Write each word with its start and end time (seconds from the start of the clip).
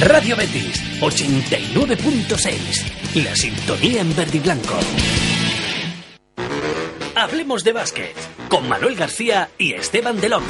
Radio 0.00 0.36
Betis 0.36 0.80
89.6. 1.00 3.24
La 3.24 3.34
sintonía 3.34 4.00
en 4.00 4.14
verde 4.14 4.36
y 4.36 4.40
blanco. 4.40 4.74
Hablemos 7.16 7.64
de 7.64 7.72
básquet 7.72 8.14
con 8.48 8.68
Manuel 8.68 8.94
García 8.94 9.50
y 9.58 9.72
Esteban 9.72 10.20
Delón. 10.20 10.44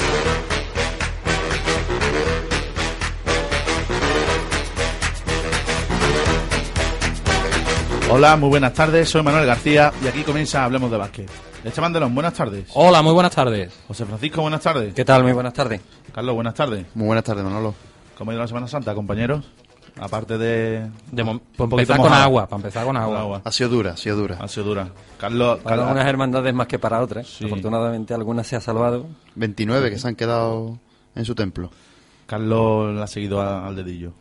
Hola, 8.11 8.37
muy 8.37 8.49
buenas 8.49 8.73
tardes, 8.73 9.09
soy 9.09 9.23
Manuel 9.23 9.47
García 9.47 9.91
y 10.03 10.07
aquí 10.07 10.23
comienza 10.23 10.63
Hablemos 10.63 10.91
de 10.91 10.97
Básquet. 10.97 11.29
Esteban 11.63 11.91
Delón, 11.91 12.13
buenas 12.13 12.33
tardes. 12.33 12.65
Hola, 12.73 13.01
muy 13.01 13.13
buenas 13.13 13.33
tardes. 13.33 13.71
José 13.87 14.05
Francisco, 14.05 14.41
buenas 14.41 14.61
tardes. 14.61 14.93
¿Qué 14.93 15.05
tal? 15.05 15.23
Muy 15.23 15.33
buenas 15.33 15.53
tardes. 15.53 15.81
Carlos, 16.13 16.35
buenas 16.35 16.53
tardes. 16.53 16.85
Muy 16.93 17.07
buenas 17.07 17.23
tardes, 17.23 17.43
Manolo. 17.43 17.88
¿Cómo 18.19 18.29
ha 18.31 18.33
ido 18.35 18.41
la 18.43 18.47
Semana 18.47 18.67
Santa, 18.67 18.93
compañeros? 18.93 19.45
Aparte 19.99 20.37
de... 20.37 20.87
De 21.11 21.23
un 21.23 21.41
empezar 21.57 21.97
con 21.97 22.13
agua, 22.13 22.47
para 22.47 22.57
empezar 22.57 22.85
con 22.85 22.93
Con 22.95 23.01
agua. 23.03 23.19
agua. 23.19 23.41
Ha 23.43 23.51
sido 23.51 23.69
dura, 23.69 23.93
ha 23.93 23.97
sido 23.97 24.15
dura. 24.17 24.37
Ha 24.39 24.47
sido 24.47 24.65
dura. 24.67 24.89
Carlos, 25.17 25.59
Para 25.59 25.77
Carlos- 25.77 25.91
unas 25.93 26.05
hermandades 26.07 26.53
más 26.53 26.67
que 26.67 26.77
para 26.79 27.01
otras. 27.01 27.27
Sí. 27.27 27.45
Afortunadamente 27.45 28.13
algunas 28.13 28.45
se 28.45 28.55
ha 28.55 28.61
salvado. 28.61 29.07
29 29.35 29.89
que 29.89 29.97
se 29.97 30.07
han 30.07 30.15
quedado 30.15 30.77
en 31.15 31.25
su 31.25 31.33
templo. 31.33 31.71
Carlos 32.27 32.93
la 32.95 33.05
ha 33.05 33.07
seguido 33.07 33.41
a- 33.41 33.65
al 33.67 33.75
dedillo. 33.75 34.13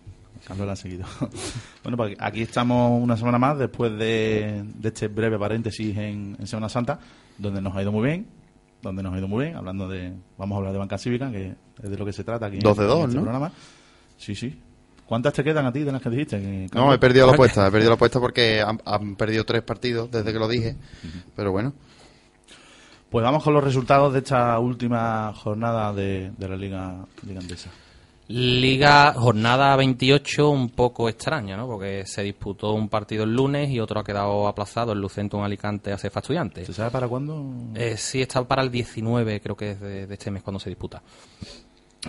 Carlos 0.46 0.66
la 0.66 0.72
ha 0.72 0.76
seguido. 0.76 1.04
bueno, 1.84 1.96
pues 1.96 2.16
aquí 2.18 2.42
estamos 2.42 3.02
una 3.02 3.16
semana 3.16 3.38
más 3.38 3.58
después 3.58 3.92
de, 3.98 4.62
de 4.64 4.88
este 4.88 5.08
breve 5.08 5.38
paréntesis 5.38 5.96
en, 5.96 6.36
en 6.40 6.46
Semana 6.46 6.68
Santa, 6.68 6.98
donde 7.36 7.60
nos 7.60 7.76
ha 7.76 7.82
ido 7.82 7.92
muy 7.92 8.06
bien. 8.08 8.26
Donde 8.80 9.02
nos 9.02 9.12
ha 9.12 9.18
ido 9.18 9.26
muy 9.28 9.44
bien, 9.46 9.56
hablando 9.56 9.88
de. 9.88 10.12
Vamos 10.38 10.54
a 10.54 10.58
hablar 10.58 10.72
de 10.72 10.78
banca 10.78 10.98
cívica, 10.98 11.30
que 11.32 11.54
es 11.82 11.90
de 11.90 11.98
lo 11.98 12.04
que 12.04 12.12
se 12.12 12.22
trata 12.22 12.46
aquí 12.46 12.58
Dos 12.60 12.76
de 12.76 12.84
en 12.84 12.88
dos, 12.88 13.00
este 13.04 13.16
¿no? 13.16 13.22
programa. 13.22 13.52
Sí, 14.18 14.34
sí. 14.34 14.60
¿Cuántas 15.06 15.32
te 15.32 15.42
quedan 15.42 15.64
a 15.64 15.72
ti 15.72 15.80
de 15.84 15.90
las 15.92 16.02
que 16.02 16.10
dijiste? 16.10 16.38
que- 16.38 16.66
No, 16.74 16.92
he 16.92 16.98
perdido 16.98 17.26
la 17.26 17.32
apuesta, 17.32 17.66
he 17.66 17.70
perdido 17.70 17.90
la 17.90 17.94
apuesta 17.94 18.20
porque 18.20 18.60
han, 18.60 18.78
han 18.84 19.16
perdido 19.16 19.44
tres 19.44 19.62
partidos 19.62 20.10
desde 20.10 20.30
que 20.34 20.38
lo 20.38 20.46
dije. 20.48 20.76
Pero 21.34 21.50
bueno, 21.52 21.72
Pues 23.08 23.22
vamos 23.24 23.42
con 23.42 23.54
los 23.54 23.64
resultados 23.64 24.12
de 24.12 24.18
esta 24.18 24.58
última 24.58 25.32
jornada 25.34 25.94
de, 25.94 26.30
de 26.36 26.48
la 26.48 26.56
Liga, 26.56 27.06
Liga 27.26 27.40
Andesa. 27.40 27.70
Liga 28.30 29.14
jornada 29.14 29.74
28 29.76 30.50
un 30.50 30.68
poco 30.68 31.08
extraña, 31.08 31.56
¿no? 31.56 31.66
Porque 31.66 32.04
se 32.04 32.22
disputó 32.22 32.74
un 32.74 32.90
partido 32.90 33.24
el 33.24 33.34
lunes 33.34 33.70
y 33.70 33.80
otro 33.80 34.00
ha 34.00 34.04
quedado 34.04 34.46
aplazado, 34.46 34.92
el 34.92 35.00
Lucentum 35.00 35.40
Alicante 35.42 35.90
a 35.90 35.96
Cefa 35.96 36.20
Estudiantes. 36.20 36.66
¿Se 36.66 36.74
sabe 36.74 36.90
para 36.90 37.08
cuándo? 37.08 37.50
Eh, 37.74 37.96
sí, 37.96 38.20
está 38.20 38.46
para 38.46 38.60
el 38.60 38.70
19, 38.70 39.40
creo 39.40 39.56
que 39.56 39.70
es 39.70 39.80
de, 39.80 40.06
de 40.06 40.12
este 40.14 40.30
mes 40.30 40.42
cuando 40.42 40.60
se 40.60 40.68
disputa. 40.68 41.02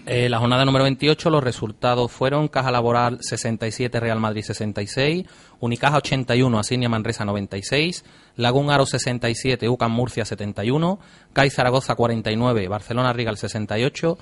Eh, 0.06 0.30
la 0.30 0.38
jornada 0.38 0.66
número 0.66 0.84
28, 0.84 1.32
los 1.32 1.44
resultados 1.44 2.12
fueron 2.12 2.48
Caja 2.48 2.72
Laboral 2.72 3.18
67, 3.22 4.00
Real 4.00 4.20
Madrid 4.20 4.44
66, 4.44 5.26
Unicaja 5.59 5.98
81, 5.98 6.59
Asinia 6.59 6.90
Manresa 6.90 7.26
96, 7.26 8.06
Lagún 8.36 8.70
Aro 8.70 8.86
67, 8.86 9.67
UCAM 9.67 9.92
Murcia 9.92 10.26
71, 10.26 11.00
CAI 11.34 11.50
Zaragoza 11.50 11.95
49, 11.95 12.67
Barcelona 12.67 13.14
Rigal 13.14 13.38
68, 13.38 14.17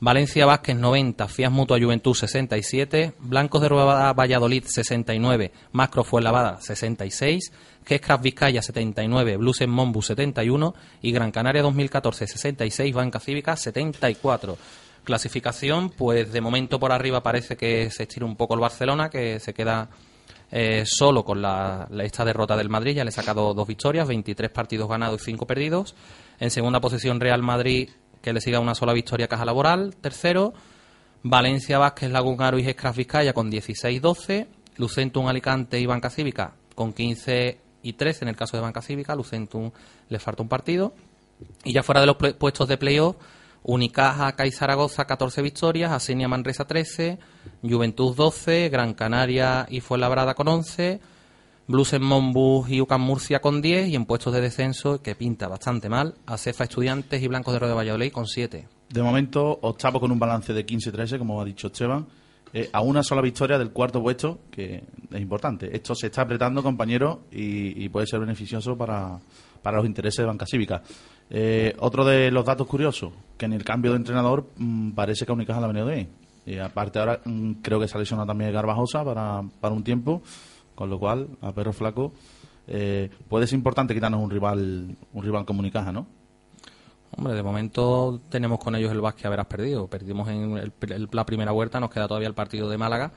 Valencia 0.00 0.46
Vázquez 0.46 0.76
90, 0.76 1.28
Fias 1.28 1.52
Mutua 1.52 1.78
Juventud 1.78 2.14
67, 2.14 3.12
Blancos 3.18 3.60
de 3.60 3.68
Rueda 3.68 4.14
Valladolid 4.14 4.64
69, 4.66 5.52
Macro 5.72 6.02
Fuenlavada 6.02 6.58
66, 6.62 7.52
Gescraft 7.84 8.24
Vizcaya 8.24 8.62
79, 8.62 9.36
Blues 9.36 9.60
en 9.60 9.68
Monbu 9.68 10.00
71 10.00 10.74
y 11.02 11.12
Gran 11.12 11.30
Canaria 11.30 11.60
2014 11.60 12.26
66, 12.26 12.94
Banca 12.94 13.20
Cívica 13.20 13.54
74. 13.54 14.56
Clasificación, 15.04 15.90
pues 15.90 16.32
de 16.32 16.40
momento 16.40 16.78
por 16.78 16.92
arriba 16.92 17.22
parece 17.22 17.56
que 17.56 17.90
se 17.90 18.04
estira 18.04 18.26
un 18.26 18.36
poco 18.36 18.54
el 18.54 18.60
Barcelona, 18.60 19.08
que 19.08 19.40
se 19.40 19.54
queda 19.54 19.88
eh, 20.50 20.82
solo 20.84 21.24
con 21.24 21.40
la, 21.40 21.88
esta 22.02 22.24
derrota 22.24 22.56
del 22.56 22.68
Madrid, 22.68 22.96
ya 22.96 23.04
le 23.04 23.08
ha 23.08 23.12
sacado 23.12 23.54
dos 23.54 23.68
victorias, 23.68 24.08
23 24.08 24.50
partidos 24.50 24.88
ganados 24.88 25.22
y 25.22 25.24
5 25.26 25.46
perdidos. 25.46 25.94
En 26.38 26.50
segunda 26.50 26.80
posición 26.80 27.20
Real 27.20 27.42
Madrid, 27.42 27.90
que 28.20 28.32
le 28.32 28.40
siga 28.40 28.60
una 28.60 28.74
sola 28.74 28.92
victoria 28.92 29.28
Caja 29.28 29.44
Laboral. 29.44 29.94
Tercero, 30.00 30.52
Valencia 31.22 31.78
Vázquez, 31.78 32.10
Lagunaro 32.10 32.58
y 32.58 32.64
Gescraft 32.64 32.98
Vizcaya 32.98 33.32
con 33.32 33.50
16-12. 33.50 34.46
Lucentum 34.76 35.26
Alicante 35.26 35.78
y 35.78 35.86
Banca 35.86 36.08
Cívica 36.08 36.54
con 36.74 36.92
15 36.94 37.60
y 37.82 37.92
13 37.92 38.24
en 38.24 38.28
el 38.30 38.36
caso 38.36 38.56
de 38.56 38.62
Banca 38.62 38.80
Cívica. 38.80 39.14
Lucentum 39.14 39.70
le 40.08 40.18
falta 40.18 40.42
un 40.42 40.48
partido. 40.48 40.94
Y 41.64 41.72
ya 41.72 41.82
fuera 41.82 42.00
de 42.00 42.06
los 42.06 42.16
puestos 42.16 42.68
de 42.68 42.76
playoff, 42.76 43.16
Unicaja, 43.62 44.32
CAI 44.32 44.52
Zaragoza 44.52 45.04
14 45.04 45.42
victorias, 45.42 45.92
Asenia 45.92 46.28
Manresa 46.28 46.66
13, 46.66 47.18
Juventud 47.62 48.14
12, 48.16 48.68
Gran 48.70 48.94
Canaria 48.94 49.66
y 49.68 49.80
Fuenlabrada 49.80 50.34
con 50.34 50.48
11, 50.48 51.00
Blues 51.68 51.92
en 51.92 52.02
Monbus 52.02 52.70
y 52.70 52.80
UCAM 52.80 53.02
Murcia 53.02 53.40
con 53.40 53.62
10 53.62 53.88
y 53.88 53.96
en 53.96 54.06
puestos 54.06 54.32
de 54.32 54.40
descenso, 54.40 55.02
que 55.02 55.14
pinta 55.14 55.46
bastante 55.46 55.88
mal, 55.88 56.14
Acefa 56.26 56.64
Estudiantes 56.64 57.22
y 57.22 57.28
Blancos 57.28 57.52
de 57.52 57.60
Río 57.60 57.68
de 57.68 57.74
Valladolid 57.74 58.12
con 58.12 58.26
7. 58.26 58.66
De 58.88 59.02
momento, 59.02 59.58
octavo 59.62 60.00
con 60.00 60.10
un 60.10 60.18
balance 60.18 60.52
de 60.52 60.66
15-13, 60.66 61.18
como 61.18 61.40
ha 61.40 61.44
dicho 61.44 61.68
Esteban, 61.68 62.06
eh, 62.52 62.68
a 62.72 62.80
una 62.80 63.04
sola 63.04 63.22
victoria 63.22 63.56
del 63.56 63.70
cuarto 63.70 64.02
puesto, 64.02 64.40
que 64.50 64.82
es 65.12 65.20
importante. 65.20 65.70
Esto 65.72 65.94
se 65.94 66.08
está 66.08 66.22
apretando, 66.22 66.60
compañeros, 66.62 67.18
y, 67.30 67.84
y 67.84 67.88
puede 67.88 68.08
ser 68.08 68.18
beneficioso 68.18 68.76
para, 68.76 69.20
para 69.62 69.76
los 69.76 69.86
intereses 69.86 70.18
de 70.18 70.26
Banca 70.26 70.46
Cívica. 70.46 70.82
Eh, 71.30 71.76
otro 71.78 72.04
de 72.04 72.30
los 72.30 72.44
datos 72.44 72.66
curiosos, 72.66 73.12
que 73.38 73.46
en 73.46 73.52
el 73.52 73.62
cambio 73.64 73.92
de 73.92 73.98
entrenador 73.98 74.46
mm, 74.56 74.90
parece 74.90 75.24
que 75.24 75.32
Unicaja 75.32 75.60
le 75.60 75.64
ha 75.66 75.68
venido 75.68 75.86
bien. 75.86 76.08
Y 76.44 76.58
aparte 76.58 76.98
ahora 76.98 77.20
mm, 77.24 77.52
creo 77.62 77.78
que 77.78 77.86
se 77.86 77.96
ha 77.96 78.00
lesionado 78.00 78.26
también 78.26 78.52
Garbajosa 78.52 79.04
para, 79.04 79.42
para 79.60 79.74
un 79.74 79.84
tiempo, 79.84 80.22
con 80.74 80.90
lo 80.90 80.98
cual, 80.98 81.28
a 81.40 81.52
perro 81.52 81.72
flaco, 81.72 82.12
eh, 82.66 83.10
puede 83.28 83.46
ser 83.46 83.56
importante 83.58 83.94
quitarnos 83.94 84.20
un 84.22 84.30
rival, 84.30 84.96
un 85.12 85.22
rival 85.22 85.44
como 85.44 85.60
Unicaja, 85.60 85.92
¿no? 85.92 86.06
Hombre, 87.16 87.34
de 87.34 87.42
momento 87.42 88.20
tenemos 88.28 88.58
con 88.60 88.74
ellos 88.76 88.92
el 88.92 89.00
básquet 89.00 89.26
a 89.26 89.30
verás 89.30 89.46
perdido. 89.46 89.88
Perdimos 89.88 90.28
en 90.28 90.56
el- 90.56 90.72
el- 90.90 91.08
la 91.12 91.26
primera 91.26 91.50
vuelta, 91.52 91.80
nos 91.80 91.90
queda 91.90 92.06
todavía 92.06 92.28
el 92.28 92.34
partido 92.34 92.68
de 92.68 92.78
Málaga, 92.78 93.12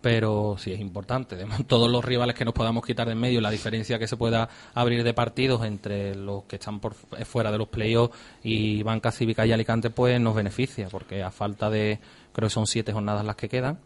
pero 0.00 0.56
sí 0.58 0.72
es 0.72 0.80
importante. 0.80 1.36
Todos 1.66 1.90
los 1.90 2.04
rivales 2.04 2.34
que 2.34 2.44
nos 2.44 2.54
podamos 2.54 2.84
quitar 2.84 3.06
de 3.06 3.12
en 3.12 3.18
medio, 3.18 3.40
la 3.40 3.50
diferencia 3.50 3.98
que 3.98 4.06
se 4.06 4.16
pueda 4.16 4.48
abrir 4.74 5.04
de 5.04 5.12
partidos 5.14 5.64
entre 5.64 6.14
los 6.14 6.44
que 6.44 6.56
están 6.56 6.80
por 6.80 6.94
fu- 6.94 7.06
fuera 7.24 7.52
de 7.52 7.58
los 7.58 7.68
playoffs 7.68 8.16
y 8.42 8.82
Banca 8.82 9.12
Cívica 9.12 9.44
y 9.46 9.52
Alicante, 9.52 9.90
pues 9.90 10.20
nos 10.20 10.34
beneficia, 10.34 10.88
porque 10.90 11.22
a 11.22 11.30
falta 11.30 11.68
de, 11.70 11.98
creo 12.32 12.48
que 12.48 12.54
son 12.54 12.66
siete 12.66 12.92
jornadas 12.92 13.24
las 13.24 13.36
que 13.36 13.48
quedan, 13.48 13.78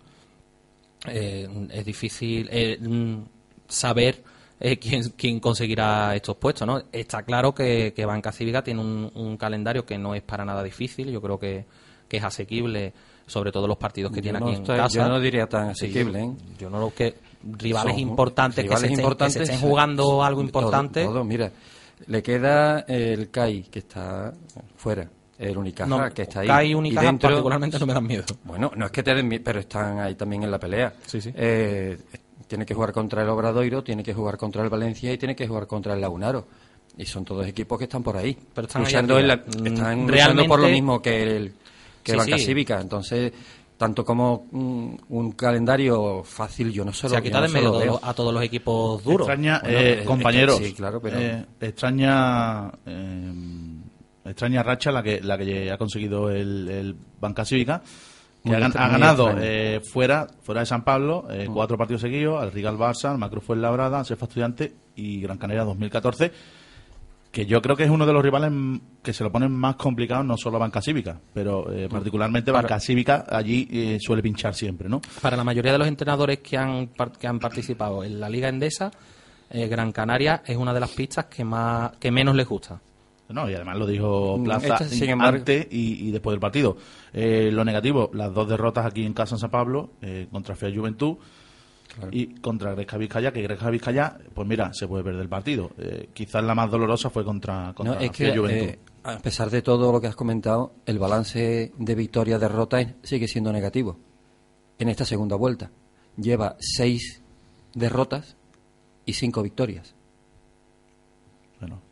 eh, 1.06 1.48
es 1.70 1.84
difícil 1.84 2.48
eh, 2.50 2.78
mm, 2.80 3.16
saber 3.68 4.22
eh, 4.60 4.78
quién, 4.78 5.02
quién 5.16 5.40
conseguirá 5.40 6.14
estos 6.14 6.36
puestos. 6.36 6.66
¿no? 6.66 6.82
Está 6.92 7.22
claro 7.24 7.54
que, 7.54 7.92
que 7.94 8.06
Banca 8.06 8.32
Cívica 8.32 8.62
tiene 8.62 8.80
un, 8.80 9.10
un 9.14 9.36
calendario 9.36 9.84
que 9.84 9.98
no 9.98 10.14
es 10.14 10.22
para 10.22 10.44
nada 10.44 10.62
difícil, 10.62 11.10
yo 11.10 11.20
creo 11.20 11.38
que, 11.38 11.64
que 12.08 12.16
es 12.18 12.24
asequible, 12.24 12.92
sobre 13.26 13.50
todo 13.52 13.66
los 13.66 13.76
partidos 13.78 14.10
que 14.12 14.18
Yo 14.18 14.22
tiene 14.22 14.38
no 14.40 14.46
aquí 14.46 14.54
en 14.56 14.60
estoy- 14.62 14.76
casa. 14.76 14.98
yo 14.98 15.08
no 15.08 15.20
diría 15.20 15.46
tan 15.46 15.70
asequible, 15.70 16.22
¿eh? 16.22 16.30
Yo 16.58 16.68
no 16.70 16.78
lo 16.80 16.92
que 16.94 17.14
rivales 17.58 17.92
Son 17.94 18.00
importantes, 18.00 18.64
rivales 18.64 18.82
que, 18.82 18.86
se 18.88 18.92
estén, 18.92 18.96
que 18.96 19.02
importantes, 19.02 19.34
se 19.34 19.42
estén 19.54 19.60
jugando 19.60 20.22
algo 20.24 20.40
importante. 20.40 21.04
todo, 21.04 21.24
mira, 21.24 21.50
le 22.06 22.22
queda 22.22 22.80
el 22.80 23.30
CAI, 23.30 23.62
que 23.64 23.78
está 23.80 24.32
fuera. 24.76 25.08
El 25.36 25.58
Unicaja, 25.58 25.88
No, 25.90 26.14
que 26.14 26.22
está 26.22 26.40
ahí. 26.40 26.46
CAI 26.46 26.66
y 26.68 26.70
y 26.70 26.74
Unicaja 26.74 27.06
dentro- 27.06 27.28
particularmente 27.30 27.78
no 27.78 27.86
me 27.86 27.92
dan 27.94 28.06
miedo. 28.06 28.24
Bueno, 28.44 28.70
no 28.76 28.86
es 28.86 28.92
que 28.92 29.02
te 29.02 29.14
den 29.14 29.26
miedo, 29.26 29.42
pero 29.44 29.60
están 29.60 29.98
ahí 29.98 30.14
también 30.14 30.44
en 30.44 30.50
la 30.50 30.58
pelea. 30.60 30.92
Sí, 31.06 31.20
sí. 31.20 31.32
Eh, 31.34 31.98
tiene 32.46 32.64
que 32.64 32.72
jugar 32.74 32.92
contra 32.92 33.22
el 33.22 33.28
Obradoiro, 33.28 33.82
tiene 33.82 34.02
que 34.04 34.14
jugar 34.14 34.36
contra 34.36 34.62
el 34.62 34.68
Valencia 34.70 35.12
y 35.12 35.18
tiene 35.18 35.34
que 35.34 35.48
jugar 35.48 35.66
contra 35.66 35.94
el 35.94 36.00
Lagunaro. 36.00 36.46
Y 36.96 37.04
son 37.06 37.24
todos 37.24 37.44
equipos 37.48 37.76
que 37.78 37.84
están 37.84 38.02
por 38.04 38.16
ahí. 38.16 38.38
Pero 38.54 38.68
están 38.68 38.82
luchando, 38.82 39.18
en 39.18 39.26
la- 39.26 39.34
arriba. 39.34 39.60
Mm, 39.60 39.66
están 39.66 40.06
luchando 40.06 40.46
por 40.46 40.60
lo 40.60 40.68
mismo 40.68 41.02
que 41.02 41.22
el 41.36 41.52
que 42.04 42.12
Sí, 42.12 42.18
Banca 42.18 42.38
sí. 42.38 42.44
Cívica. 42.44 42.80
Entonces, 42.80 43.32
tanto 43.76 44.04
como 44.04 44.46
mm, 44.52 44.94
un 45.08 45.32
calendario 45.32 46.22
fácil, 46.22 46.70
yo 46.72 46.84
no 46.84 46.92
se 46.92 47.04
lo 47.06 47.10
Se 47.10 47.16
ha 47.16 47.22
quitado 47.22 47.40
no 47.42 47.46
en 47.48 47.52
medio 47.54 47.68
lo 47.70 47.76
a 47.76 47.80
todos 47.80 47.86
los- 48.00 48.04
a 48.04 48.14
todos 48.14 48.34
los 48.34 48.42
equipos 48.44 49.02
duros. 49.02 49.26
Extraña, 49.28 49.60
Bueno, 49.64 49.78
eh, 49.78 49.82
es- 49.82 49.92
es 49.94 49.98
que 50.00 50.04
compañeros. 50.06 50.58
sí, 50.58 50.72
claro, 50.74 51.00
pero- 51.02 51.18
eh, 51.18 51.44
extraña, 51.60 52.70
eh, 52.86 53.32
extraña 54.26 54.62
racha 54.62 54.92
la 54.92 55.02
que 55.02 55.20
la 55.20 55.36
que 55.36 55.70
ha 55.72 55.76
conseguido 55.78 56.30
el, 56.30 56.68
el 56.68 56.96
Banca 57.20 57.44
Cívica, 57.44 57.82
que 58.44 58.54
ha, 58.54 58.58
ganado 58.68 59.34
eh, 59.40 59.80
fuera 59.82 60.26
fuera 60.42 60.60
de 60.60 60.66
San 60.66 60.84
Pablo 60.84 61.26
eh, 61.30 61.48
cuatro 61.52 61.76
partidos 61.78 62.02
seguidos, 62.02 62.42
al 62.42 62.52
Rigal 62.52 62.76
Barça, 62.76 63.10
al 63.10 63.18
Macro 63.18 63.40
Fuenlabrada, 63.40 63.98
al 64.00 64.06
Cefa 64.06 64.26
Estudiante 64.26 64.74
y 64.94 65.20
Gran 65.20 65.38
Canaria 65.38 65.64
2014. 65.64 66.30
Que 67.34 67.46
yo 67.46 67.60
creo 67.60 67.74
que 67.74 67.82
es 67.82 67.90
uno 67.90 68.06
de 68.06 68.12
los 68.12 68.22
rivales 68.22 68.52
que 69.02 69.12
se 69.12 69.24
lo 69.24 69.32
ponen 69.32 69.50
más 69.50 69.74
complicado, 69.74 70.22
no 70.22 70.36
solo 70.36 70.56
Banca 70.58 70.80
Cívica, 70.80 71.20
pero 71.32 71.68
eh, 71.72 71.88
particularmente 71.90 72.52
Para- 72.52 72.62
Banca 72.62 72.78
Cívica 72.78 73.26
allí 73.28 73.66
eh, 73.72 73.98
suele 74.00 74.22
pinchar 74.22 74.54
siempre, 74.54 74.88
¿no? 74.88 75.00
Para 75.20 75.36
la 75.36 75.42
mayoría 75.42 75.72
de 75.72 75.78
los 75.78 75.88
entrenadores 75.88 76.38
que 76.38 76.56
han, 76.56 76.90
que 77.18 77.26
han 77.26 77.40
participado 77.40 78.04
en 78.04 78.20
la 78.20 78.28
Liga 78.28 78.48
Endesa, 78.48 78.92
eh, 79.50 79.66
Gran 79.66 79.90
Canaria 79.90 80.42
es 80.46 80.56
una 80.56 80.72
de 80.72 80.78
las 80.78 80.90
pistas 80.90 81.24
que 81.26 81.44
más 81.44 81.96
que 81.98 82.12
menos 82.12 82.36
les 82.36 82.46
gusta. 82.48 82.80
No, 83.30 83.50
y 83.50 83.54
además 83.54 83.78
lo 83.78 83.86
dijo 83.86 84.36
Mm, 84.38 84.44
Plaza 84.44 84.78
sin 84.88 85.10
embargo- 85.10 85.38
antes 85.38 85.66
y, 85.72 86.06
y 86.08 86.10
después 86.12 86.34
del 86.34 86.40
partido. 86.40 86.76
Eh, 87.12 87.50
lo 87.52 87.64
negativo, 87.64 88.10
las 88.14 88.32
dos 88.32 88.48
derrotas 88.48 88.86
aquí 88.86 89.04
en 89.04 89.12
casa 89.12 89.34
en 89.34 89.38
San 89.40 89.50
Pablo, 89.50 89.90
eh, 90.02 90.28
contra 90.30 90.54
Fea 90.54 90.70
Juventud 90.72 91.16
y 92.10 92.34
contra 92.40 92.74
Gresca 92.74 92.96
Vizcaya, 92.96 93.32
que 93.32 93.42
Gresca 93.42 93.70
Vizcaya, 93.70 94.18
pues 94.34 94.46
mira, 94.48 94.72
se 94.72 94.86
puede 94.88 95.04
perder 95.04 95.22
el 95.22 95.28
partido. 95.28 95.70
Eh, 95.78 96.08
quizás 96.12 96.42
la 96.44 96.54
más 96.54 96.70
dolorosa 96.70 97.10
fue 97.10 97.24
contra, 97.24 97.72
contra 97.74 97.94
No, 97.94 98.00
es 98.00 98.10
que, 98.10 98.36
Juventud. 98.36 98.68
eh, 98.68 98.78
a 99.04 99.18
pesar 99.18 99.50
de 99.50 99.62
todo 99.62 99.92
lo 99.92 100.00
que 100.00 100.06
has 100.06 100.16
comentado, 100.16 100.72
el 100.86 100.98
balance 100.98 101.72
de 101.76 101.94
victoria-derrota 101.94 102.94
sigue 103.02 103.28
siendo 103.28 103.52
negativo. 103.52 103.98
En 104.78 104.88
esta 104.88 105.04
segunda 105.04 105.36
vuelta 105.36 105.70
lleva 106.16 106.56
seis 106.58 107.22
derrotas 107.74 108.36
y 109.04 109.12
cinco 109.12 109.42
victorias. 109.42 109.94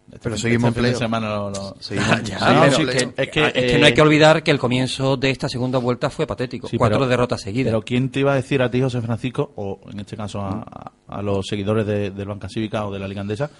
Este 0.08 0.18
Pero 0.24 0.36
seguimos 0.36 0.68
este 0.68 0.80
fin 0.80 0.82
de 0.84 0.90
en 0.90 0.98
semana 0.98 1.28
lo- 1.36 1.50
lo- 1.50 1.76
Seguimos- 1.80 2.22
Ya, 2.24 2.38
seguimos 2.38 2.40
pero 2.40 2.64
en 2.64 2.70
que- 2.76 2.92
playoff. 2.92 3.14
es 3.18 3.28
que, 3.30 3.44
es 3.46 3.52
que 3.52 3.76
eh, 3.76 3.78
no 3.78 3.86
hay 3.86 3.94
que 3.94 4.02
olvidar 4.02 4.42
que 4.42 4.50
el 4.50 4.58
comienzo 4.58 5.16
de 5.16 5.30
esta 5.30 5.48
segunda 5.48 5.78
vuelta 5.78 6.10
fue 6.10 6.26
patético. 6.26 6.68
Sí, 6.68 6.76
Cuatro 6.76 6.98
pero- 6.98 7.08
derrotas 7.08 7.40
seguidas. 7.40 7.70
Pero 7.70 7.82
¿quién 7.82 8.10
te 8.10 8.20
iba 8.20 8.32
a 8.32 8.36
decir 8.36 8.60
a 8.62 8.70
ti, 8.70 8.80
José 8.82 9.00
Francisco, 9.00 9.52
o 9.56 9.80
en 9.90 10.00
este 10.00 10.16
caso 10.16 10.40
a, 10.42 10.50
a- 11.08 11.18
a 11.18 11.22
los 11.22 11.46
seguidores 11.46 11.86
de, 11.86 12.10
del 12.10 12.28
Banca 12.28 12.48
Cívica 12.48 12.84
o 12.86 12.92
de 12.92 12.98
la 12.98 13.08
Liga 13.08 13.22
Andesa, 13.22 13.50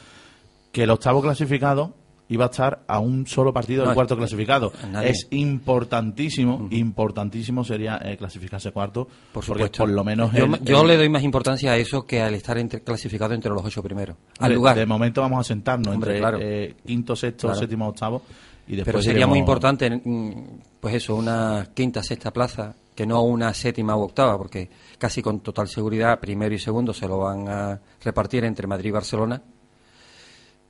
que 0.72 0.82
el 0.82 0.90
octavo 0.90 1.22
clasificado 1.22 1.94
iba 2.32 2.46
a 2.46 2.48
estar 2.48 2.82
a 2.86 2.98
un 2.98 3.26
solo 3.26 3.52
partido 3.52 3.82
del 3.82 3.90
No, 3.90 3.94
cuarto 3.94 4.14
eh, 4.14 4.16
clasificado? 4.18 4.72
nadie. 4.90 5.10
Es 5.10 5.26
importantísimo, 5.30 6.68
importantísimo 6.70 7.64
sería 7.64 8.00
eh, 8.02 8.16
clasificarse 8.16 8.72
cuarto, 8.72 9.06
por 9.32 9.44
supuesto. 9.44 9.78
por 9.84 9.90
lo 9.90 10.02
menos... 10.04 10.32
yo, 10.32 10.44
el- 10.46 10.62
yo 10.64 10.82
el- 10.82 10.88
le 10.88 10.96
doy 10.96 11.08
más 11.08 11.22
importancia 11.22 11.72
a 11.72 11.76
eso 11.76 12.04
que 12.06 12.20
al 12.22 12.34
estar 12.34 12.56
entre- 12.58 12.80
clasificado 12.82 13.34
entre 13.34 13.50
los 13.52 13.64
ocho 13.64 13.82
primeros. 13.82 14.16
Al 14.38 14.48
de, 14.50 14.54
lugar. 14.54 14.76
de 14.76 14.86
momento 14.86 15.20
vamos 15.20 15.40
a 15.40 15.44
sentarnos 15.44 15.94
Hombre, 15.94 16.10
entre 16.16 16.20
claro. 16.20 16.38
eh, 16.40 16.74
quinto, 16.86 17.14
sexto, 17.16 17.48
Claro. 17.48 17.60
séptimo, 17.60 17.88
octavo, 17.88 18.22
y 18.66 18.76
después 18.76 18.92
Pero 18.94 19.02
sería 19.02 19.26
muy 19.26 19.38
importante, 19.38 19.90
mm, 19.90 20.32
pues 20.80 20.94
eso, 20.94 21.16
una 21.16 21.68
quinta, 21.74 22.02
sexta 22.02 22.30
plaza, 22.32 22.74
que 22.94 23.06
no 23.06 23.22
una 23.22 23.52
séptima 23.54 23.96
u 23.96 24.02
octava, 24.02 24.36
porque 24.38 24.68
casi 24.98 25.20
con 25.22 25.40
total 25.40 25.66
seguridad, 25.68 26.20
primero 26.20 26.54
y 26.54 26.58
segundo 26.58 26.92
se 26.92 27.08
lo 27.08 27.18
van 27.18 27.48
a 27.48 27.80
repartir 28.04 28.44
entre 28.44 28.66
Madrid 28.66 28.88
y 28.88 28.92
Barcelona. 28.92 29.42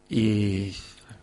Y 0.09 0.73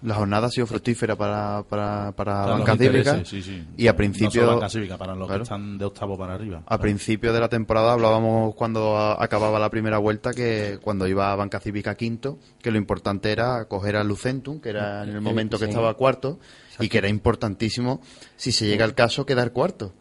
La 0.01 0.16
jornada 0.16 0.48
ha 0.48 0.50
sido 0.50 0.66
fructífera 0.66 1.18
para, 1.18 1.62
para, 1.63 2.13
para 2.13 2.44
Para 2.44 2.54
Banca 2.54 2.78
Cívica. 2.78 3.25
sí, 3.25 3.42
sí. 3.42 3.66
Y 3.75 3.88
a 3.88 3.96
principio, 3.98 4.42
solo 4.44 4.54
Banca 4.54 4.69
Cívica, 4.69 4.98
para 4.98 5.13
los 5.13 5.28
Claro. 5.28 5.42
que 5.42 5.44
están 5.44 5.78
de 5.78 5.84
octavo 5.84 6.18
para 6.18 6.36
arriba. 6.36 6.60
a 6.60 6.63
Claro. 6.68 6.81
principio 6.81 7.34
de 7.34 7.40
la 7.42 7.50
temporada 7.50 7.92
hablábamos 7.92 8.56
cuando 8.56 8.98
a- 8.98 9.22
acababa 9.22 9.60
la 9.60 9.69
primera 9.69 9.98
vuelta 9.98 10.31
que 10.34 10.80
cuando 10.81 11.06
iba 11.06 11.34
a 11.34 11.36
Banca 11.36 11.60
Cívica 11.60 11.96
quinto, 11.96 12.40
que 12.62 12.72
lo 12.72 12.78
importante 12.78 13.31
era 13.31 13.66
coger 13.66 13.98
al 13.98 14.07
Lucentum, 14.07 14.62
que 14.62 14.69
era 14.69 15.04
en 15.04 15.10
el 15.10 15.19
momento 15.22 15.60
que 15.60 15.66
estaba 15.66 15.94
cuarto, 15.96 16.40
y 16.80 16.88
que 16.88 16.98
era 17.00 17.10
importantísimo, 17.10 18.00
si 18.38 18.54
se 18.54 18.68
llega 18.68 18.86
al 18.86 18.95
caso, 18.95 19.25
quedar 19.25 19.52
cuarto. 19.52 19.92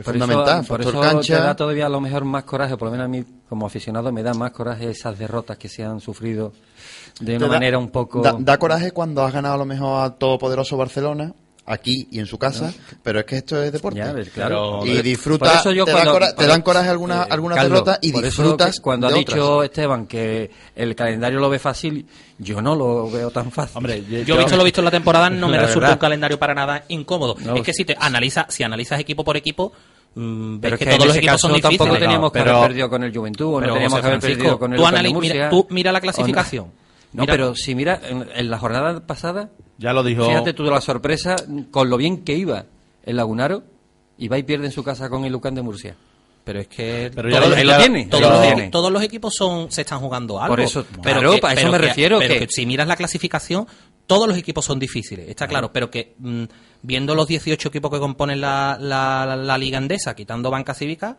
Es 0.00 0.04
por 0.04 0.14
fundamental, 0.18 0.60
eso, 0.60 0.68
por 0.68 0.80
eso 0.80 1.00
cancha. 1.00 1.36
te 1.38 1.42
da 1.42 1.56
todavía 1.56 1.86
a 1.86 1.88
lo 1.88 2.00
mejor 2.00 2.24
más 2.24 2.44
coraje, 2.44 2.76
por 2.76 2.86
lo 2.86 2.92
menos 2.92 3.04
a 3.06 3.08
mí 3.08 3.24
como 3.48 3.66
aficionado 3.66 4.12
me 4.12 4.22
da 4.22 4.34
más 4.34 4.50
coraje 4.52 4.90
esas 4.90 5.18
derrotas 5.18 5.56
que 5.58 5.68
se 5.68 5.84
han 5.84 6.00
sufrido 6.00 6.52
de 7.20 7.36
una 7.36 7.46
da- 7.46 7.52
manera 7.52 7.78
un 7.78 7.88
poco... 7.90 8.20
Da, 8.20 8.34
da 8.38 8.58
coraje 8.58 8.90
cuando 8.90 9.22
has 9.24 9.32
ganado 9.32 9.54
a 9.54 9.58
lo 9.58 9.64
mejor 9.64 10.04
a 10.04 10.10
todopoderoso 10.10 10.76
Barcelona, 10.76 11.32
aquí 11.66 12.06
y 12.12 12.20
en 12.20 12.26
su 12.26 12.38
casa, 12.38 12.72
pero 13.02 13.18
es 13.20 13.26
que 13.26 13.38
esto 13.38 13.60
es 13.62 13.72
deporte. 13.72 13.98
Ya, 13.98 14.12
ves, 14.12 14.30
claro. 14.30 14.86
Y 14.86 15.02
disfruta, 15.02 15.50
Por 15.50 15.56
eso 15.58 15.72
yo 15.72 15.84
te, 15.84 15.92
da 15.92 16.02
cuando- 16.04 16.34
te 16.34 16.46
dan 16.46 16.62
coraje 16.62 16.88
algunas 16.88 17.26
eh, 17.26 17.30
algunas 17.30 17.56
Carlos, 17.58 17.72
derrotas 17.84 17.98
y 18.02 18.12
disfrutas 18.12 18.80
cuando 18.80 19.08
de 19.08 19.14
ha 19.14 19.16
otras. 19.18 19.34
dicho 19.36 19.62
Esteban 19.64 20.06
que 20.06 20.50
el 20.76 20.94
calendario 20.94 21.40
lo 21.40 21.50
ve 21.50 21.58
fácil, 21.58 22.06
yo 22.38 22.62
no 22.62 22.74
lo 22.76 23.10
veo 23.10 23.30
tan 23.30 23.50
fácil. 23.50 23.78
Hombre, 23.78 24.04
yo- 24.08 24.22
Yo, 24.22 24.36
visto 24.38 24.56
lo 24.56 24.62
visto 24.64 24.80
en 24.80 24.84
la 24.86 24.90
temporada, 24.92 25.28
no 25.28 25.48
me 25.48 25.58
resulta 25.58 25.92
un 25.92 25.98
calendario 25.98 26.38
para 26.38 26.54
nada 26.54 26.84
incómodo. 26.88 27.36
No, 27.40 27.56
es 27.56 27.62
que 27.62 27.72
si 27.72 27.84
te 27.84 27.96
analiza, 27.98 28.46
si 28.48 28.62
analizas 28.62 29.00
equipo 29.00 29.24
por 29.24 29.36
equipo, 29.36 29.72
mm, 30.14 30.60
ves 30.60 30.60
pero 30.60 30.78
que, 30.78 30.84
es 30.84 30.90
que 30.90 30.96
todos 30.96 31.06
los 31.08 31.16
equipos 31.16 31.40
son 31.40 31.52
difíciles. 31.52 31.78
tampoco 31.78 31.98
teníamos 31.98 32.32
que 32.32 32.38
pero- 32.38 32.56
haber 32.58 32.68
perdido 32.68 32.90
con 32.90 33.02
el 33.02 33.16
Juventud, 33.16 33.46
o 33.46 33.50
no 33.54 33.60
Pero, 33.60 33.72
teníamos 33.74 34.00
que 34.00 34.06
haber 34.06 34.20
perdido 34.20 34.58
con 34.58 34.72
el 34.72 34.78
tú, 34.78 34.84
Murcia. 35.14 35.32
mira, 35.34 35.50
tú 35.50 35.66
mira 35.70 35.90
la 35.92 35.98
no. 35.98 36.02
clasificación. 36.02 36.66
No, 37.12 37.22
Mira- 37.22 37.32
pero 37.32 37.54
si 37.56 37.74
mira, 37.74 38.00
en, 38.08 38.26
en 38.34 38.50
la 38.50 38.58
jornada 38.58 39.04
pasada, 39.06 39.48
Ya 39.78 39.92
lo 39.92 40.02
dijo... 40.02 40.24
fíjate 40.26 40.52
tú 40.52 40.64
de 40.64 40.70
la 40.70 40.80
sorpresa, 40.80 41.36
con 41.70 41.90
lo 41.90 41.96
bien 41.96 42.24
que 42.24 42.34
iba 42.34 42.64
el 43.04 43.16
Lagunaro, 43.16 43.62
y 44.18 44.28
va 44.28 44.38
y 44.38 44.42
pierde 44.42 44.66
en 44.66 44.72
su 44.72 44.82
casa 44.82 45.08
con 45.10 45.24
el 45.24 45.32
Lucan 45.32 45.54
de 45.54 45.62
Murcia. 45.62 45.94
Pero 46.44 46.60
es 46.60 46.68
que 46.68 47.10
Pero 47.14 47.28
todos, 47.28 47.48
lo- 47.58 47.64
los- 47.64 47.78
tiene, 47.78 48.06
todos 48.06 48.22
lo 48.22 48.30
los, 48.30 48.42
tiene. 48.42 48.68
todos 48.68 48.92
los 48.92 49.02
equipos 49.02 49.34
son 49.34 49.70
se 49.70 49.80
están 49.82 49.98
jugando 49.98 50.40
algo. 50.40 50.52
Por 50.54 50.60
eso, 50.60 50.86
claro, 51.02 51.38
para 51.40 51.60
eso 51.60 51.70
me 51.72 51.78
refiero, 51.78 52.18
Pero 52.20 52.34
que- 52.34 52.40
que 52.40 52.46
si 52.48 52.64
miras 52.66 52.86
la 52.86 52.94
clasificación, 52.96 53.66
todos 54.06 54.28
los 54.28 54.38
equipos 54.38 54.64
son 54.64 54.78
difíciles, 54.78 55.28
está 55.28 55.48
claro. 55.48 55.72
Pero 55.72 55.90
que 55.90 56.14
mm, 56.18 56.44
viendo 56.82 57.16
los 57.16 57.26
18 57.26 57.68
equipos 57.68 57.90
que 57.90 57.98
componen 57.98 58.40
la, 58.40 58.78
la, 58.80 59.26
la- 59.26 59.36
la 59.36 59.58
Liga 59.58 59.78
Andesa, 59.78 60.14
quitando 60.14 60.48
Banca 60.50 60.72
Cívica, 60.72 61.16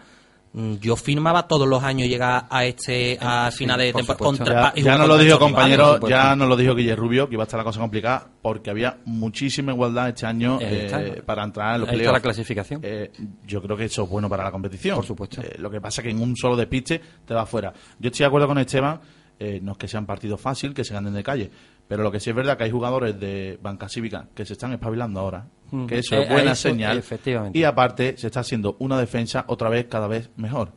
yo 0.80 0.96
firmaba 0.96 1.48
todos 1.48 1.68
los 1.68 1.84
años 1.84 2.08
llegar 2.08 2.48
a 2.50 2.66
este 2.66 3.18
a 3.22 3.52
final 3.52 3.80
de 3.80 3.94
por 3.94 4.06
temporada 4.06 4.74
Ya, 4.76 4.82
ya 4.84 4.98
nos 4.98 5.08
lo 5.08 5.18
dijo 5.18 5.38
compañero, 5.38 6.00
ya 6.08 6.36
nos 6.36 6.50
lo 6.50 6.56
dijo 6.56 6.74
Guillermo 6.74 7.04
Rubio, 7.04 7.28
que 7.28 7.36
iba 7.36 7.44
a 7.44 7.46
estar 7.46 7.60
la 7.60 7.64
cosa 7.64 7.80
complicada 7.80 8.28
porque 8.42 8.72
había 8.72 8.98
muchísima 9.06 9.72
igualdad 9.72 10.10
este 10.10 10.26
año 10.26 10.58
eh, 10.60 11.22
para 11.26 11.44
entrar 11.44 11.76
en 11.76 11.82
los 11.82 11.90
playoffs. 11.90 12.14
la 12.14 12.20
clasificación. 12.22 12.82
Eh, 12.84 13.12
yo 13.46 13.62
creo 13.62 13.78
que 13.78 13.86
eso 13.86 14.04
es 14.04 14.10
bueno 14.10 14.28
para 14.28 14.44
la 14.44 14.52
competición. 14.52 14.96
Por 14.96 15.06
supuesto. 15.06 15.42
Eh, 15.42 15.56
lo 15.60 15.70
que 15.70 15.80
pasa 15.80 16.02
es 16.02 16.06
que 16.06 16.12
en 16.12 16.22
un 16.22 16.36
solo 16.36 16.56
despiste 16.56 17.00
te 17.26 17.34
va 17.34 17.46
fuera. 17.46 17.72
Yo 18.00 18.08
estoy 18.08 18.24
de 18.24 18.28
acuerdo 18.28 18.48
con 18.48 18.58
Esteban, 18.58 19.00
eh, 19.40 19.60
no 19.62 19.74
es 19.74 19.78
que 19.78 19.88
sean 19.88 20.06
partidos 20.06 20.42
fácil, 20.42 20.74
que 20.74 20.84
se 20.84 20.94
ganen 20.94 21.14
de 21.14 21.22
calle, 21.22 21.52
pero 21.88 22.04
lo 22.04 22.12
que 22.12 22.20
sí 22.20 22.30
es 22.30 22.36
verdad 22.36 22.58
que 22.58 22.66
hay 22.66 22.72
jugadores 22.72 23.20
de 23.20 23.58
banca 23.62 23.88
cívica 23.90 24.28
que 24.36 24.46
se 24.46 24.54
están 24.54 24.74
espabilando 24.74 25.20
ahora, 25.20 25.48
Mm. 25.72 25.86
que 25.86 26.00
eso 26.00 26.16
Eh, 26.16 26.24
es 26.24 26.30
buena 26.30 26.52
eso, 26.54 26.70
señal. 26.70 26.98
efectivamente. 26.98 27.58
Y 27.60 27.64
aparte 27.64 28.18
se 28.18 28.28
está 28.28 28.40
haciendo 28.42 28.76
una 28.80 28.98
defensa 29.00 29.44
otra 29.48 29.70
vez 29.70 29.86
cada 29.90 30.08
vez 30.08 30.30
mejor. 30.38 30.72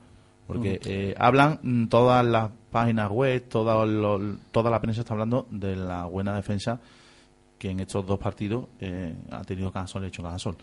Porque 0.46 0.80
eh, 0.84 1.14
hablan 1.16 1.60
mm, 1.62 1.86
todas 1.86 2.24
las 2.26 2.50
páginas 2.72 3.08
web, 3.10 3.44
toda, 3.48 3.84
lo- 3.86 4.36
toda 4.50 4.68
la 4.70 4.80
prensa 4.80 5.02
está 5.02 5.14
hablando 5.14 5.46
de 5.50 5.76
la 5.76 6.06
buena 6.06 6.34
defensa 6.34 6.80
que 7.56 7.70
en 7.70 7.78
estos 7.80 8.04
dos 8.04 8.18
partidos 8.18 8.66
eh, 8.80 9.14
ha 9.30 9.42
tenido 9.42 9.70
Casol 9.70 10.02
y 10.04 10.06
hecho 10.08 10.22
Casol. 10.24 10.56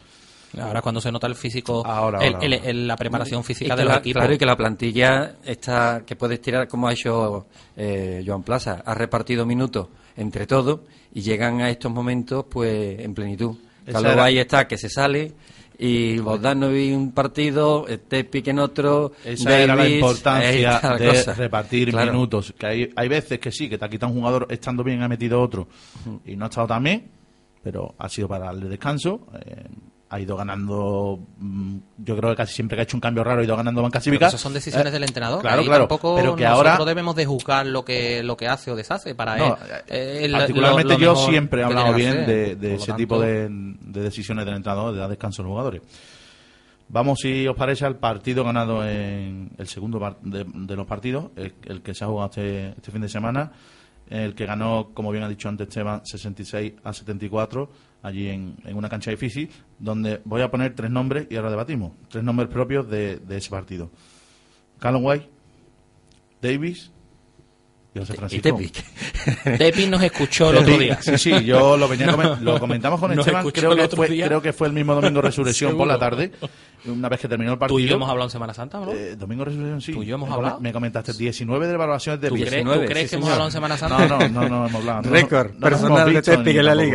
Ahora 0.59 0.81
cuando 0.81 0.99
se 0.99 1.11
nota 1.11 1.27
el 1.27 1.35
físico, 1.35 1.85
Ahora, 1.85 2.19
el- 2.19 2.33
ahora, 2.35 2.45
el- 2.45 2.53
ahora. 2.55 2.69
el- 2.69 2.87
la 2.87 2.95
preparación 2.97 3.43
física 3.45 3.75
de 3.77 3.83
los 3.83 3.93
la- 3.93 3.99
equipos. 3.99 4.19
Claro, 4.21 4.33
y 4.33 4.37
que 4.37 4.45
la 4.45 4.55
plantilla 4.57 5.35
está, 5.45 6.03
que 6.05 6.15
puedes 6.17 6.41
tirar 6.41 6.67
como 6.67 6.87
ha 6.87 6.93
hecho 6.93 7.45
eh, 7.77 8.23
Joan 8.25 8.43
Plaza, 8.43 8.81
ha 8.85 8.93
repartido 8.93 9.45
minutos 9.45 9.87
entre 10.17 10.45
todos 10.47 10.81
y 11.13 11.21
llegan 11.21 11.61
a 11.61 11.69
estos 11.69 11.91
momentos 11.91 12.45
pues 12.49 12.99
en 12.99 13.13
plenitud. 13.13 13.55
Era- 13.85 14.15
Valle 14.15 14.41
está 14.41 14.67
que 14.67 14.77
se 14.77 14.89
sale 14.89 15.31
y 15.79 16.17
Bogdanovic 16.17 16.95
un 16.95 17.11
partido, 17.11 17.85
Tepic 18.07 18.47
en 18.47 18.59
otro, 18.59 19.13
Esa 19.23 19.59
era 19.59 19.75
la 19.75 19.83
ahí 19.83 19.93
importancia 19.95 20.79
de 20.97 21.07
cosa. 21.07 21.33
repartir 21.35 21.91
Claro. 21.91 22.11
minutos. 22.13 22.53
Que 22.57 22.67
hay, 22.67 22.89
hay 22.95 23.07
veces 23.07 23.39
que 23.39 23.51
sí, 23.51 23.69
que 23.69 23.77
te 23.77 23.85
ha 23.85 23.89
quitado 23.89 24.11
un 24.11 24.17
jugador 24.19 24.47
estando 24.49 24.83
bien, 24.83 25.01
ha 25.03 25.07
metido 25.07 25.39
otro 25.41 25.67
y 26.25 26.35
no 26.35 26.45
ha 26.45 26.49
estado 26.49 26.67
tan 26.67 26.83
bien, 26.83 27.07
pero 27.63 27.93
ha 27.97 28.09
sido 28.09 28.27
para 28.27 28.45
darle 28.45 28.67
descanso. 28.67 29.27
eh, 29.45 29.65
ha 30.09 30.19
ido 30.19 30.37
ganando, 30.37 31.19
mm, 31.37 31.77
yo 31.97 32.15
creo 32.15 32.29
que 32.31 32.35
casi 32.37 32.53
siempre 32.53 32.75
que 32.77 32.81
ha 32.81 32.83
hecho 32.83 32.95
un 32.95 33.01
cambio 33.01 33.23
raro 33.23 33.41
ha 33.41 33.43
ido 33.43 33.57
ganando 33.57 33.81
banca 33.81 33.99
cívica. 33.99 34.27
esas 34.27 34.39
son 34.39 34.53
decisiones 34.53 34.87
Eh, 34.87 34.91
del 34.91 35.03
entrenador. 35.03 35.41
Claro, 35.41 35.63
claro. 35.63 35.83
Tampoco 35.87 36.15
pero 36.15 36.35
que 36.35 36.43
nosotros 36.45 36.71
ahora 36.73 36.85
debemos 36.85 37.15
de 37.15 37.25
juzgar 37.25 37.65
lo 37.65 37.83
que 37.83 38.23
lo 38.23 38.37
que 38.37 38.47
hace 38.47 38.71
o 38.71 38.75
deshace 38.75 39.15
para 39.15 39.35
No, 39.35 39.45
él. 39.47 39.53
eh, 39.87 40.19
Eh, 40.23 40.27
lo- 40.29 40.37
particularmente 40.37 40.93
lo 40.93 40.99
yo 40.99 41.15
siempre 41.15 41.61
he 41.61 41.63
hablado 41.65 41.93
bien 41.93 42.25
de, 42.25 42.51
ese 42.75 42.85
tanto, 42.87 42.95
tipo 42.95 43.19
de, 43.19 43.47
de 43.49 44.01
decisiones 44.01 44.45
del 44.45 44.55
entrenador, 44.55 44.93
de 44.93 44.99
dar 44.99 45.09
descanso 45.09 45.41
a 45.41 45.43
los 45.43 45.49
jugadores. 45.51 45.81
Vamos, 46.89 47.19
si 47.19 47.45
os 47.45 47.55
parece, 47.57 47.85
al 47.85 47.97
partido 47.97 48.45
ganado 48.45 48.87
en 48.87 49.49
el 49.57 49.67
segundo 49.67 49.99
de, 50.21 50.45
de 50.47 50.75
los 50.77 50.87
partidos, 50.87 51.31
el, 51.35 51.53
el 51.65 51.81
que 51.81 51.93
se 51.93 52.05
ha 52.05 52.07
jugado 52.07 52.29
este, 52.29 52.69
este 52.69 52.91
fin 52.91 53.01
de 53.01 53.09
semana, 53.09 53.51
el 54.09 54.33
que 54.33 54.45
ganó, 54.45 54.91
como 54.93 55.11
bien 55.11 55.25
ha 55.25 55.27
dicho 55.27 55.49
antes 55.49 55.67
Esteban, 55.67 56.01
66 56.05 56.75
a 56.85 56.93
74, 56.93 57.69
allí 58.03 58.29
en, 58.29 58.55
en 58.65 58.75
una 58.77 58.89
cancha 58.89 59.11
difícil, 59.11 59.49
donde 59.79 60.21
voy 60.25 60.41
a 60.41 60.49
poner 60.51 60.73
tres 60.75 60.89
nombres 60.91 61.27
y 61.29 61.35
ahora 61.35 61.49
debatimos. 61.49 61.91
Tres 62.09 62.23
nombres 62.23 62.49
propios 62.49 62.89
de, 62.89 63.17
de 63.17 63.37
ese 63.37 63.49
partido. 63.49 63.89
Callum 64.79 65.03
Davis 66.41 66.91
y 67.95 67.99
José 67.99 68.13
Y 68.13 68.17
Francisco. 68.17 68.43
Tepic. 68.55 68.83
Tepi 69.57 69.87
nos 69.87 70.03
escuchó 70.03 70.51
el 70.51 70.57
otro 70.57 70.73
Sí, 70.73 70.79
día. 70.79 71.01
Sí, 71.01 71.17
sí, 71.17 71.43
yo 71.43 71.75
lo, 71.77 71.87
venía 71.87 72.07
comen- 72.15 72.39
lo 72.41 72.59
comentamos 72.59 72.99
con 72.99 73.11
Esteban, 73.17 73.49
creo 73.49 73.71
el 73.73 73.89
que, 73.89 73.95
fue, 73.95 74.07
día. 74.09 74.27
creo 74.27 74.41
que 74.41 74.53
fue 74.53 74.67
el 74.67 74.73
mismo 74.73 74.93
domingo 74.93 75.21
Resurrección 75.21 75.75
por 75.75 75.87
la 75.87 75.97
tarde, 75.97 76.31
una 76.85 77.09
vez 77.09 77.19
que 77.19 77.27
terminó 77.27 77.53
el 77.53 77.57
Tú 77.57 77.59
partido. 77.61 77.79
y 77.79 77.87
yo 77.87 77.95
hemos 77.95 78.09
hablado 78.09 78.27
en 78.27 78.31
Semana 78.31 78.53
Santa, 78.53 78.79
¿no? 78.79 78.91
Eh, 78.91 79.15
domingo 79.15 79.43
Resurrección, 79.45 79.81
sí. 79.81 79.93
Tú 79.93 80.03
y 80.03 80.05
yo 80.05 80.15
hemos 80.15 80.29
me, 80.29 80.35
hablado. 80.35 80.59
Me 80.59 80.71
comentaste 80.71 81.13
19 81.13 81.67
de 81.67 81.73
evaluaciones 81.73 82.21
de 82.21 82.27
¿Tú 82.29 82.35
Bielsa. 82.35 82.51
crees, 82.51 82.63
tú 82.65 82.69
19, 82.69 82.93
crees 82.93 83.03
sí, 83.05 83.09
que 83.09 83.15
hemos 83.15 83.25
señor. 83.25 83.33
hablado 83.33 83.47
en 83.47 83.51
Semana 83.53 83.77
Santa? 83.77 84.07
No, 84.07 84.19
no, 84.19 84.29
no, 84.29 84.49
no 84.49 84.67
hemos 84.67 84.75
hablado. 84.81 85.01
no, 85.01 85.09
Récord 85.09 85.51
no 85.53 85.59
personal 85.59 85.91
hemos 85.91 86.05
de 86.05 86.11
ni 86.13 86.17
en 86.59 86.65
la 86.65 86.71
tampoco. 86.75 86.85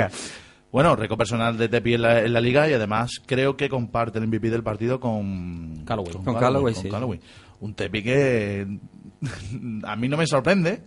Bueno, 0.72 0.96
récord 0.96 1.18
personal 1.18 1.56
de 1.58 1.68
Tepi 1.68 1.94
en 1.94 2.02
la, 2.02 2.20
en 2.22 2.32
la 2.32 2.40
liga 2.40 2.68
y 2.68 2.72
además 2.72 3.20
creo 3.26 3.56
que 3.56 3.68
comparte 3.68 4.18
el 4.18 4.26
MVP 4.26 4.48
del 4.50 4.62
partido 4.62 4.98
con 4.98 5.84
Callaway. 5.84 6.12
Con 6.14 6.34
Callaway, 6.34 6.74
con 6.74 6.82
sí. 6.82 6.88
Callaway. 6.88 7.20
Un 7.60 7.74
Tepi 7.74 8.02
que 8.02 8.66
a 9.84 9.96
mí 9.96 10.08
no 10.08 10.16
me 10.16 10.26
sorprende, 10.26 10.82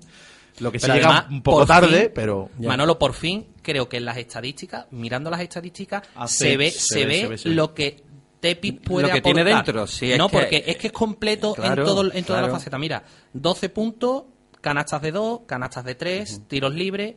Lo 0.60 0.72
que 0.72 0.80
se 0.80 0.92
llega 0.92 1.27
un 1.30 1.42
poco 1.44 1.65
tarde, 1.65 2.01
fin, 2.06 2.12
pero... 2.15 2.50
Manolo, 2.60 2.98
por 2.98 3.13
fin, 3.13 3.46
creo 3.62 3.88
que 3.88 3.98
en 3.98 4.06
las 4.06 4.18
estadísticas, 4.18 4.88
mirando 4.92 5.30
las 5.30 5.42
estadísticas, 5.42 6.01
Hace- 6.15 6.38
se 6.51 6.58
ve, 6.58 6.72
se 6.72 6.80
se, 6.80 7.00
ve, 7.00 7.06
ve, 7.06 7.20
se 7.22 7.27
ve, 7.27 7.38
se 7.38 7.50
ve. 7.50 7.56
lo 7.56 7.74
que 7.74 8.04
Tepi 8.39 8.72
puede 8.74 9.08
Lo 9.08 9.13
que 9.13 9.22
tiene 9.22 9.42
aportar. 9.42 9.65
dentro, 9.65 9.88
sí, 9.88 10.12
no, 10.18 10.30
que- 10.30 10.38
porque 10.38 10.63
es 10.65 10.77
que 10.77 10.88
es 10.88 10.94
completo 10.94 11.54
Claro, 11.54 11.84
en, 11.84 11.88
todo, 11.88 12.01
en 12.06 12.24
toda 12.25 12.39
claro. 12.39 12.48
la 12.48 12.54
faceta. 12.54 12.77
Mira, 12.80 13.04
12 13.34 13.70
puntos, 13.70 14.24
canastas 14.62 15.01
de 15.01 15.12
2, 15.12 15.42
canastas 15.46 15.86
de 15.86 15.96
3, 15.96 16.42
tiros 16.48 16.74
libres, 16.74 17.15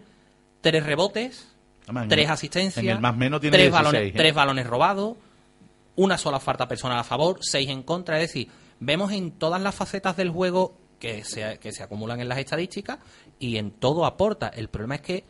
3 0.61 0.85
rebotes, 0.85 1.55
Además, 1.89 2.05
en 2.05 2.09
3 2.11 2.25
el- 2.27 2.31
asistencias, 2.33 2.85
en 2.85 2.91
el 2.91 3.01
más 3.01 3.17
menos 3.17 3.41
tiene 3.41 3.57
3 3.57 3.71
16, 3.71 3.85
balones, 3.93 4.11
¿eh? 4.11 4.17
tres 4.17 4.35
balones 4.35 4.67
robados, 4.67 5.17
una 5.97 6.17
sola 6.19 6.39
falta 6.41 6.69
personal 6.69 6.99
a 6.99 7.05
favor, 7.05 7.39
6 7.41 7.69
en 7.69 7.83
contra. 7.83 8.21
Es 8.21 8.29
decir, 8.29 8.49
vemos 8.81 9.13
en 9.13 9.33
todas 9.33 9.61
las 9.61 9.75
facetas 9.75 10.17
del 10.17 10.31
juego 10.31 10.77
que 11.01 11.25
se, 11.25 11.59
que 11.59 11.73
se 11.73 11.83
acumulan 11.83 12.21
en 12.21 12.29
las 12.29 12.39
estadísticas 12.39 12.99
y 13.39 13.57
en 13.57 13.71
todo 13.73 14.05
aporta. 14.07 14.49
El 14.49 14.69
problema 14.69 14.97
es 14.97 15.01
que 15.01 15.25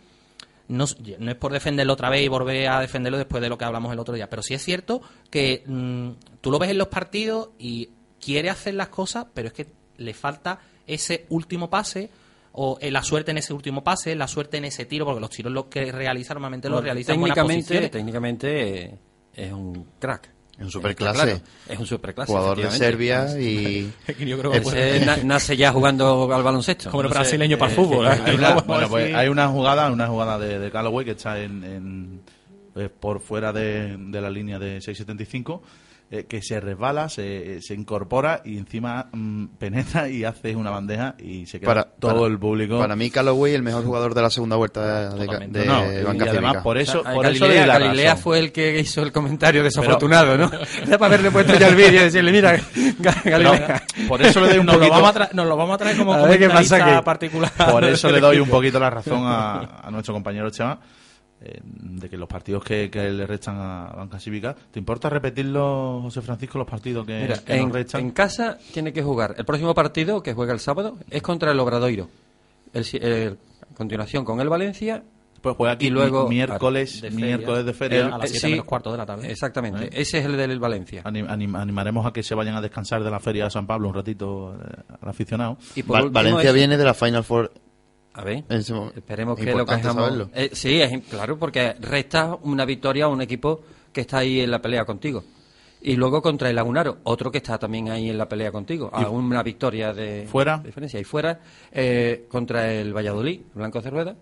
no, 0.68 0.84
no 1.18 1.30
es 1.30 1.36
por 1.36 1.52
defenderlo 1.52 1.94
otra 1.94 2.10
vez 2.10 2.22
y 2.22 2.28
volver 2.28 2.68
a 2.68 2.80
defenderlo 2.80 3.16
después 3.18 3.42
de 3.42 3.48
lo 3.48 3.56
que 3.56 3.64
hablamos 3.64 3.92
el 3.92 3.98
otro 3.98 4.14
día, 4.14 4.28
pero 4.28 4.42
sí 4.42 4.52
es 4.54 4.62
cierto 4.62 5.00
que 5.30 5.62
mm, 5.66 6.10
tú 6.42 6.50
lo 6.50 6.58
ves 6.58 6.70
en 6.70 6.78
los 6.78 6.88
partidos 6.88 7.50
y 7.58 7.88
quiere 8.20 8.50
hacer 8.50 8.74
las 8.74 8.88
cosas, 8.88 9.26
pero 9.32 9.48
es 9.48 9.54
que 9.54 9.66
le 9.96 10.12
falta 10.12 10.58
ese 10.86 11.24
último 11.30 11.70
pase 11.70 12.10
o 12.52 12.78
eh, 12.80 12.90
la 12.90 13.02
suerte 13.02 13.30
en 13.30 13.38
ese 13.38 13.52
último 13.52 13.84
pase, 13.84 14.14
la 14.16 14.26
suerte 14.28 14.56
en 14.56 14.64
ese 14.64 14.84
tiro, 14.86 15.04
porque 15.04 15.20
los 15.20 15.30
tiros 15.30 15.52
los 15.52 15.66
que 15.66 15.92
realiza 15.92 16.34
normalmente 16.34 16.68
los 16.68 16.82
realiza 16.82 17.12
en 17.12 17.20
técnicamente, 17.20 17.62
posiciones. 17.62 17.90
técnicamente 17.90 18.80
eh, 18.84 18.98
es 19.34 19.52
un 19.52 19.86
crack. 19.98 20.30
Es 20.58 20.64
un 20.64 20.70
superclase. 20.72 21.14
claro, 21.22 21.40
es 21.68 21.78
un 21.78 21.86
superclase. 21.86 22.32
Jugador 22.32 22.60
de. 22.60 22.70
Serbia 22.72 23.26
y... 23.40 23.92
Yo 24.26 24.36
creo 24.40 24.50
que 24.50 24.58
Ese 24.58 25.24
nace 25.24 25.56
ya 25.56 25.70
jugando 25.72 26.34
al 26.34 26.42
baloncesto. 26.42 26.90
como 26.90 27.02
el 27.02 27.06
No 27.08 27.12
sé, 27.14 27.18
brasileño 27.20 27.56
para 27.58 27.72
el 27.72 27.78
eh, 27.78 27.80
fútbol. 27.80 28.06
eh, 28.06 28.10
¿eh? 28.10 28.22
Hay 28.26 28.34
una, 28.34 28.54
bueno, 28.54 28.88
pues 28.88 29.14
hay 29.14 29.28
una 29.28 29.46
jugada, 29.48 29.88
una 29.92 30.08
jugada 30.08 30.36
de, 30.36 30.58
de 30.58 30.70
Callaway 30.72 31.04
que 31.04 31.12
está 31.12 31.38
en, 31.40 31.62
en- 31.64 32.20
por 33.00 33.20
fuera 33.20 33.52
de, 33.52 33.96
de 33.98 34.20
la 34.20 34.30
línea 34.30 34.58
de 34.58 34.78
6.75 34.78 35.60
eh, 36.10 36.24
que 36.26 36.40
se 36.40 36.58
resbala, 36.58 37.10
se, 37.10 37.60
se 37.60 37.74
incorpora 37.74 38.40
y 38.44 38.56
encima 38.56 39.08
mm, 39.12 39.46
penetra 39.58 40.08
y 40.08 40.24
hace 40.24 40.56
una 40.56 40.70
bandeja 40.70 41.14
y 41.18 41.44
se 41.46 41.60
queda 41.60 41.68
Para, 41.68 41.84
todo 41.84 42.14
para- 42.22 42.26
el 42.28 42.38
público. 42.38 42.78
Para 42.78 42.96
mí, 42.96 43.10
Callaway, 43.10 43.52
el 43.54 43.62
mejor 43.62 43.84
jugador 43.84 44.14
de 44.14 44.22
la 44.22 44.30
segunda 44.30 44.56
vuelta 44.56 45.10
de, 45.10 45.26
Totalmente. 45.26 45.58
de, 45.58 45.66
No, 45.66 45.82
de 45.82 46.00
y 46.00 46.04
Banca 46.04 46.24
además 46.30 46.56
por 46.62 46.78
eso, 46.78 47.00
O 47.00 47.02
sea, 47.02 47.12
por 47.12 47.26
eso 47.26 47.46
le 47.46 47.54
Galilea, 47.56 47.66
la 47.66 47.78
Galilea 47.86 48.16
fue 48.16 48.38
el 48.38 48.52
que 48.52 48.80
hizo 48.80 49.02
el 49.02 49.12
comentario 49.12 49.62
desafortunado, 49.62 50.38
¿no? 50.38 50.50
Era 50.86 50.96
para 50.96 51.06
haberle 51.14 51.30
puesto 51.30 51.58
ya 51.58 51.68
el 51.68 51.74
vídeo 51.76 52.00
y 52.00 52.04
decirle, 52.04 52.32
mira, 52.32 52.56
Ga- 52.56 53.22
Galilea. 53.24 53.82
No, 53.98 54.08
por 54.08 54.22
eso 54.22 54.40
le 54.40 54.48
doy 54.48 54.58
un 54.60 54.66
nos, 54.66 54.74
lo 54.76 54.80
poquito, 54.80 54.94
vamos 55.02 55.16
a 55.16 55.20
tra- 55.28 55.32
nos 55.32 55.46
lo 55.46 55.56
vamos 55.58 55.74
a 55.74 55.78
traer 55.78 55.96
como 55.98 56.14
A 56.14 56.22
ver 56.26 56.38
qué 56.38 56.48
pasa 56.48 56.78
comentarista 56.78 57.04
particular. 57.04 57.52
por 57.70 57.84
eso 57.84 58.10
le 58.10 58.20
doy 58.20 58.38
un 58.38 58.48
poquito 58.50 58.80
la 58.80 58.88
razón 58.88 59.22
a, 59.24 59.80
a 59.82 59.90
nuestro 59.90 60.14
compañero 60.14 60.48
Chema 60.50 60.78
eh, 61.40 61.60
de 61.62 62.08
que 62.08 62.16
los 62.16 62.28
partidos 62.28 62.64
que, 62.64 62.90
que 62.90 63.10
le 63.10 63.26
restan 63.26 63.56
a 63.58 63.92
Banca 63.96 64.18
Cívica, 64.18 64.56
¿te 64.70 64.78
importa 64.78 65.08
repetirlo, 65.08 66.00
José 66.02 66.20
Francisco, 66.22 66.58
los 66.58 66.66
partidos 66.66 67.06
que, 67.06 67.20
Mira, 67.22 67.38
que 67.38 67.54
en, 67.56 67.62
nos 67.64 67.72
restan? 67.72 68.00
en 68.00 68.10
casa 68.10 68.58
tiene 68.72 68.92
que 68.92 69.02
jugar. 69.02 69.34
El 69.38 69.44
próximo 69.44 69.74
partido, 69.74 70.22
que 70.22 70.34
juega 70.34 70.52
el 70.52 70.60
sábado, 70.60 70.96
es 71.10 71.22
contra 71.22 71.52
el 71.52 71.60
Obradoiro. 71.60 72.08
El, 72.72 72.84
el- 73.02 73.38
a 73.62 73.74
continuación 73.74 74.24
con 74.24 74.40
el 74.40 74.48
Valencia. 74.48 75.02
Pues 75.40 75.54
juega 75.56 75.74
aquí 75.74 75.86
y 75.86 75.90
luego- 75.90 76.24
mi- 76.28 76.34
miércoles, 76.34 77.00
de 77.00 77.10
feria. 77.12 77.26
miércoles 77.26 77.64
de 77.64 77.72
feria. 77.72 78.06
a 78.06 78.18
las 78.18 78.24
Eh, 78.24 78.34
7 78.34 78.46
sí. 78.46 78.50
menos 78.50 78.64
cuarto 78.66 78.90
de 78.90 78.98
la 78.98 79.06
tarde. 79.06 79.30
Exactamente. 79.30 79.84
¿Eh? 79.84 79.90
Ese 79.92 80.18
es 80.18 80.24
el 80.26 80.36
del 80.36 80.58
Valencia. 80.58 81.02
Anim- 81.04 81.28
anim- 81.28 81.54
animaremos 81.56 82.04
a 82.04 82.12
que 82.12 82.24
se 82.24 82.34
vayan 82.34 82.56
a 82.56 82.60
descansar 82.60 83.04
de 83.04 83.10
la 83.12 83.20
feria 83.20 83.44
de 83.44 83.50
San 83.52 83.64
Pablo 83.64 83.86
un 83.88 83.94
ratito 83.94 84.54
eh, 84.54 84.82
al 85.00 85.08
aficionado. 85.08 85.56
Y 85.76 85.84
por 85.84 85.94
Va- 85.94 86.00
último, 86.00 86.14
Valencia 86.14 86.48
eso- 86.50 86.54
viene 86.54 86.76
de 86.76 86.84
la 86.84 86.92
Final 86.94 87.22
Four 87.22 87.52
A 88.18 88.24
ver. 88.24 88.44
en 88.48 88.56
ese 88.58 88.74
momento. 88.74 88.98
Esperemos 88.98 89.38
Es 89.38 89.44
que 89.46 89.52
lo 89.52 89.64
saberlo. 89.64 90.30
Eh, 90.34 90.50
sí, 90.52 90.80
es, 90.80 91.04
claro, 91.08 91.38
porque 91.38 91.74
resta 91.80 92.36
una 92.42 92.64
victoria 92.64 93.04
a 93.04 93.08
un 93.08 93.22
equipo 93.22 93.60
que 93.92 94.00
está 94.00 94.18
ahí 94.18 94.40
en 94.40 94.50
la 94.50 94.60
pelea 94.60 94.84
contigo. 94.84 95.22
Y 95.80 95.94
luego 95.94 96.20
contra 96.20 96.50
el 96.50 96.56
Lagunaro, 96.56 96.98
otro 97.04 97.30
que 97.30 97.38
está 97.38 97.56
también 97.58 97.88
ahí 97.90 98.10
en 98.10 98.18
la 98.18 98.28
pelea 98.28 98.50
contigo. 98.50 98.90
A 98.92 99.08
una 99.08 99.44
victoria 99.44 99.92
de 99.92 100.26
¿Fuera? 100.26 100.58
diferencia. 100.58 100.98
Y 100.98 101.04
fuera, 101.04 101.38
eh, 101.70 102.26
contra 102.28 102.72
el 102.72 102.92
Valladolid, 102.92 103.40
Blanco 103.54 103.80
Cerrueda, 103.80 104.16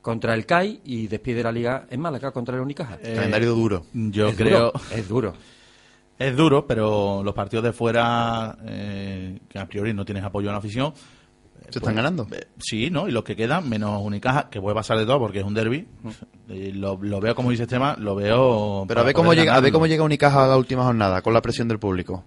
contra 0.00 0.32
el 0.32 0.46
CAI 0.46 0.80
y 0.86 1.08
despide 1.08 1.42
la 1.42 1.52
liga 1.52 1.86
en 1.90 2.00
Málaga 2.00 2.30
contra 2.30 2.56
el 2.56 2.62
Unicaja. 2.62 2.96
Calendario 2.96 3.54
duro. 3.54 3.84
Yo 3.92 4.28
es 4.28 4.36
creo. 4.36 4.72
Duro, 4.72 4.72
es 4.94 5.08
duro. 5.08 5.34
Es 6.18 6.36
duro, 6.36 6.66
pero 6.66 7.22
los 7.22 7.34
partidos 7.34 7.64
de 7.66 7.72
fuera, 7.72 8.56
eh, 8.64 9.38
que 9.46 9.58
a 9.58 9.66
priori 9.66 9.92
no 9.92 10.06
tienes 10.06 10.24
apoyo 10.24 10.48
en 10.48 10.52
la 10.52 10.58
afición. 10.58 10.94
Se 11.72 11.78
están 11.78 11.94
ganando. 11.94 12.26
eh, 12.32 12.46
sí, 12.58 12.90
¿no? 12.90 13.08
Y 13.08 13.12
los 13.12 13.24
que 13.24 13.34
quedan, 13.36 13.68
menos 13.68 14.00
Unicaja, 14.02 14.48
que 14.50 14.60
puede 14.60 14.74
pasar 14.74 14.98
de 14.98 15.06
todo 15.06 15.18
porque 15.18 15.38
es 15.40 15.44
un 15.44 15.54
derby. 15.54 15.86
Eh, 16.48 16.72
lo, 16.74 16.98
lo 17.02 17.20
veo 17.20 17.34
como 17.34 17.50
dice 17.50 17.66
Chema, 17.66 17.96
lo 17.98 18.14
veo. 18.14 18.84
Pero 18.88 19.00
a 19.00 19.04
ver 19.04 19.14
cómo 19.14 19.32
llega, 19.34 19.54
a 19.54 19.60
ver 19.60 19.72
cómo 19.72 19.86
llega 19.86 20.02
Unicaja 20.04 20.44
a 20.44 20.48
la 20.48 20.56
última 20.56 20.84
jornada 20.84 21.22
con 21.22 21.32
la 21.32 21.42
presión 21.42 21.68
del 21.68 21.78
público. 21.78 22.24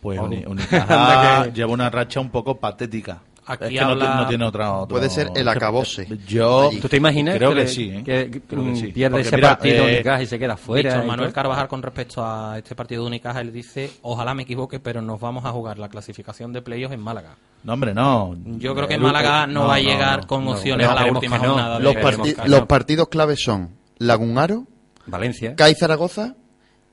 Pues 0.00 0.18
Oh. 0.20 0.24
Uni- 0.26 0.44
Unicaja 0.46 0.84
Anda 1.42 1.44
que- 1.44 1.52
lleva 1.58 1.72
una 1.72 1.90
racha 1.90 2.20
un 2.20 2.30
poco 2.30 2.58
patética. 2.60 3.20
Aquí 3.48 3.64
es 3.64 3.70
que 3.70 3.80
no, 3.80 3.90
habla- 3.92 4.12
ti- 4.12 4.16
no 4.22 4.28
tiene 4.28 4.44
otra, 4.44 4.72
otro- 4.74 4.88
Puede 4.96 5.08
ser 5.10 5.30
el 5.34 5.48
acabose. 5.48 6.06
Yo 6.26 6.68
Allí. 6.68 6.80
¿Tú 6.80 6.88
te 6.88 6.96
imaginas 6.98 7.36
creo 7.36 7.50
que, 7.50 7.54
que, 7.56 7.60
le- 7.62 7.68
sí, 7.68 7.90
¿eh? 7.90 8.02
que, 8.04 8.40
Creo 8.46 8.64
que 8.64 8.76
sí. 8.76 8.86
pierde 8.88 9.10
Porque 9.16 9.26
ese 9.28 9.36
mira, 9.36 9.48
partido 9.48 9.88
eh, 9.88 9.94
Unicaja 9.94 10.22
y 10.22 10.26
se 10.26 10.38
queda 10.38 10.56
fuera? 10.56 11.02
Y 11.02 11.06
Manuel? 11.06 11.32
Carvajal 11.32 11.66
con 11.68 11.82
respecto 11.82 12.24
a 12.24 12.58
este 12.58 12.74
partido 12.74 13.02
de 13.02 13.08
Unicaja, 13.08 13.40
él 13.40 13.52
dice, 13.52 13.90
ojalá 14.02 14.34
me 14.34 14.42
equivoque, 14.42 14.78
pero 14.80 15.00
nos 15.02 15.18
vamos 15.20 15.44
a 15.44 15.50
jugar 15.50 15.78
la 15.78 15.88
clasificación 15.88 16.52
de 16.52 16.62
playoffs 16.62 16.94
en 16.94 17.00
Málaga. 17.00 17.36
No, 17.64 17.72
hombre, 17.72 17.92
no. 17.94 18.36
Yo 18.58 18.74
creo 18.74 18.86
que 18.86 18.94
El- 18.94 19.00
Málaga 19.00 19.46
no, 19.46 19.66
va 19.66 19.76
a 19.76 19.80
llegar 19.80 20.20
no. 20.20 20.26
con 20.26 20.44
no, 20.44 20.50
opciones 20.52 20.86
no, 20.86 20.92
a 20.92 20.94
la 21.04 21.10
última 21.12 21.38
jornada. 21.38 21.78
de- 21.78 21.84
Los, 21.84 21.94
parti- 21.96 22.66
partidos 22.68 23.08
claves 23.08 23.42
son 23.42 23.70
Lagunaro, 23.98 24.64
Valencia. 25.06 25.56
CAI 25.56 25.74
Zaragoza 25.74 26.34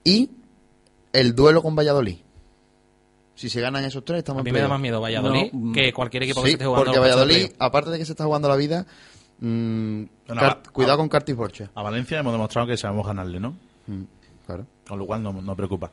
y 0.03 0.29
el 1.13 1.35
duelo 1.35 1.61
con 1.61 1.75
Valladolid. 1.75 2.17
Si 3.35 3.49
se 3.49 3.59
ganan 3.61 3.83
esos 3.83 4.03
tres, 4.05 4.19
estamos 4.19 4.41
A 4.41 4.43
mí 4.43 4.49
en 4.49 4.53
me 4.55 4.61
da 4.61 4.67
más 4.69 4.79
miedo 4.79 5.01
Valladolid 5.01 5.51
No, 5.51 5.73
que 5.73 5.91
cualquier 5.93 6.23
equipo 6.23 6.41
que 6.41 6.47
se 6.49 6.53
esté 6.53 6.65
jugando. 6.65 6.85
porque 6.85 6.99
Valladolid, 6.99 7.51
aparte 7.59 7.89
de 7.91 7.97
que 7.99 8.05
se 8.05 8.13
está 8.13 8.23
jugando 8.23 8.47
la 8.47 8.55
vida, 8.55 8.85
mm, 9.39 10.03
a- 10.29 10.59
cuidado 10.71 10.93
a- 10.93 10.97
con 10.97 11.09
Cartis 11.09 11.35
Borcha. 11.35 11.69
A 11.75 11.81
Valencia 11.83 12.19
hemos 12.19 12.33
demostrado 12.33 12.67
que 12.67 12.77
sabemos 12.77 13.05
ganarle, 13.05 13.39
¿no? 13.39 13.55
Mm, 13.87 14.03
claro. 14.45 14.65
Con 14.87 14.99
lo 14.99 15.05
cual 15.05 15.21
no, 15.21 15.33
no 15.33 15.55
preocupa. 15.55 15.91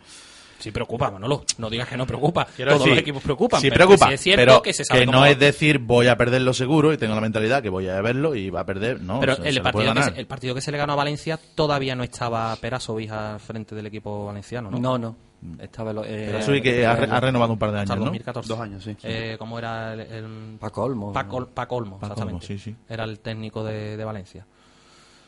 Sí 0.60 0.70
preocupa, 0.70 1.10
Manolo. 1.10 1.44
No 1.58 1.68
digas 1.68 1.88
que 1.88 1.96
no 1.96 2.06
preocupa. 2.06 2.46
Quiero 2.54 2.70
Todos 2.70 2.82
decir, 2.84 2.92
los 2.94 3.00
equipos 3.02 3.22
preocupan. 3.24 3.60
Sí 3.60 3.68
pero 3.70 3.86
preocupa, 3.86 4.06
que 4.06 4.10
sí 4.10 4.14
es 4.14 4.20
cierto 4.20 4.40
pero 4.40 4.62
que 4.62 4.72
se 4.72 4.84
sabe 4.84 5.06
no 5.06 5.12
cómo- 5.12 5.26
es 5.26 5.36
decir 5.40 5.78
voy 5.80 6.06
a 6.06 6.16
perderlo 6.16 6.54
seguro 6.54 6.92
y 6.92 6.98
tengo 6.98 7.16
la 7.16 7.20
mentalidad 7.20 7.60
que 7.60 7.68
voy 7.68 7.88
a 7.88 8.00
verlo 8.00 8.36
y 8.36 8.48
va 8.50 8.60
a 8.60 8.64
perder. 8.64 9.00
No, 9.00 9.18
Pero 9.18 9.34
se- 9.34 9.48
el, 9.48 9.60
partido 9.60 9.82
que 9.82 9.88
ganar. 9.88 10.14
se, 10.14 10.20
el 10.20 10.26
partido 10.28 10.54
que 10.54 10.60
se 10.60 10.70
le 10.70 10.78
ganó 10.78 10.92
a 10.92 10.96
Valencia 10.96 11.36
todavía 11.56 11.96
no 11.96 12.04
estaba 12.04 12.54
Perasovic 12.54 13.10
al 13.10 13.40
frente 13.40 13.74
del 13.74 13.86
equipo 13.86 14.26
valenciano, 14.26 14.70
¿no? 14.70 14.78
No, 14.78 14.98
no. 14.98 15.16
Estaba 15.58 15.92
lo- 15.92 16.04
eh, 16.04 16.24
Pero 16.26 16.38
eso 16.38 16.54
y 16.54 16.62
que 16.62 16.86
ha, 16.86 16.94
re- 16.94 17.10
ha 17.10 17.18
renovado 17.20 17.52
un 17.52 17.58
par 17.58 17.72
de 17.72 17.78
años, 17.80 17.90
el 17.90 17.98
¿no? 17.98 18.04
2014. 18.06 18.48
Dos 18.48 18.60
años, 18.60 18.82
sí. 18.84 18.96
Eh, 19.02 19.36
¿Cómo 19.38 19.58
era 19.58 19.94
el...? 19.94 20.00
el- 20.00 20.56
Paco 20.60 20.82
Olmo. 20.84 21.12
Paco, 21.12 21.36
Ol- 21.38 21.48
Paco 21.48 21.76
Olmo, 21.76 21.98
Paco 21.98 22.12
exactamente. 22.12 22.46
Sí, 22.46 22.58
sí. 22.58 22.76
Era 22.88 23.04
el 23.04 23.18
técnico 23.20 23.64
de, 23.64 23.96
de 23.96 24.04
Valencia. 24.04 24.46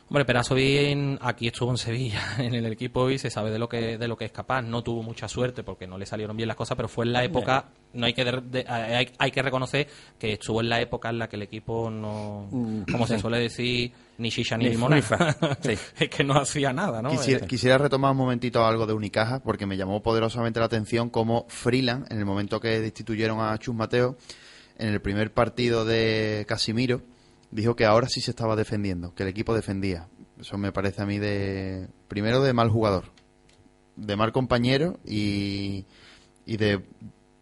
Hombre, 0.07 0.27
Perasovic 0.27 1.19
aquí 1.23 1.49
estuvo 1.49 1.71
en 1.71 1.79
Sevilla, 1.79 2.21
en 2.39 2.55
el 2.55 2.67
equipo 2.67 3.09
y 3.11 3.19
se 3.19 3.31
sabe 3.31 3.51
de 3.51 3.59
lo 3.59 3.69
que 3.69 3.97
de 3.99 4.07
lo 4.09 4.17
que 4.17 4.27
es 4.27 4.33
capaz. 4.33 4.63
No 4.63 4.83
tuvo 4.83 5.03
mucha 5.03 5.29
suerte 5.29 5.63
porque 5.65 5.87
no 5.87 5.97
le 5.99 6.07
salieron 6.07 6.37
bien 6.37 6.47
las 6.47 6.57
cosas, 6.57 6.77
pero 6.77 6.89
fue 6.89 7.07
en 7.07 7.13
la 7.15 7.25
época, 7.25 7.71
no 7.95 8.05
hay 8.07 8.13
que 8.13 8.25
de- 8.25 8.41
de- 8.43 8.65
hay, 8.69 9.09
hay 9.19 9.31
que 9.31 9.43
reconocer 9.43 9.89
que 10.19 10.35
estuvo 10.35 10.61
en 10.61 10.69
la 10.69 10.81
época 10.81 11.09
en 11.09 11.19
la 11.19 11.29
que 11.29 11.37
el 11.37 11.43
equipo 11.43 11.91
no, 11.91 12.47
Mm, 12.51 12.83
como 12.93 13.07
se 13.07 13.19
suele 13.19 13.39
decir, 13.39 13.93
ni 14.19 14.29
shisha 14.29 14.57
ni, 14.59 14.69
Ni 14.69 14.77
sí. 15.03 15.15
es 15.99 16.09
que 16.11 16.23
no 16.23 16.35
hacía 16.35 16.73
nada, 16.73 17.01
¿no? 17.01 17.11
Quisiera, 17.11 17.45
Eh, 17.45 17.49
quisiera 17.49 17.79
retomar 17.79 18.11
un 18.13 18.19
momentito 18.19 18.65
algo 18.65 18.87
de 18.87 18.93
Unicaja, 18.93 19.41
porque 19.43 19.65
me 19.67 19.77
llamó 19.77 20.03
poderosamente 20.03 20.61
la 20.61 20.67
atención 20.67 21.09
cómo 21.09 21.47
Freeland, 21.49 22.07
en 22.13 22.19
el 22.19 22.25
momento 22.27 22.61
que 22.61 22.79
destituyeron 22.81 23.41
a 23.41 23.57
Chus 23.59 23.75
Mateo, 23.75 24.17
en 24.77 24.89
el 24.89 25.01
primer 25.01 25.33
partido 25.33 25.85
de 25.85 26.45
Casimiro, 26.47 27.01
dijo 27.55 27.77
que 27.77 27.87
ahora 27.87 28.09
sí 28.09 28.21
se 28.21 28.33
estaba 28.33 28.57
defendiendo, 28.57 29.15
que 29.15 29.23
el 29.23 29.29
equipo 29.29 29.55
defendía. 29.55 30.09
Eso 30.39 30.59
me 30.59 30.73
parece 30.73 31.03
a 31.03 31.07
mí 31.07 31.19
de, 31.19 31.89
primero, 32.09 32.43
de 32.43 32.53
mal 32.53 32.69
jugador, 32.69 33.05
de 33.97 34.17
mal 34.17 34.33
compañero 34.33 34.99
y, 35.07 35.87
y 36.45 36.57
de 36.57 36.85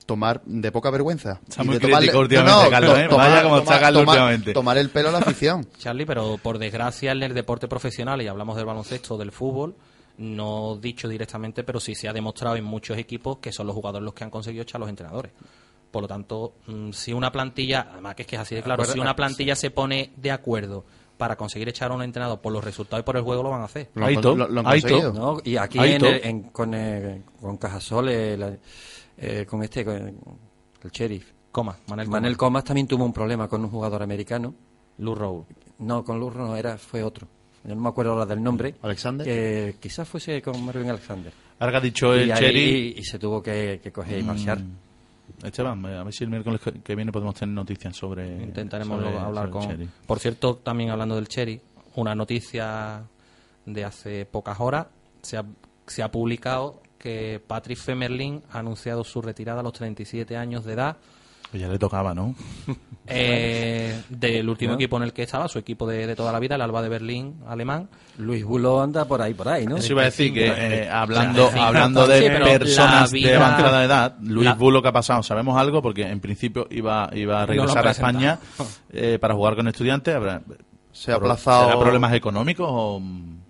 tomar 0.04 0.42
de 0.44 0.70
poca 0.70 0.90
vergüenza. 0.90 1.40
Está 1.48 1.62
Y 1.62 1.66
muy 1.66 1.78
de 1.78 1.80
crítico 1.80 2.18
últimamente, 2.18 2.70
Carlos, 2.70 2.98
¿eh? 2.98 3.08
Vaya 3.10 3.42
como 3.42 3.58
está 3.58 3.80
Carlos 3.80 4.02
últimamente. 4.02 4.52
tomar 4.52 4.76
el 4.76 4.90
pelo 4.90 5.08
a 5.08 5.12
la 5.12 5.18
afición. 5.18 5.66
Charlie, 5.78 6.04
pero 6.04 6.36
por 6.36 6.58
desgracia 6.58 7.12
en 7.12 7.22
el 7.22 7.32
deporte 7.32 7.66
profesional, 7.66 8.20
y 8.20 8.28
hablamos 8.28 8.56
del 8.56 8.66
baloncesto, 8.66 9.16
del 9.16 9.32
fútbol, 9.32 9.74
no 10.18 10.76
dicho 10.76 11.08
directamente, 11.08 11.64
pero 11.64 11.80
sí 11.80 11.94
se 11.94 12.06
ha 12.08 12.12
demostrado 12.12 12.56
en 12.56 12.64
muchos 12.64 12.98
equipos 12.98 13.38
que 13.38 13.50
son 13.50 13.66
los 13.66 13.74
jugadores 13.74 14.04
los 14.04 14.12
que 14.12 14.24
han 14.24 14.30
conseguido 14.30 14.62
echar 14.62 14.76
a 14.76 14.80
los 14.80 14.90
entrenadores. 14.90 15.32
Por 15.92 16.02
lo 16.02 16.08
tanto, 16.08 16.54
mm, 16.66 16.90
si 16.90 17.12
una 17.12 17.30
plantilla, 17.30 17.88
además 17.92 18.16
que 18.16 18.22
es 18.22 18.26
que 18.28 18.34
es 18.36 18.42
así 18.42 18.54
de 18.56 18.62
claro, 18.64 18.84
si 18.84 18.98
una 18.98 19.14
plantilla 19.14 19.54
se 19.54 19.70
pone 19.70 20.10
de 20.16 20.30
acuerdo 20.32 20.84
para 21.18 21.36
conseguir 21.36 21.68
echar 21.68 21.92
a 21.92 21.94
un 21.94 22.02
entrenador 22.02 22.40
por 22.40 22.52
los 22.52 22.64
resultados 22.64 23.02
y 23.02 23.04
por 23.04 23.16
el 23.16 23.22
juego, 23.22 23.44
lo 23.44 23.50
van 23.50 23.60
a 23.60 23.66
hacer. 23.66 23.90
Lo 23.94 24.06
han, 24.06 24.14
con- 24.14 24.38
lo- 24.38 24.48
lo 24.48 24.60
han 24.60 24.66
conseguido. 24.80 25.12
¿no? 25.12 25.38
Y 25.44 25.56
aquí 25.56 25.78
Ahí 25.78 25.92
en 25.92 25.98
to. 26.00 26.08
el- 26.08 26.24
en- 26.24 26.42
con, 26.44 26.74
eh, 26.74 27.22
con 27.40 27.56
Cajasol, 27.58 28.08
eh, 28.08 28.36
la- 28.36 28.56
eh, 29.18 29.46
con 29.46 29.62
este, 29.62 29.84
con 29.84 29.94
el 29.96 30.90
sheriff. 30.90 31.30
Coma, 31.52 31.76
Manel. 31.86 32.08
Manel 32.08 32.36
Comas 32.36 32.64
también 32.64 32.86
tuvo 32.88 33.04
un 33.04 33.12
problema 33.12 33.46
con 33.46 33.62
un 33.62 33.70
jugador 33.70 34.02
americano 34.02 34.54
Lou 34.98 35.14
Rowe. 35.14 35.44
No, 35.80 36.02
con 36.02 36.18
Lurro 36.18 36.46
no 36.46 36.56
era, 36.56 36.78
fue 36.78 37.02
otro. 37.02 37.28
Yo 37.64 37.74
no 37.74 37.80
me 37.82 37.88
acuerdo 37.90 38.12
ahora 38.12 38.24
del 38.26 38.42
nombre. 38.42 38.74
¿Alexander? 38.82 39.26
Que 39.26 39.76
quizás 39.78 40.08
fuese 40.08 40.40
con 40.40 40.64
Marvin 40.64 40.88
Alexander. 40.88 41.32
Ahora 41.58 41.72
que 41.72 41.76
ha 41.76 41.80
dicho 41.82 42.14
el 42.14 42.28
y, 42.28 42.30
ahí- 42.32 42.38
Cherry... 42.38 42.94
y 42.96 43.04
se 43.04 43.18
tuvo 43.18 43.42
que, 43.42 43.78
que 43.82 43.92
coger 43.92 44.18
y 44.20 44.22
marchar. 44.22 44.58
Esteban, 45.42 45.84
a 45.86 46.04
ver 46.04 46.12
si 46.12 46.24
el 46.24 46.30
miércoles 46.30 46.60
que- 46.84 46.94
viene 46.94 47.10
podemos 47.12 47.34
tener 47.34 47.54
noticias 47.54 47.96
sobre... 47.96 48.42
Intentaremos 48.42 49.00
sobre- 49.02 49.18
hablar 49.18 49.44
sobre 49.46 49.50
con. 49.52 49.62
Cherry. 49.68 49.88
Por 50.06 50.18
cierto, 50.18 50.56
también 50.56 50.90
hablando 50.90 51.14
del 51.16 51.28
Cherry, 51.28 51.60
una 51.96 52.14
noticia 52.14 53.02
de 53.66 53.84
hace 53.84 54.24
pocas 54.26 54.58
horas 54.60 54.86
se 55.22 55.36
ha, 55.36 55.44
se 55.86 56.02
ha 56.02 56.10
publicado 56.10 56.80
que 56.98 57.42
Patrick 57.46 57.78
Femerlin 57.78 58.42
ha 58.52 58.60
anunciado 58.60 59.04
su 59.04 59.20
retirada 59.22 59.60
a 59.60 59.62
los 59.62 59.72
37 59.72 60.36
años 60.36 60.64
de 60.64 60.72
edad 60.74 60.96
Pues 61.52 61.60
ya 61.60 61.68
le 61.68 61.78
tocaba, 61.78 62.14
¿no? 62.14 62.34
eh, 63.06 64.00
del 64.08 64.48
último 64.48 64.72
equipo 64.72 64.96
en 64.96 65.02
el 65.02 65.12
que 65.12 65.24
estaba, 65.24 65.46
su 65.48 65.58
equipo 65.58 65.86
de, 65.86 66.06
de 66.06 66.16
toda 66.16 66.32
la 66.32 66.38
vida, 66.38 66.54
el 66.54 66.62
Alba 66.62 66.80
de 66.80 66.88
Berlín 66.88 67.34
alemán. 67.46 67.90
Luis 68.16 68.42
Bulo 68.42 68.80
anda 68.80 69.04
por 69.04 69.20
ahí, 69.20 69.34
por 69.34 69.48
ahí, 69.50 69.66
¿no? 69.66 69.76
Eso 69.76 69.92
iba 69.92 70.00
a 70.00 70.06
decir 70.06 70.32
que 70.32 70.46
eh, 70.46 70.88
hablando, 70.88 71.50
sí, 71.50 71.58
hablando 71.58 72.06
de 72.06 72.22
sí, 72.22 72.28
personas 72.28 73.10
de 73.10 73.36
avanzada 73.36 73.84
edad, 73.84 74.16
Luis 74.22 74.46
la- 74.46 74.54
Bulo 74.54 74.80
que 74.80 74.88
ha 74.88 74.92
pasado, 74.92 75.22
¿sabemos 75.22 75.58
algo? 75.60 75.82
Porque 75.82 76.08
en 76.08 76.20
principio 76.20 76.66
iba, 76.70 77.10
iba 77.12 77.42
a 77.42 77.46
No 77.46 77.52
regresar 77.52 77.86
a. 77.86 77.90
España 77.90 78.38
eh, 78.92 79.18
para 79.20 79.34
jugar 79.34 79.54
con 79.56 79.68
estudiantes. 79.68 80.16
Se 80.92 81.10
ha 81.10 81.14
¿Será 81.14 81.16
aplazado... 81.16 81.80
problemas 81.80 82.12
económicos 82.14 82.66
o...? 82.70 83.00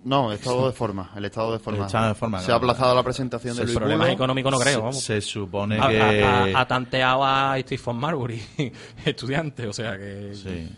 No, 0.05 0.31
estado 0.33 0.67
de 0.67 0.73
forma. 0.73 1.11
El 1.15 1.25
estado 1.25 1.53
de 1.53 1.59
forma. 1.59 1.79
El 1.79 1.85
estado 1.85 2.07
de 2.09 2.13
forma, 2.15 2.39
Se 2.39 2.45
claro. 2.47 2.55
ha 2.55 2.57
aplazado 2.57 2.95
la 2.95 3.03
presentación 3.03 3.55
de 3.55 3.61
El 3.61 3.67
Luis 3.67 3.77
problema 3.77 4.03
Bulo. 4.03 4.13
económico 4.13 4.51
no 4.51 4.59
creo, 4.59 4.79
vamos. 4.81 4.99
Se 5.01 5.21
supone 5.21 5.79
Ha, 5.79 5.87
que... 5.89 6.01
ha- 6.23 6.43
ha- 6.43 6.59
ha 6.61 6.67
tanteado 6.67 7.23
a 7.23 7.55
Stephen 7.61 7.95
Marbury, 7.97 8.41
estudiante, 9.05 9.67
o 9.67 9.71
sea 9.73 9.97
que. 9.97 10.31
sí. 10.33 10.69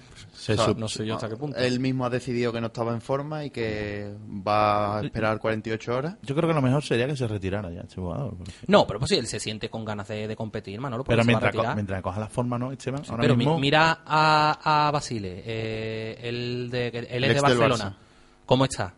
Se 0.46 0.54
O 0.54 0.58
sea, 0.58 0.66
sup- 0.68 0.78
No 0.78 0.88
sé 0.88 1.04
yo 1.08 1.16
hasta 1.16 1.28
qué 1.28 1.36
punto. 1.38 1.58
Él 1.58 1.80
mismo 1.80 2.06
ha 2.06 2.10
decidido 2.12 2.54
que 2.54 2.62
no 2.62 2.68
estaba 2.68 2.94
en 2.94 3.02
forma 3.02 3.46
y 3.46 3.50
que 3.50 4.14
va 4.48 5.00
a 5.00 5.02
esperar 5.04 5.40
48 5.40 5.96
horas. 5.98 6.18
Yo 6.22 6.36
creo 6.36 6.48
que 6.48 6.54
lo 6.54 6.62
mejor 6.62 6.84
sería 6.84 7.08
que 7.08 7.16
se 7.16 7.28
retirara 7.28 7.72
ya 7.72 7.82
este 7.82 7.96
jugador. 7.96 8.36
porque- 8.38 8.52
No, 8.68 8.86
pero 8.86 9.00
pues 9.00 9.10
sí, 9.10 9.16
él 9.16 9.26
se 9.26 9.40
siente 9.40 9.70
con 9.72 9.84
ganas 9.84 10.08
de, 10.08 10.28
de 10.28 10.36
competir, 10.36 10.80
Manolo. 10.80 11.04
Pero 11.04 11.24
mientras, 11.24 11.56
co- 11.56 11.74
mientras 11.74 12.02
coja 12.04 12.20
la 12.20 12.28
forma, 12.30 12.60
¿no, 12.60 12.72
Esteban? 12.72 13.02
Pero 13.20 13.36
mismo... 13.36 13.58
mira 13.58 14.02
a, 14.06 14.88
a 14.88 14.92
Basile, 14.92 15.42
eh, 15.46 16.20
el 16.22 16.70
de, 16.70 16.88
él 16.90 16.96
es 17.06 17.12
El 17.12 17.22
de 17.24 17.42
Barcelona. 17.42 17.98
¿Cómo 18.46 18.66
está? 18.66 18.94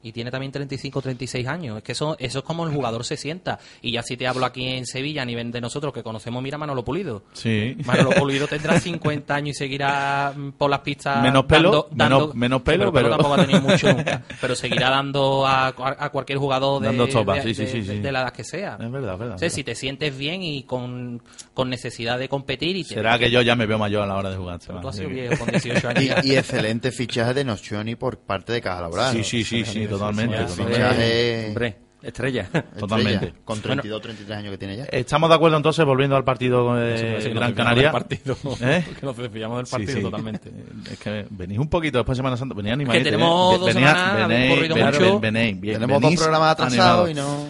Y 0.00 0.12
tiene 0.12 0.30
también 0.30 0.52
35 0.52 1.02
36 1.02 1.46
años. 1.48 1.76
Es 1.78 1.82
que 1.82 1.92
eso, 1.92 2.16
eso 2.20 2.38
es 2.38 2.44
como 2.44 2.64
el 2.64 2.72
jugador 2.72 3.04
se 3.04 3.16
sienta. 3.16 3.58
Y 3.82 3.90
ya 3.92 4.02
si 4.04 4.16
te 4.16 4.28
hablo 4.28 4.46
aquí 4.46 4.64
en 4.68 4.86
Sevilla, 4.86 5.22
a 5.22 5.24
nivel 5.24 5.50
de 5.50 5.60
nosotros 5.60 5.92
que 5.92 6.04
conocemos, 6.04 6.40
mira 6.42 6.56
Manolo 6.56 6.84
Pulido. 6.84 7.24
Sí. 7.32 7.76
Manolo 7.84 8.10
Pulido 8.10 8.46
tendrá 8.46 8.78
50 8.78 9.34
años 9.34 9.56
y 9.56 9.58
seguirá 9.58 10.32
mm, 10.36 10.52
por 10.52 10.70
las 10.70 10.80
pistas. 10.80 11.20
Menos 11.22 11.46
pelo, 11.46 11.88
dando- 11.90 12.18
menos- 12.28 12.34
menos 12.36 12.62
pelo, 12.62 12.92
pero- 12.92 13.10
tampoco 13.10 13.34
ha 13.34 13.44
tenido 13.46 13.60
mucho 13.60 13.92
nunca. 13.92 14.22
Pero 14.40 14.54
seguirá 14.54 14.90
dando 14.90 15.44
a, 15.46 15.66
a 15.68 16.10
cualquier 16.10 16.38
jugador 16.38 16.80
de, 16.80 16.86
Dando 16.86 17.06
de- 17.06 17.12
sí, 17.42 17.54
sí, 17.54 17.62
de- 17.64 17.68
sí, 17.70 17.80
de- 17.80 17.94
sí. 17.96 17.98
de 18.00 18.12
la 18.12 18.20
edad 18.22 18.32
que 18.32 18.44
sea. 18.44 18.78
Es 18.80 18.90
verdad, 18.92 19.14
es 19.14 19.18
verdad. 19.18 19.34
O 19.34 19.38
sea, 19.38 19.50
si 19.50 19.64
te 19.64 19.74
sientes 19.74 20.16
bien 20.16 20.42
y 20.44 20.62
con, 20.62 21.20
con 21.54 21.68
necesidad 21.70 22.20
de 22.20 22.28
competir 22.28 22.76
y 22.76 22.84
te- 22.84 22.94
Será 22.94 23.18
que 23.18 23.32
yo 23.32 23.42
ya 23.42 23.56
me 23.56 23.66
veo 23.66 23.78
mayor 23.78 24.04
a 24.04 24.06
la 24.06 24.14
hora 24.16 24.30
de 24.30 24.36
jugar. 24.36 24.60
Tú 24.60 24.88
has 24.88 24.94
sido 24.96 25.08
viejo 25.08 25.36
con 25.44 25.48
18 25.50 25.88
años. 25.88 26.24
Y, 26.24 26.28
y 26.28 26.36
excelente 26.36 26.92
fichaje 26.92 27.34
de 27.34 27.44
Nocioni 27.44 27.96
por 27.96 28.18
parte 28.18 28.52
de 28.52 28.60
Caja 28.60 28.80
Laboral. 28.82 29.12
Sí, 29.12 29.24
sí, 29.24 29.42
sí, 29.42 29.64
sí, 29.64 29.87
totalmente. 29.88 30.48
sí, 30.48 30.56
totalmente. 30.62 31.46
Hombre, 31.48 31.66
estrella. 31.68 31.78
Estrella, 32.00 32.48
Totalmente. 32.78 33.34
Con 33.44 33.60
32, 33.60 34.00
33 34.00 34.38
años 34.38 34.52
que 34.52 34.58
tiene 34.58 34.76
ya. 34.76 34.84
Estamos 34.84 35.28
de 35.30 35.34
acuerdo 35.34 35.56
entonces, 35.56 35.84
volviendo 35.84 36.14
al 36.14 36.22
partido 36.22 36.76
de 36.76 37.20
Sí, 37.20 37.30
Gran 37.30 37.52
Canaria. 37.54 37.90
partido. 37.90 38.36
¿Eh? 38.62 38.84
Que 39.00 39.04
nos 39.04 39.16
desviamos 39.16 39.56
del 39.58 39.66
partido 39.66 39.96
sí. 39.98 40.02
totalmente. 40.02 40.52
Es 40.92 40.96
que 41.00 41.26
venís 41.30 41.58
un 41.58 41.68
poquito 41.68 41.98
después 41.98 42.16
de 42.16 42.20
Semana 42.20 42.36
Santa. 42.36 42.54
Venía 42.54 42.74
animadito. 42.74 43.02
Que 43.02 43.10
tenemos 43.10 43.54
¿eh? 43.54 43.58
dos 43.58 43.74
Venía- 43.74 43.88
semanas, 43.88 44.28
venéis- 44.28 45.20
venéis, 45.20 45.60
bien, 45.60 45.74
Tenemos 45.80 46.00
dos 46.00 46.14
programas 46.14 46.52
atrasados 46.52 47.10
y 47.10 47.14
no... 47.14 47.46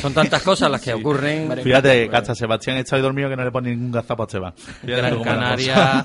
Son 0.00 0.12
tantas 0.12 0.42
cosas 0.42 0.70
las 0.70 0.80
que 0.82 0.92
ocurren. 0.92 1.50
Fíjate, 1.62 2.10
que 2.10 2.16
hasta 2.16 2.34
Sebastián 2.34 2.76
está 2.76 2.96
hoy 2.96 3.02
dormido 3.02 3.30
que 3.30 3.36
no 3.36 3.44
le 3.44 3.50
pone 3.52 3.70
ningún 3.70 3.90
gazapo 3.92 4.24
a 4.24 4.26
Esteban. 4.26 4.52
Gran 4.82 5.22
Canaria. 5.22 6.04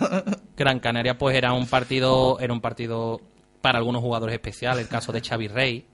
Gran 0.55 0.79
Canaria, 0.79 1.17
pues 1.17 1.35
era 1.35 1.51
un 1.51 1.67
partido, 1.67 2.39
era 2.39 2.53
un 2.53 2.61
partido 2.61 3.19
para 3.67 3.79
algunos 3.79 4.01
jugadores 4.01 4.33
especial. 4.33 4.79
El 4.79 4.87
caso 4.87 5.11
de 5.11 5.19
Xavi 5.19 5.49
Rey, 5.49 5.85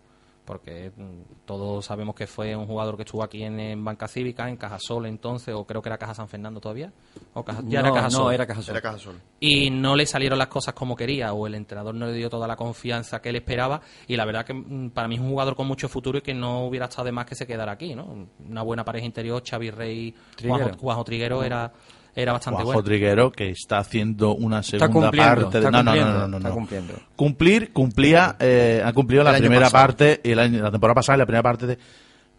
porque 0.46 0.92
mm, 0.96 1.44
todos 1.44 1.84
sabemos 1.84 2.14
que 2.14 2.28
fue 2.28 2.56
un 2.56 2.68
jugador 2.68 2.96
que 2.96 3.02
estuvo 3.02 3.24
aquí 3.24 3.42
en, 3.42 3.60
en 3.60 3.84
Banca 3.84 4.08
Cívica, 4.08 4.48
en 4.48 4.58
Cajasol 4.58 5.08
entonces, 5.08 5.56
o 5.56 5.66
creo 5.66 5.82
que 5.82 5.90
era 5.90 5.98
Caja 5.98 6.14
San 6.14 6.28
Fernando 6.28 6.62
todavía, 6.62 6.94
o 7.34 7.44
Caja, 7.44 7.64
ya 7.66 7.82
no, 7.82 7.88
era 7.88 7.96
Cajasol. 7.96 8.24
no, 8.26 8.32
era 8.32 8.46
Cajasol. 8.46 8.76
Era 8.76 8.82
Caja 8.82 9.00
Sol. 9.00 9.20
y 9.40 9.72
no 9.72 9.96
le 9.96 10.06
salieron 10.06 10.38
las 10.38 10.50
cosas 10.50 10.76
como 10.76 10.96
quería 10.96 11.34
o 11.34 11.48
el 11.48 11.56
entrenador 11.56 11.96
no 11.96 12.06
le 12.06 12.14
dio 12.14 12.30
toda 12.30 12.48
la 12.48 12.56
confianza 12.56 13.20
que 13.24 13.30
él 13.30 13.38
esperaba 13.38 13.82
y 14.08 14.16
la 14.16 14.26
verdad 14.26 14.46
que 14.46 14.54
mm, 14.54 14.92
para 14.92 15.08
mí 15.08 15.16
es 15.16 15.22
un 15.22 15.30
jugador 15.30 15.56
con 15.56 15.66
mucho 15.66 15.90
futuro 15.90 16.20
y 16.20 16.22
que 16.22 16.36
no 16.36 16.68
hubiera 16.68 16.86
estado 16.86 17.06
de 17.06 17.12
más 17.12 17.26
que 17.26 17.34
se 17.34 17.48
quedara 17.48 17.72
aquí 17.72 17.96
¿no? 17.96 18.28
una 18.48 18.62
buena 18.62 18.86
pareja 18.86 19.08
interior 19.08 19.42
Xavi 19.44 19.72
Rey 19.72 20.14
Triguero. 20.36 20.60
Juanjo, 20.60 20.80
Juanjo 20.80 21.04
Triguero 21.06 21.44
era 21.44 21.74
era 22.16 22.34
bastante 22.34 22.58
Juanjo 22.58 22.74
bueno 22.74 22.84
Triguero, 22.84 23.32
que 23.32 23.50
está 23.50 23.80
haciendo 23.80 24.36
una 24.36 24.62
segunda 24.64 25.12
parte 25.12 25.60
de... 25.60 25.72
No, 25.72 25.84
no, 25.84 25.96
no, 25.96 25.96
no, 25.96 26.28
no, 26.28 26.38
está 26.38 26.52
cumpliendo. 26.52 26.94
Cumplir, 27.16 27.74
cumplía, 27.74 28.36
eh, 28.40 28.82
ha 28.86 28.94
cumplido 28.94 29.24
la 29.24 29.36
El 29.36 29.42
primera 29.42 29.66
pasado. 29.66 29.84
parte, 29.88 30.22
y 30.24 30.36
la 30.36 30.48
temporada 30.72 30.94
pasada 30.96 31.18
y 31.18 31.20
la 31.20 31.26
primera 31.26 31.44
parte 31.44 31.66
de... 31.68 31.78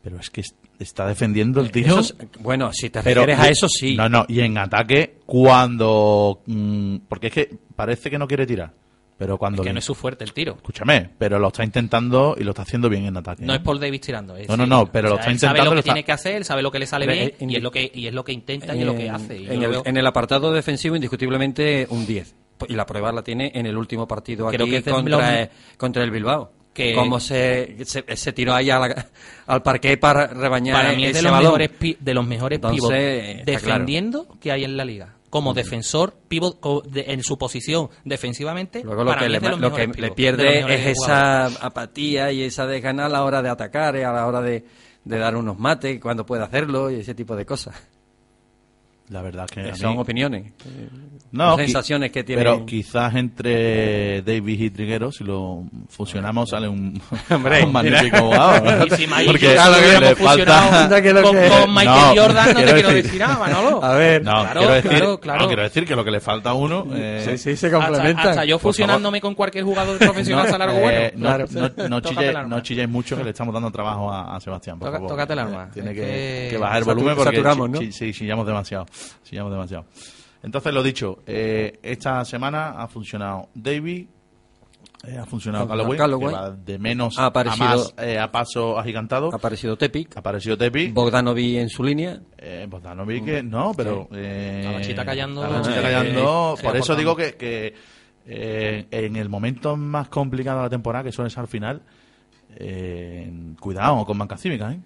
Pero 0.02 0.18
es 0.18 0.28
que 0.30 0.42
es- 0.42 0.54
está 0.78 1.06
defendiendo 1.06 1.60
el 1.60 1.70
tío. 1.70 1.86
Eso 1.86 2.00
es- 2.00 2.14
bueno, 2.40 2.70
si 2.72 2.90
te 2.90 3.02
Pero- 3.02 3.22
refieres 3.22 3.44
a 3.44 3.48
eso, 3.48 3.68
sí. 3.68 3.96
No, 3.96 4.08
no, 4.08 4.26
y 4.28 4.40
en 4.40 4.58
ataque 4.58 5.18
cuando... 5.26 6.42
mm, 6.46 6.96
porque 7.08 7.28
es 7.28 7.32
que 7.32 7.56
parece 7.74 8.10
que 8.10 8.18
no 8.18 8.28
quiere 8.28 8.46
tirar, 8.46 8.72
pero 9.16 9.38
cuando... 9.38 9.62
que 9.62 9.72
no 9.72 9.78
es 9.78 9.84
su 9.84 9.94
fuerte 9.94 10.24
el 10.24 10.32
tiro 10.32 10.54
Escúchame, 10.56 11.10
pero 11.18 11.38
lo 11.38 11.48
está 11.48 11.62
intentando 11.64 12.34
y 12.38 12.42
lo 12.44 12.50
está 12.50 12.62
haciendo 12.62 12.88
bien 12.88 13.06
en 13.06 13.16
ataque. 13.16 13.44
no 13.44 13.52
¿eh? 13.52 13.56
es 13.56 13.62
Paul 13.62 13.78
Davis 13.80 14.00
tirando 14.00 14.36
es 14.36 14.48
No, 14.48 14.56
no, 14.56 14.64
él. 14.64 14.68
no, 14.70 14.86
pero 14.90 15.08
lo 15.10 15.14
está 15.16 15.30
él 15.30 15.38
sabe 15.38 15.50
intentando, 15.52 15.64
lo 15.64 15.70
lo 15.70 15.74
que 15.76 15.80
está- 15.80 15.92
tiene 15.94 16.04
que 16.04 16.12
hacer 16.12 16.34
él 16.36 16.44
sabe 16.44 16.62
lo 16.62 16.70
que 16.70 16.78
le 16.80 16.86
sale 16.86 17.06
Pero, 17.06 17.16
bien 17.18 17.28
eh, 17.30 17.36
en- 17.40 17.50
y 17.50 17.56
es 17.56 17.62
lo 17.62 17.70
que 17.70 17.90
y 17.94 18.06
es 18.06 18.14
lo 18.14 18.24
que 18.24 18.32
intenta 18.32 18.74
y 18.74 18.80
es 18.80 18.86
lo 18.86 18.96
que 18.96 19.08
hace 19.10 19.36
en, 19.36 19.46
lo 19.60 19.66
el, 19.66 19.70
veo- 19.70 19.82
en 19.86 19.96
el 19.96 20.06
apartado 20.06 20.52
defensivo, 20.52 20.94
indiscutiblemente 20.96 21.86
un 21.90 22.06
10. 22.06 22.34
Y 22.68 22.74
la 22.74 22.86
prueba 22.86 23.10
la 23.12 23.22
tiene 23.22 23.50
en 23.54 23.66
el 23.66 23.76
último 23.76 24.06
partido 24.06 24.48
Creo 24.48 24.62
aquí 24.66 24.70
que 24.82 24.90
contra, 24.90 25.42
eh, 25.42 25.50
el 26.04 26.10
Bilbao. 26.10 26.52
Que- 26.72 26.92
Como 26.94 27.20
se, 27.20 27.76
se, 27.84 28.04
se 28.16 28.32
tiró 28.32 28.52
ahí 28.54 28.68
a 28.70 28.78
la- 28.80 29.06
al 29.46 29.62
parque 29.62 29.96
para 29.96 30.26
rebañar 30.26 30.74
para 30.76 30.92
mí 30.94 31.04
es 31.04 31.10
ese 31.10 31.18
de 31.18 31.30
los 31.30 31.40
mejores 31.40 31.68
pi- 31.70 31.96
de 32.00 32.14
los 32.14 32.26
mejores 32.26 32.56
Entonces, 32.56 33.44
defendiendo 33.44 34.26
que 34.40 34.50
hay 34.52 34.64
en 34.64 34.76
la 34.76 34.84
liga 34.84 35.13
como 35.34 35.52
defensor 35.52 36.14
pivot 36.28 36.60
de- 36.86 37.06
en 37.08 37.24
su 37.24 37.36
posición 37.36 37.88
defensivamente 38.04 38.84
Luego 38.84 39.02
lo 39.02 39.10
que, 39.18 39.28
le, 39.28 39.40
lo 39.40 39.74
que 39.74 39.82
pierde 40.14 40.60
es 40.74 40.86
esa 40.96 41.46
apatía 41.46 42.30
y 42.30 42.42
esa 42.44 42.66
desgana 42.68 43.06
a 43.06 43.08
la 43.08 43.24
hora 43.24 43.42
de 43.42 43.48
atacar, 43.48 43.96
eh, 43.96 44.04
a 44.04 44.12
la 44.12 44.28
hora 44.28 44.40
de, 44.40 44.64
de 45.04 45.18
dar 45.18 45.34
unos 45.34 45.58
mates, 45.58 46.00
cuando 46.00 46.24
puede 46.24 46.44
hacerlo 46.44 46.88
y 46.88 47.00
ese 47.00 47.14
tipo 47.16 47.34
de 47.34 47.44
cosas. 47.44 47.74
La 49.10 49.20
verdad 49.20 49.46
que... 49.46 49.60
a 49.60 49.64
mí- 49.72 49.76
Son 49.78 49.98
opiniones. 49.98 50.52
No, 51.30 51.48
las 51.48 51.56
sensaciones 51.66 52.10
que 52.10 52.24
Pero 52.24 52.52
tienen. 52.52 52.66
quizás 52.66 53.14
entre 53.16 54.22
Davis 54.22 54.60
y 54.60 54.70
Triguero, 54.70 55.12
si 55.12 55.24
lo 55.24 55.64
fusionamos, 55.90 56.48
sale 56.50 56.68
un, 56.68 56.98
Hombre, 57.30 57.64
un 57.64 57.72
magnífico 57.72 58.16
jugador. 58.18 58.86
Y 58.86 58.90
si 58.96 59.06
Porque 59.26 59.48
Jordan 59.48 59.72
lo 59.72 60.00
le 60.00 60.56
Anda 60.56 61.02
que 61.02 61.12
lo 61.12 61.22
con, 61.22 61.32
que- 61.36 61.48
con 61.48 61.74
Michael 61.74 62.14
No, 62.16 62.22
Jordan, 62.22 62.46
no 62.54 62.60
te 62.60 62.64
quiero 62.72 62.88
decir- 62.88 63.02
decir 63.02 63.20
nada, 63.20 63.38
Manolo. 63.38 63.84
A 63.84 63.94
ver, 63.94 64.24
No, 64.24 64.30
Claro, 64.32 64.60
quiero 64.60 64.74
decir, 64.74 64.90
claro, 64.90 65.20
claro. 65.20 65.40
no, 65.42 65.46
quiero 65.48 65.62
decir 65.64 65.84
que 65.86 65.96
lo 65.96 66.04
que 66.04 66.10
le 66.10 66.20
falta 66.20 66.50
a 66.50 66.54
uno... 66.54 66.86
eh, 66.94 67.22
sí, 67.26 67.36
sí, 67.38 67.56
se 67.56 67.66
Hasta, 67.66 67.78
complementa. 67.86 68.30
hasta 68.30 68.44
yo 68.46 68.56
Por 68.58 68.72
fusionándome 68.72 69.20
con 69.20 69.34
cualquier 69.34 69.64
jugador 69.64 69.98
profesional 69.98 70.54
a 70.54 70.58
largo 70.58 70.78
eh, 70.78 71.12
bueno. 71.14 71.46
no, 71.46 71.48
Claro. 71.48 71.70
no, 71.88 72.48
no, 72.48 72.60
chilléis, 72.62 72.88
mucho 72.88 73.16
que 73.18 73.24
le 73.24 73.30
estamos 73.30 73.52
dando 73.52 73.70
trabajo 73.70 74.10
a, 74.10 74.34
a 74.34 74.40
Sebastián, 74.40 74.78
por 74.78 74.88
Toca- 74.88 74.96
favor. 74.98 75.10
tócate 75.10 75.32
el 75.34 75.38
arma. 75.40 75.68
Tiene 75.74 75.92
que, 75.92 76.00
que 76.00 76.48
que 76.52 76.58
bajar 76.58 76.78
el 76.78 76.84
volumen 76.84 77.16
porque 77.16 77.92
sí, 77.92 78.12
chillamos 78.12 78.46
demasiado. 78.46 78.86
Chillamos 79.22 79.52
demasiado. 79.52 79.84
Entonces, 80.42 80.72
lo 80.74 80.82
dicho, 80.82 81.18
eh, 81.26 81.78
esta 81.82 82.24
semana 82.24 82.70
ha 82.76 82.86
funcionado 82.86 83.48
Davy, 83.54 84.06
eh, 85.06 85.18
ha 85.18 85.24
funcionado 85.24 85.66
Callaway, 85.66 85.92
que 85.92 85.96
Callaway. 85.98 86.34
va 86.34 86.50
de 86.50 86.78
menos 86.78 87.18
Ha 87.18 87.26
aparecido- 87.26 87.64
a 87.64 87.76
más 87.76 87.94
eh, 87.98 88.18
a 88.18 88.30
paso 88.30 88.78
agigantado. 88.78 89.30
Ha 89.32 89.36
aparecido 89.36 89.76
Tepic, 89.76 90.16
Ha 90.16 90.20
aparecido 90.20 90.56
Tepi. 90.58 90.88
Bogdanovic 90.92 91.56
en 91.56 91.68
su 91.70 91.82
línea. 91.82 92.20
Eh, 92.36 92.66
Bogdanovic, 92.68 93.24
que 93.24 93.42
no, 93.42 93.72
pero. 93.76 94.08
Eh, 94.12 94.62
La 94.64 94.72
bachita 94.72 95.04
callando. 95.04 95.44
Eh, 95.44 95.80
callando. 95.82 96.56
eh, 96.58 96.62
por 96.62 96.76
eh, 96.76 96.78
eso 96.80 96.94
digo 96.96 97.16
que, 97.16 97.34
que, 97.36 97.74
eh, 98.26 98.86
en 98.90 99.16
el 99.16 99.28
momento 99.30 99.76
más 99.76 100.08
complicado 100.08 100.58
de 100.58 100.64
la 100.64 100.70
temporada, 100.70 101.04
que 101.04 101.12
suele 101.12 101.30
ser 101.30 101.40
al 101.40 101.48
final, 101.48 101.82
eh, 102.56 103.30
cuidado 103.60 104.04
con 104.04 104.18
Banca 104.18 104.36
Cívica, 104.36 104.72
¿eh? 104.72 104.80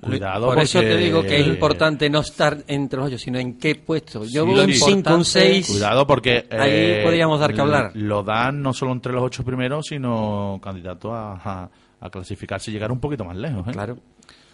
Cuidado 0.00 0.46
Por 0.46 0.58
eso 0.60 0.80
te 0.80 0.96
digo 0.96 1.22
que 1.22 1.40
es 1.40 1.46
importante 1.46 2.08
no 2.10 2.20
estar 2.20 2.58
entre 2.68 2.98
los 2.98 3.08
ocho, 3.08 3.18
sino 3.18 3.38
en 3.38 3.58
qué 3.58 3.74
puesto. 3.74 4.24
Yo 4.24 4.44
Sí, 4.44 4.50
un 4.50 4.66
sí. 4.72 4.74
5, 4.74 5.14
un 5.14 5.24
6. 5.24 5.66
Cuidado 5.68 6.06
porque. 6.06 6.46
Ahí 6.50 6.70
eh, 6.72 7.00
podríamos 7.02 7.40
dar 7.40 7.54
que 7.54 7.60
hablar. 7.60 7.90
Lo 7.94 8.22
dan 8.22 8.62
no 8.62 8.72
solo 8.74 8.92
entre 8.92 9.12
los 9.12 9.22
ocho 9.22 9.42
primeros, 9.44 9.86
sino 9.86 10.60
candidato 10.62 11.12
a, 11.14 11.32
a, 11.34 11.70
a 12.00 12.10
clasificarse 12.10 12.70
y 12.70 12.74
llegar 12.74 12.92
un 12.92 13.00
poquito 13.00 13.24
más 13.24 13.36
lejos. 13.36 13.66
¿eh? 13.68 13.72
Claro. 13.72 13.96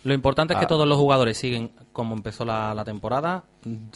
Lo 0.05 0.15
importante 0.15 0.55
es 0.55 0.59
que 0.59 0.65
Ah. 0.65 0.69
todos 0.69 0.87
los 0.89 0.97
jugadores 0.99 1.37
siguen 1.39 1.71
como 1.93 2.15
empezó 2.15 2.45
la, 2.45 2.75
la 2.75 2.85
temporada, 2.85 3.45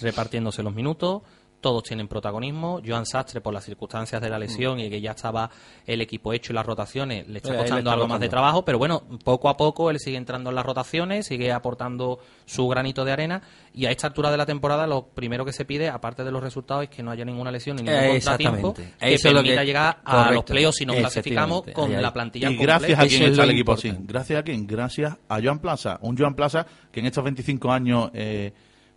repartiéndose 0.00 0.62
los 0.62 0.74
minutos, 0.74 1.22
todos 1.60 1.82
tienen 1.84 2.06
protagonismo. 2.06 2.80
Joan 2.86 3.06
Sastre, 3.06 3.40
por 3.40 3.52
las 3.52 3.64
circunstancias 3.64 4.20
de 4.20 4.28
la 4.28 4.38
lesión 4.38 4.78
y 4.78 4.88
que 4.90 5.00
ya 5.00 5.12
estaba 5.12 5.50
el 5.86 6.00
equipo 6.00 6.32
hecho 6.32 6.52
y 6.52 6.54
las 6.54 6.64
rotaciones, 6.66 7.26
le 7.28 7.38
está 7.38 7.54
Eh, 7.54 7.56
costando 7.58 7.78
está 7.80 7.92
algo 7.92 8.06
más 8.06 8.20
de 8.20 8.28
trabajo, 8.28 8.64
pero 8.64 8.78
bueno, 8.78 9.02
poco 9.24 9.48
a 9.48 9.56
poco 9.56 9.90
él 9.90 9.98
sigue 9.98 10.16
entrando 10.16 10.50
en 10.50 10.56
las 10.56 10.64
rotaciones, 10.66 11.26
sigue 11.26 11.50
aportando 11.52 12.18
su 12.44 12.68
granito 12.68 13.04
de 13.04 13.12
arena 13.12 13.42
y 13.74 13.86
a 13.86 13.90
esta 13.90 14.06
altura 14.06 14.30
de 14.30 14.36
la 14.36 14.46
temporada 14.46 14.86
lo 14.86 15.06
primero 15.08 15.44
que 15.44 15.52
se 15.52 15.64
pide, 15.64 15.88
aparte 15.88 16.22
de 16.24 16.30
los 16.30 16.42
resultados, 16.42 16.84
es 16.84 16.90
que 16.90 17.02
no 17.02 17.10
haya 17.10 17.24
ninguna 17.24 17.50
lesión 17.50 17.76
ni 17.76 17.82
ningún 17.82 18.00
Eh, 18.00 18.10
contratiempo 18.10 18.74
que 18.74 18.82
Eso 18.82 19.28
es 19.28 19.34
permita 19.34 19.60
que- 19.60 19.66
llegar 19.66 19.98
a 20.04 20.30
los 20.32 20.44
playoffs 20.44 20.76
si 20.78 20.86
nos 20.86 20.96
clasificamos 20.96 21.62
con 21.72 21.90
Ahí, 21.90 21.96
ahí. 21.96 22.02
la 22.02 22.12
plantilla 22.12 22.48
Y 22.50 22.56
completa. 22.56 22.78
gracias 22.78 22.98
a 22.98 23.04
Eso 23.04 23.24
es 23.24 23.30
está 23.30 23.44
el 23.44 23.50
equipo 23.50 23.72
así. 23.72 23.92
Gracias 24.00 24.38
a 24.38 24.42
quién. 24.42 24.66
Gracias 24.66 25.16
a 25.28 25.40
Joan 25.42 25.58
Plaza. 25.58 25.98
Un 26.02 26.16
Joan 26.16 26.34
Plaza 26.34 26.66
que 26.92 27.00
en 27.00 27.06
estos 27.06 27.24
25 27.24 27.72
años 27.72 28.10
eh, 28.14 28.52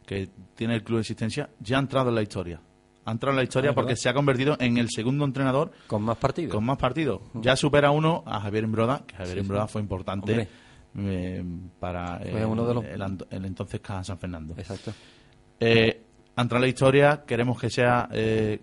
que 0.06 0.30
tiene 0.60 0.76
el 0.76 0.84
club 0.84 0.98
de 0.98 1.02
existencia 1.02 1.50
ya 1.62 1.78
ha 1.78 1.80
entrado 1.80 2.10
en 2.10 2.16
la 2.16 2.22
historia. 2.22 2.60
Ha 3.06 3.12
entrado 3.12 3.32
en 3.32 3.38
la 3.38 3.44
historia 3.44 3.72
Ah, 3.72 3.74
porque 3.74 3.92
verdad. 3.94 4.02
se 4.02 4.10
ha 4.10 4.14
convertido 4.14 4.58
en 4.60 4.78
el 4.78 4.90
segundo 4.90 5.24
entrenador 5.24 5.72
Con 5.88 6.04
más 6.04 6.18
partidos. 6.18 6.54
con 6.54 6.66
más 6.66 6.78
partidos. 6.78 7.22
Ya 7.36 7.56
supera 7.56 7.92
uno 7.92 8.24
a 8.28 8.42
Javier 8.42 8.66
Imbroda, 8.66 9.04
que 9.08 9.16
Javier 9.16 9.38
Imbroda 9.38 9.68
fue 9.68 9.82
importante 9.82 10.50
eh, 10.98 11.44
para 11.80 12.20
Fue 12.20 12.42
el, 12.42 12.46
uno 12.46 12.68
de 12.68 12.74
los- 12.74 12.84
el 12.84 13.02
ant- 13.02 13.26
el 13.30 13.46
entonces 13.46 13.80
Caja 13.80 14.04
San 14.04 14.20
Fernando. 14.20 14.54
Exacto. 14.58 14.92
Eh, 15.60 16.04
ha 16.36 16.42
entrado 16.42 16.58
en 16.58 16.68
la 16.68 16.68
historia, 16.70 17.24
queremos 17.26 17.60
que 17.60 17.70
sea 17.70 18.10
eh, 18.12 18.60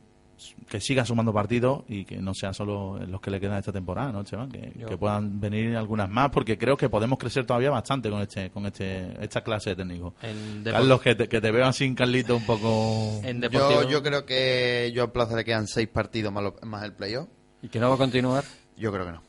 que 0.68 0.80
siga 0.80 1.04
sumando 1.04 1.32
partidos 1.32 1.84
y 1.88 2.04
que 2.04 2.16
no 2.18 2.34
sean 2.34 2.52
solo 2.52 2.98
los 3.06 3.20
que 3.20 3.30
le 3.30 3.40
quedan 3.40 3.58
esta 3.58 3.72
temporada, 3.72 4.12
¿no, 4.12 4.20
Esteban? 4.20 4.50
Que, 4.50 4.72
Yo- 4.76 4.86
que 4.88 4.96
puedan 4.98 5.40
venir 5.40 5.76
algunas 5.76 6.08
más, 6.10 6.30
porque 6.30 6.58
creo 6.58 6.76
que 6.76 6.88
podemos 6.88 7.18
crecer 7.18 7.46
todavía 7.46 7.70
bastante 7.70 8.10
con 8.10 8.20
este 8.20 8.50
con 8.50 8.66
este 8.66 9.22
esta 9.24 9.42
clase 9.42 9.70
de 9.70 9.76
técnicos. 9.76 10.14
En 10.22 10.62
Depor- 10.64 10.72
Carlos, 10.72 11.00
que 11.00 11.14
te, 11.14 11.28
que 11.28 11.40
te 11.40 11.50
veo 11.50 11.64
así, 11.66 11.94
Carlito, 11.94 12.36
un 12.36 12.44
poco... 12.44 13.20
en 13.24 13.40
Yo, 13.42 13.88
yo 13.88 14.02
creo 14.02 14.26
que 14.26 14.92
Joan 14.94 15.10
Plaza 15.10 15.36
le 15.36 15.44
quedan 15.44 15.66
seis 15.66 15.88
partidos 15.88 16.32
más, 16.32 16.42
lo- 16.44 16.56
más 16.62 16.84
el 16.84 16.92
playoff. 16.92 17.28
¿Y 17.62 17.68
que 17.68 17.78
no 17.80 17.88
va 17.88 17.94
a 17.94 17.98
continuar? 17.98 18.44
Yo 18.76 18.92
creo 18.92 19.06
que 19.06 19.12
no. 19.12 19.22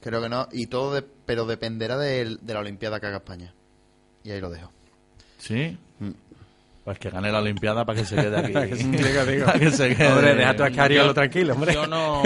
Creo 0.00 0.22
que 0.22 0.28
no. 0.28 0.48
Y 0.52 0.66
todo, 0.68 0.94
de- 0.94 1.02
pero 1.02 1.46
dependerá 1.46 1.98
de, 1.98 2.38
la 2.46 2.60
Olimpiada 2.60 3.00
que 3.00 3.06
haga 3.06 3.16
España. 3.16 3.52
Y 4.22 4.30
ahí 4.30 4.40
lo 4.40 4.50
dejo. 4.50 4.70
¿Sí? 5.38 5.76
Pues 6.86 7.00
que 7.00 7.10
gane 7.10 7.32
la 7.32 7.40
Olimpiada 7.40 7.84
para 7.84 7.98
que 7.98 8.06
se 8.06 8.14
quede 8.14 8.38
aquí. 8.38 8.52
Que 8.52 8.74
digo, 8.76 9.24
digo. 9.26 9.44
Para 9.46 9.58
que 9.58 9.70
se 9.72 9.94
quede. 9.96 10.06
Hombre, 10.12 10.34
deja 10.36 10.54
tu 10.54 10.62
Ascario 10.62 11.04
Yo- 11.06 11.12
tranquilo, 11.14 11.54
hombre. 11.54 11.74
Yo 11.74 11.86
no, 11.88 12.22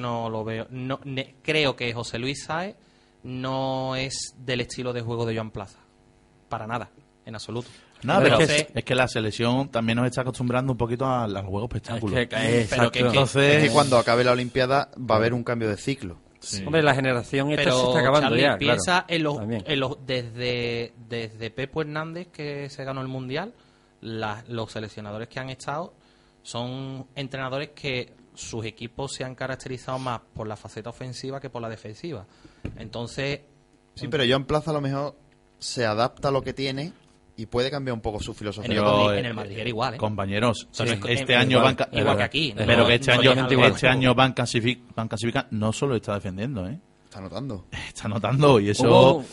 no 0.00 0.30
lo 0.30 0.44
veo. 0.44 0.68
No, 0.70 1.00
ne- 1.02 1.34
creo 1.42 1.74
que 1.74 1.92
José 1.92 2.20
Luis 2.20 2.44
Saez 2.44 2.76
no 3.24 3.96
es 3.96 4.34
del 4.38 4.60
estilo 4.60 4.92
de 4.92 5.00
juego 5.00 5.26
de 5.26 5.34
Joan 5.34 5.50
Plaza. 5.50 5.80
Para 6.48 6.68
nada, 6.68 6.88
en 7.24 7.34
absoluto. 7.34 7.68
No, 8.04 8.20
pero 8.22 8.38
es, 8.38 8.68
es 8.72 8.84
que 8.84 8.94
la 8.94 9.08
selección 9.08 9.70
también 9.70 9.96
nos 9.96 10.06
está 10.06 10.20
acostumbrando 10.20 10.70
un 10.72 10.78
poquito 10.78 11.04
a, 11.06 11.26
los 11.26 11.42
juegos 11.42 11.64
espectáculos. 11.64 12.16
Es 12.16 12.28
que- 12.28 12.66
Pero 12.70 12.92
que- 12.92 13.00
Entonces, 13.00 13.56
Es 13.56 13.64
que 13.68 13.70
cuando 13.74 13.98
acabe 13.98 14.22
la 14.22 14.30
Olimpiada 14.30 14.90
va 14.98 15.16
a 15.16 15.18
haber 15.18 15.34
un 15.34 15.42
cambio 15.42 15.68
de 15.68 15.76
ciclo. 15.76 16.18
Sí. 16.38 16.62
Hombre, 16.64 16.80
la 16.84 16.94
generación 16.94 17.50
esta 17.50 17.64
Pero 17.64 17.76
se 17.80 17.86
está 17.88 17.98
acabando 18.00 18.28
Charlie, 18.28 18.42
ya. 18.42 18.56
piensa 18.56 18.84
claro. 18.84 19.06
en 19.08 19.22
los, 19.24 19.36
También. 19.38 19.64
en 19.66 19.80
los- 19.80 20.06
desde, 20.06 20.92
desde 21.08 21.50
Pepo 21.50 21.80
Hernández 21.80 22.28
que 22.28 22.70
se 22.70 22.84
ganó 22.84 23.00
el 23.00 23.08
Mundial, 23.08 23.52
la- 24.00 24.44
los 24.48 24.72
seleccionadores 24.72 25.28
que 25.28 25.40
han 25.40 25.50
estado 25.50 25.94
son 26.42 27.06
entrenadores 27.14 27.70
que 27.70 28.14
sus 28.34 28.64
equipos 28.64 29.12
se 29.14 29.24
han 29.24 29.34
caracterizado 29.34 29.98
más 29.98 30.20
por 30.34 30.46
la 30.46 30.56
faceta 30.56 30.90
ofensiva 30.90 31.40
que 31.40 31.48
por 31.50 31.62
la 31.62 31.68
defensiva. 31.68 32.26
Entonces, 32.76 33.40
Sí, 33.94 34.08
pero 34.08 34.24
Joan 34.28 34.44
Plaza 34.44 34.70
a 34.70 34.74
lo 34.74 34.80
mejor 34.82 35.16
se 35.58 35.86
adapta 35.86 36.28
a 36.28 36.30
lo 36.30 36.42
que 36.42 36.52
tiene 36.52 36.92
y 37.38 37.46
puede 37.46 37.70
cambiar 37.70 37.94
un 37.94 38.00
poco 38.02 38.20
su 38.20 38.34
filosofía. 38.34 38.70
En 38.70 38.76
el 38.78 38.84
Pero, 38.84 38.96
Madrid- 39.04 39.18
en 39.18 39.24
el 39.26 39.34
Madrid 39.34 39.58
era 39.58 39.68
igual, 39.70 39.94
¿eh? 39.94 39.96
Compañeros, 39.96 40.68
Sí, 40.70 40.84
este 41.08 41.32
en- 41.32 41.38
año 41.40 41.58
igual, 41.58 41.74
van, 41.76 41.88
igual 41.98 42.16
que 42.18 42.22
aquí. 42.22 42.54
Pero 42.56 42.86
que 42.86 42.94
este 42.96 43.14
no 43.14 43.20
año, 43.32 43.64
este 43.66 43.88
año 43.88 44.14
van 44.14 44.32
clasific, 44.34 44.80
van 44.94 45.08
clasifica 45.08 45.46
no 45.50 45.72
solo 45.72 45.96
está 45.96 46.14
defendiendo, 46.14 46.66
¿eh? 46.68 46.78
Está 47.04 47.20
notando. 47.22 47.64
está 47.88 48.08
notando 48.08 48.60
y 48.60 48.68
eso 48.70 49.24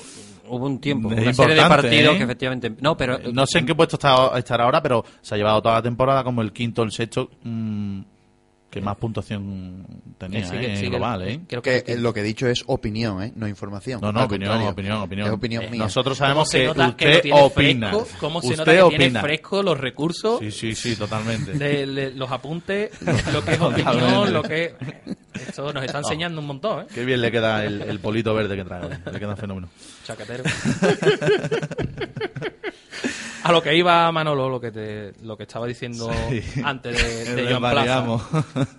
hubo 0.48 0.66
un 0.66 0.80
tiempo, 0.80 1.12
Es 1.12 1.22
una 1.22 1.34
serie 1.34 1.56
de 1.56 1.62
partidos 1.62 2.16
¿eh? 2.16 2.18
que 2.18 2.24
efectivamente... 2.24 2.74
No, 2.82 2.98
pero... 2.98 3.20
no 3.32 3.46
sé 3.46 3.60
en 3.60 3.66
qué 3.66 3.76
puesto 3.76 3.96
está 3.96 4.38
estará 4.38 4.66
ahora, 4.66 4.82
pero 4.82 5.04
se 5.22 5.36
ha 5.36 5.38
llevado 5.38 5.62
toda 5.62 5.76
la 5.76 5.82
temporada 5.82 6.24
como 6.24 6.42
el 6.42 6.52
quinto, 6.52 6.84
el 6.84 6.92
sexto 6.92 7.30
mm, 7.44 8.02
que 8.74 8.82
más 8.82 8.98
puntuación 8.98 9.86
tenía 10.18 10.40
Eh, 10.40 10.46
sigue- 10.46 10.66
¿eh? 10.66 10.72
en 10.72 10.78
sigue- 10.78 10.90
global, 10.90 11.22
¿eh? 11.28 11.42
creo 11.48 11.62
Que 11.62 11.84
que 11.84 11.94
eh, 11.94 11.98
lo 11.98 12.12
que 12.14 12.22
he 12.22 12.24
dicho 12.24 12.48
es 12.48 12.64
opinión, 12.66 13.22
¿eh? 13.22 13.32
no 13.36 13.48
información. 13.48 14.02
No, 14.02 14.12
no, 14.12 14.20
Al 14.22 14.26
opinión, 14.26 14.50
contrario, 14.50 14.72
opinión, 14.72 14.98
opinión. 15.02 15.28
Es 15.28 15.34
opinión 15.34 15.64
Eh, 15.66 15.70
mía. 15.70 15.84
Nosotros 15.84 16.18
¿Cómo 16.18 16.26
sabemos 16.28 16.50
se 16.50 16.60
que 16.64 16.70
usted 16.70 17.32
opina. 17.34 17.90
fresco? 17.92 18.08
¿Cómo 18.20 18.42
se 18.42 18.48
usted 18.48 18.58
nota 18.58 18.72
que 18.72 18.82
opina. 18.82 18.98
tiene 19.00 19.20
fresco 19.22 19.62
los 19.64 19.80
recursos? 19.80 20.40
Sí, 20.40 20.50
sí, 20.52 20.74
sí, 20.76 20.96
totalmente. 20.96 21.54
de, 21.58 21.86
de 21.86 22.12
los 22.12 22.32
apuntes, 22.32 22.92
lo 23.34 23.46
que 23.46 23.52
es 23.54 23.62
opinión, 23.62 24.34
lo 24.34 24.42
que 24.42 24.74
esto 25.34 25.72
nos 25.72 25.84
está 25.84 26.00
enseñando 26.00 26.42
un 26.42 26.48
montón, 26.48 26.82
¿eh? 26.84 26.88
Qué 26.94 27.06
bien 27.06 27.22
le 27.22 27.32
queda 27.32 27.64
el, 27.66 27.82
el 27.84 28.00
polito 28.00 28.34
verde 28.34 28.56
que 28.56 28.64
trae. 28.64 28.90
Le 29.12 29.20
queda 29.20 29.36
fenómeno. 29.36 29.70
Chaquetero. 30.04 30.44
A 33.44 33.52
lo 33.52 33.62
que 33.62 33.76
iba 33.76 34.12
Manolo, 34.12 34.50
lo 34.50 34.60
que 34.60 34.72
te, 34.72 35.14
lo 35.24 35.36
que 35.38 35.44
estaba 35.44 35.68
diciendo 35.68 36.10
Sí. 36.30 36.42
antes 36.64 37.26
de, 37.28 37.36
de 37.44 37.54
Joan 37.54 37.72
Plaza, 37.72 38.06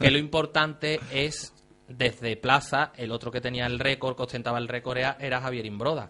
que 0.01 0.11
lo 0.11 0.19
importante 0.19 1.01
es 1.13 1.53
desde 1.89 2.37
Plaza, 2.37 2.93
el 2.97 3.13
otro 3.13 3.31
que 3.31 3.41
tenía 3.41 3.67
el 3.67 3.79
récord, 3.79 4.17
que 4.17 4.23
ostentaba 4.23 4.59
el 4.59 4.69
récord 4.69 4.97
era, 4.99 5.17
era 5.21 5.41
Javier 5.41 5.67
Imbroda. 5.67 6.09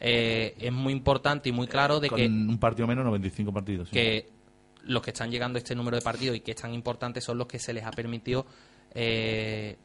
Eh, 0.00 0.54
es 0.58 0.72
muy 0.72 0.92
importante 0.92 1.48
y 1.48 1.52
muy 1.52 1.66
claro 1.66 1.98
de 1.98 2.08
Con 2.08 2.18
que 2.18 2.26
un 2.26 2.58
partido 2.58 2.86
menos, 2.86 3.04
95 3.06 3.52
partidos. 3.52 3.88
sí. 3.88 3.94
que 3.94 4.28
los 4.86 5.00
que 5.02 5.10
están 5.12 5.30
llegando 5.30 5.56
a 5.56 5.60
este 5.60 5.74
número 5.74 5.96
de 5.96 6.02
partidos 6.02 6.36
y 6.36 6.40
que 6.40 6.50
es 6.50 6.58
tan 6.60 6.74
importante 6.74 7.22
son 7.22 7.38
los 7.38 7.46
que 7.46 7.58
se 7.58 7.72
les 7.72 7.84
ha 7.84 7.90
permitido 7.90 8.44
eh, 8.94 9.78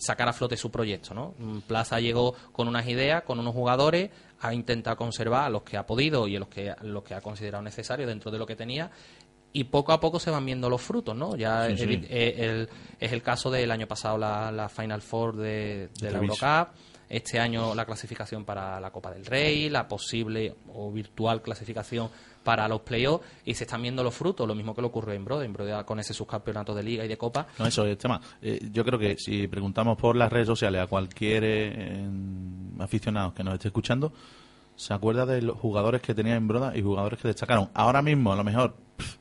sacar 0.00 0.28
a 0.28 0.32
flote 0.32 0.56
su 0.56 0.70
proyecto. 0.70 1.14
¿no? 1.14 1.34
Mm, 1.38 1.58
Plaza 1.60 2.00
llegó 2.00 2.34
con 2.52 2.66
unas 2.68 2.88
ideas, 2.88 3.22
con 3.22 3.38
unos 3.38 3.54
jugadores, 3.54 4.10
ha 4.40 4.52
intentado 4.54 4.96
conservar 4.96 5.44
a 5.44 5.50
los 5.50 5.62
que 5.62 5.76
ha 5.76 5.86
podido 5.86 6.26
y 6.26 6.36
a 6.36 6.40
los 6.40 6.48
que, 6.48 6.74
los 6.82 7.02
que 7.04 7.14
ha 7.14 7.20
considerado 7.20 7.62
necesario 7.62 8.06
dentro 8.06 8.30
de 8.30 8.38
lo 8.38 8.46
que 8.46 8.56
tenía. 8.56 8.90
Y 9.52 9.64
poco 9.64 9.92
a 9.92 9.98
poco 10.00 10.20
se 10.20 10.30
van 10.30 10.46
viendo 10.46 10.70
los 10.70 10.80
frutos, 10.80 11.16
¿no? 11.16 11.34
Ya 11.36 11.66
Sí, 11.68 11.76
sí. 11.76 11.84
evi- 11.84 12.06
eh, 12.08 12.34
el- 12.38 12.68
es 13.00 13.10
el 13.12 13.20
caso 13.22 13.50
del 13.50 13.70
año 13.72 13.86
pasado 13.88 14.16
la, 14.16 14.52
la 14.52 14.68
Final 14.68 15.02
Four 15.02 15.36
de, 15.36 15.88
de 16.00 16.10
la. 16.10 16.18
Eurocup, 16.18 16.68
este 17.10 17.38
año 17.38 17.74
la 17.74 17.84
clasificación 17.84 18.44
para 18.46 18.80
la 18.80 18.90
Copa 18.90 19.10
del 19.10 19.26
Rey, 19.26 19.68
la 19.68 19.86
posible 19.86 20.54
o 20.72 20.90
virtual 20.90 21.42
clasificación 21.42 22.08
para 22.42 22.66
los 22.68 22.80
playoffs 22.80 23.26
y 23.44 23.52
se 23.52 23.64
están 23.64 23.82
viendo 23.82 24.02
los 24.02 24.14
frutos, 24.14 24.48
lo 24.48 24.54
mismo 24.54 24.74
que 24.74 24.80
le 24.80 24.86
ocurrió 24.86 25.12
en 25.14 25.24
Brode, 25.26 25.44
en 25.44 25.52
Brode 25.52 25.84
con 25.84 26.00
ese 26.00 26.14
subcampeonato 26.14 26.74
de 26.74 26.82
liga 26.82 27.04
y 27.04 27.08
de 27.08 27.18
copa. 27.18 27.46
No, 27.58 27.66
eso 27.66 27.84
es 27.84 27.98
tema. 27.98 28.18
Eh, 28.40 28.60
yo 28.72 28.82
creo 28.84 28.98
que 28.98 29.16
si 29.18 29.46
preguntamos 29.48 29.98
por 29.98 30.16
las 30.16 30.32
redes 30.32 30.46
sociales 30.46 30.80
a 30.80 30.86
cualquier 30.86 31.42
eh, 31.44 32.08
aficionado 32.78 33.34
que 33.34 33.44
nos 33.44 33.54
esté 33.54 33.68
escuchando, 33.68 34.12
se 34.76 34.94
acuerda 34.94 35.26
de 35.26 35.42
los 35.42 35.58
jugadores 35.58 36.00
que 36.00 36.14
tenía 36.14 36.36
en 36.36 36.48
Broda 36.48 36.74
y 36.74 36.80
jugadores 36.80 37.20
que 37.20 37.28
destacaron. 37.28 37.68
Ahora 37.74 38.00
mismo, 38.00 38.32
a 38.32 38.36
lo 38.36 38.44
mejor, 38.44 38.76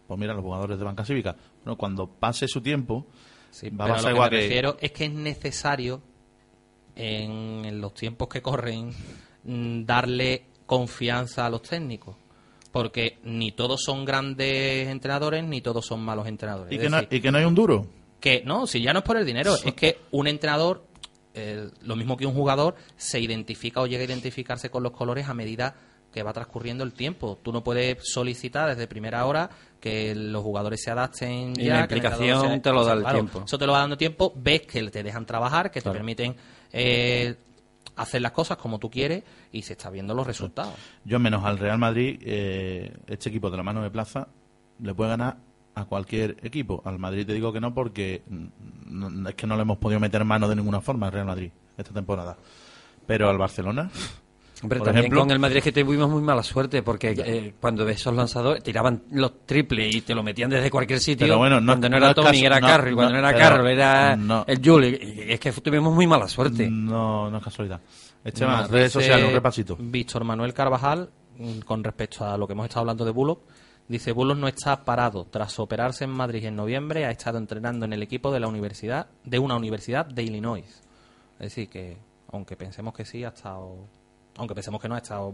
pues 0.08 0.17
mira, 0.19 0.34
los 0.34 0.43
jugadores 0.43 0.78
de 0.80 0.86
Banca 0.86 1.04
Cívica. 1.04 1.36
Bueno, 1.65 1.78
cuando 1.78 2.08
pase 2.08 2.47
su 2.47 2.62
tiempo, 2.62 3.08
Sí, 3.52 3.69
va 3.69 3.86
a 3.86 3.88
pasar 3.89 4.04
lo 4.04 4.08
que 4.10 4.13
igual 4.13 4.32
me 4.32 4.38
que- 4.38 4.43
refiero 4.43 4.78
es 4.80 4.91
que 4.91 5.06
es 5.06 5.12
necesario 5.12 6.02
en, 6.99 7.63
en 7.65 7.81
los 7.81 7.93
tiempos 7.93 8.27
que 8.27 8.41
corren 8.41 8.91
mm, 9.43 9.85
darle 9.85 10.43
confianza 10.65 11.45
a 11.45 11.49
los 11.49 11.62
técnicos. 11.62 12.15
Porque 12.71 13.17
ni 13.23 13.51
todos 13.51 13.81
son 13.83 14.05
grandes 14.05 14.88
entrenadores, 14.88 15.43
ni 15.43 15.62
todos 15.62 15.85
son 15.85 16.01
malos 16.01 16.27
entrenadores. 16.27 16.71
y 16.71 16.75
Es 16.75 16.81
que, 16.83 16.89
no, 16.89 16.99
y 17.09 17.19
que 17.21 17.31
no 17.31 17.38
hay 17.39 17.45
un 17.45 17.55
duro. 17.55 17.88
que 18.19 18.43
no, 18.45 18.67
si 18.67 18.81
ya 18.81 18.93
no 18.93 18.99
es 18.99 19.05
por 19.05 19.17
el 19.17 19.25
dinero, 19.25 19.55
es 19.65 19.73
que 19.73 19.97
un 20.12 20.27
entrenador, 20.27 20.83
eh, 21.33 21.69
lo 21.81 21.95
mismo 21.95 22.15
que 22.15 22.27
un 22.27 22.33
jugador, 22.35 22.75
se 22.95 23.19
identifica 23.19 23.81
o 23.81 23.88
llega 23.88 24.01
a 24.03 24.05
identificarse 24.05 24.69
con 24.69 24.83
los 24.83 24.91
colores 24.91 25.27
a 25.27 25.33
medida 25.33 25.75
que 26.13 26.21
va 26.21 26.31
transcurriendo 26.33 26.83
el 26.83 26.93
tiempo. 26.93 27.39
Tú 27.41 27.51
no 27.51 27.63
puedes 27.63 27.97
solicitar 28.03 28.69
desde 28.69 28.88
primera 28.88 29.25
hora 29.25 29.49
que 29.79 30.13
los 30.13 30.43
jugadores 30.43 30.81
se 30.83 30.91
adapten 30.91 31.53
Y 31.57 31.65
ya. 31.65 31.81
la 31.81 31.88
que 31.88 31.93
el 31.95 31.97
implicación 31.99 32.41
sea- 32.41 32.62
te 32.62 32.71
lo 32.71 32.83
da 32.83 32.93
el 32.93 32.99
claro, 33.01 33.15
tiempo. 33.15 33.43
Eso 33.45 33.57
te 33.57 33.65
lo 33.65 33.71
va 33.73 33.79
dando 33.79 33.97
tiempo, 33.97 34.31
ves 34.35 34.62
que 34.62 34.83
te 34.91 35.01
dejan 35.03 35.25
trabajar, 35.25 35.71
que 35.71 35.81
te 35.81 35.89
permiten 35.89 36.35
eh, 36.71 37.36
hacer 37.95 38.21
las 38.21 38.32
cosas 38.32 38.58
como 38.58 38.79
tú 38.79 38.89
quieres 38.89 39.23
y 39.51 39.62
se 39.62 39.73
está 39.73 39.89
viendo 39.89 40.13
los 40.13 40.25
resultados. 40.25 40.73
Yo, 41.03 41.19
menos 41.19 41.43
al 41.45 41.58
Real 41.58 41.77
Madrid, 41.77 42.19
eh, 42.23 42.95
este 43.08 43.29
equipo 43.29 43.49
de 43.49 43.58
la 43.58 43.63
mano 43.63 43.82
de 43.82 43.89
plaza 43.91 44.27
le 44.82 44.93
puede 44.93 45.10
ganar 45.12 45.38
a 45.75 45.86
cualquier 45.86 46.38
equipo. 46.43 46.82
Al 46.86 46.99
Madrid 46.99 47.25
te 47.27 47.34
digo 47.34 47.51
que 47.53 47.60
no 47.60 47.73
porque 47.73 48.23
no- 48.86 49.29
es 49.29 49.36
que 49.36 49.47
no 49.47 49.55
le 49.55 49.62
hemos 49.63 49.77
podido 49.77 49.99
meter 49.99 50.23
mano 50.25 50.47
de 50.47 50.55
ninguna 50.55 50.82
forma 50.82 51.08
al 51.08 51.13
Real 51.13 51.25
Madrid 51.25 51.51
esta 51.77 51.93
temporada. 51.93 52.38
Pero 53.05 53.29
al 53.29 53.38
Barcelona, 53.38 53.89
Hombre, 54.62 54.80
Por 54.80 54.88
también 54.88 55.06
ejemplo- 55.06 55.22
con 55.22 55.32
el 55.32 55.39
Madrid 55.39 55.58
es 55.58 55.63
que 55.63 55.72
tuvimos 55.72 56.10
muy 56.10 56.22
mala 56.22 56.43
suerte 56.43 56.84
porque 56.84 57.12
eh, 57.17 57.54
cuando 57.62 57.88
esos 57.88 58.13
lanzadores 58.13 58.62
tiraban 58.62 59.04
los 59.12 59.45
triples 59.45 59.95
y 59.95 60.02
te 60.02 60.13
lo 60.13 60.22
metían 60.22 60.50
desde 60.50 60.69
cualquier 60.69 61.00
sitio. 61.00 61.26
Pero 61.28 61.38
bueno, 61.38 61.62
no- 61.62 61.67
cuando 61.72 61.88
no 61.89 61.95
era 61.98 62.13
caso- 62.13 62.30
era 62.34 62.60
no, 62.60 62.67
Carroll, 62.67 62.93
cuando 62.95 63.13
no, 63.15 63.22
no, 63.22 63.30
era 63.30 63.38
Carroll 63.39 63.67
era 63.69 64.15
no. 64.17 64.43
el 64.45 64.62
Juli. 64.63 64.88
Y 65.28 65.32
Es 65.32 65.39
que 65.39 65.52
tuvimos 65.54 65.93
muy 65.93 66.08
mala 66.08 66.28
suerte. 66.28 66.67
no, 66.69 67.30
no 67.32 67.38
es 67.38 67.43
casualidad. 67.43 67.80
Esteban, 68.24 68.62
Nos 68.63 68.72
redes 68.72 68.91
sociales, 68.91 69.28
un 69.28 69.34
repasito. 69.34 69.78
Víctor 69.80 70.26
Manuel 70.26 70.54
Carvajal, 70.54 71.10
mm, 71.38 71.60
con 71.60 71.82
respecto 71.82 72.26
a 72.26 72.38
lo 72.38 72.45
que 72.45 72.52
hemos 72.52 72.65
estado 72.65 72.82
hablando 72.82 73.06
de 73.06 73.12
Bullock, 73.12 73.41
Dice, 73.88 74.12
Bulos 74.12 74.38
no 74.38 74.48
está 74.48 74.86
parado. 74.86 75.26
Tras 75.32 75.58
operarse 75.58 76.04
en 76.04 76.12
Madrid 76.12 76.45
en 76.45 76.56
noviembre, 76.56 77.06
ha 77.08 77.10
estado 77.10 77.39
entrenando 77.39 77.86
en 77.86 77.93
el 77.93 78.04
equipo 78.04 78.32
de 78.32 78.39
la 78.39 78.48
universidad, 78.48 79.08
de 79.24 79.39
una 79.39 79.56
universidad 79.56 80.06
de 80.06 80.22
Illinois. 80.22 80.63
Es 81.39 81.39
decir, 81.39 81.69
que 81.69 81.98
aunque 82.32 82.56
pensemos 82.56 82.93
que 82.93 83.04
sí, 83.04 83.24
ha 83.24 83.30
estado, 83.30 83.88
aunque 84.39 84.56
pensemos 84.56 84.82
que 84.82 84.88
no 84.88 84.95
ha 84.95 84.99
estado 84.99 85.34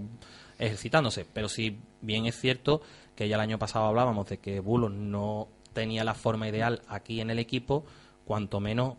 ejercitándose, 0.58 1.26
pero 1.32 1.48
sí 1.48 1.80
bien 2.02 2.26
es 2.26 2.40
cierto 2.40 2.82
que 3.16 3.30
ya 3.30 3.36
el 3.36 3.42
año 3.42 3.60
pasado 3.60 3.86
hablábamos 3.86 4.28
de 4.28 4.40
que 4.40 4.60
Bulos 4.60 4.92
no 4.92 5.48
tenía 5.74 6.04
la 6.04 6.16
forma 6.16 6.48
ideal 6.48 6.82
aquí 6.88 7.22
en 7.22 7.30
el 7.30 7.38
equipo, 7.38 7.86
cuanto 8.26 8.60
menos 8.60 8.96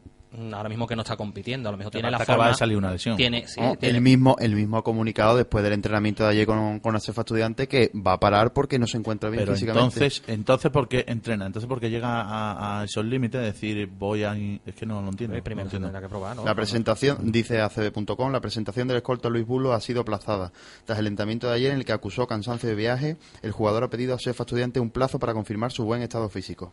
ahora 0.52 0.68
mismo 0.68 0.86
que 0.86 0.96
no 0.96 1.02
está 1.02 1.16
compitiendo, 1.16 1.68
a 1.68 1.72
lo 1.72 1.78
mejor 1.78 1.92
tiene 1.92 2.10
la 2.10 2.16
acaba 2.18 2.36
forma 2.36 2.48
de 2.50 2.54
salir 2.54 2.76
una 2.76 2.90
lesión. 2.92 3.16
tiene, 3.16 3.46
sí, 3.46 3.60
No, 3.60 3.76
tiene- 3.76 3.96
el 3.96 4.02
mismo 4.02 4.36
el 4.38 4.54
mismo 4.54 4.76
ha 4.78 4.84
comunicado 4.84 5.36
después 5.36 5.62
del 5.64 5.72
entrenamiento 5.72 6.24
de 6.24 6.30
ayer 6.30 6.46
con, 6.46 6.80
con 6.80 6.92
la 6.94 7.00
cefa 7.00 7.22
estudiante 7.22 7.66
que 7.68 7.90
va 7.94 8.14
a 8.14 8.20
parar 8.20 8.52
porque 8.52 8.78
no 8.78 8.86
se 8.86 8.98
encuentra 8.98 9.30
bien 9.30 9.42
Pero 9.44 9.54
físicamente. 9.54 9.94
entonces, 10.04 10.22
entonces 10.26 10.70
¿por 10.70 10.88
qué 10.88 11.04
entrena? 11.08 11.46
Entonces, 11.46 11.68
¿por 11.68 11.80
qué 11.80 11.90
llega 11.90 12.22
a, 12.22 12.80
a 12.80 12.84
esos 12.84 13.04
límites 13.04 13.40
de 13.40 13.46
decir 13.46 13.86
voy 13.98 14.24
a... 14.24 14.34
Es 14.66 14.74
que 14.74 14.86
no 14.86 15.00
lo 15.02 15.08
entiendo. 15.08 15.34
Primero 15.42 15.56
no 15.56 15.62
entiendo. 15.66 15.88
tendrá 15.88 16.00
que 16.00 16.08
probar, 16.08 16.36
¿no? 16.36 16.44
La 16.44 16.54
presentación, 16.54 17.30
dice 17.32 17.60
ACB.com, 17.60 18.32
la 18.32 18.40
presentación 18.40 18.88
del 18.88 18.98
escolta 18.98 19.28
Luis 19.28 19.46
Bulo 19.46 19.72
ha 19.72 19.80
sido 19.80 20.00
aplazada. 20.02 20.52
Tras 20.84 20.98
el 20.98 21.06
entrenamiento 21.06 21.48
de 21.48 21.54
ayer 21.54 21.72
en 21.72 21.78
el 21.78 21.84
que 21.84 21.92
acusó 21.92 22.26
cansancio 22.26 22.68
de 22.68 22.74
viaje, 22.74 23.16
el 23.42 23.52
jugador 23.52 23.84
ha 23.84 23.90
pedido 23.90 24.14
a 24.14 24.18
Cefa 24.18 24.42
Estudiante 24.44 24.80
un 24.80 24.90
plazo 24.90 25.18
para 25.18 25.32
confirmar 25.34 25.72
su 25.72 25.84
buen 25.84 26.02
estado 26.02 26.28
físico. 26.28 26.72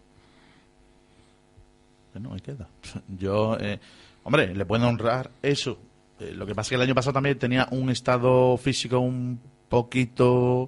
Bueno, 2.14 2.34
ahí 2.34 2.40
queda. 2.42 2.68
Yo, 3.08 3.58
eh, 3.60 3.80
hombre, 4.24 4.54
le 4.56 4.66
puedo 4.66 4.88
honrar 4.88 5.32
eso. 5.42 5.78
Eh, 6.20 6.32
lo 6.36 6.46
que 6.46 6.54
pasa 6.56 6.68
es 6.68 6.70
que 6.70 6.76
el 6.76 6.82
año 6.82 6.96
pasado 6.96 7.14
también 7.14 7.38
tenía 7.38 7.68
un 7.72 7.90
estado 7.90 8.56
físico 8.58 9.00
un 9.00 9.40
poquito, 9.68 10.68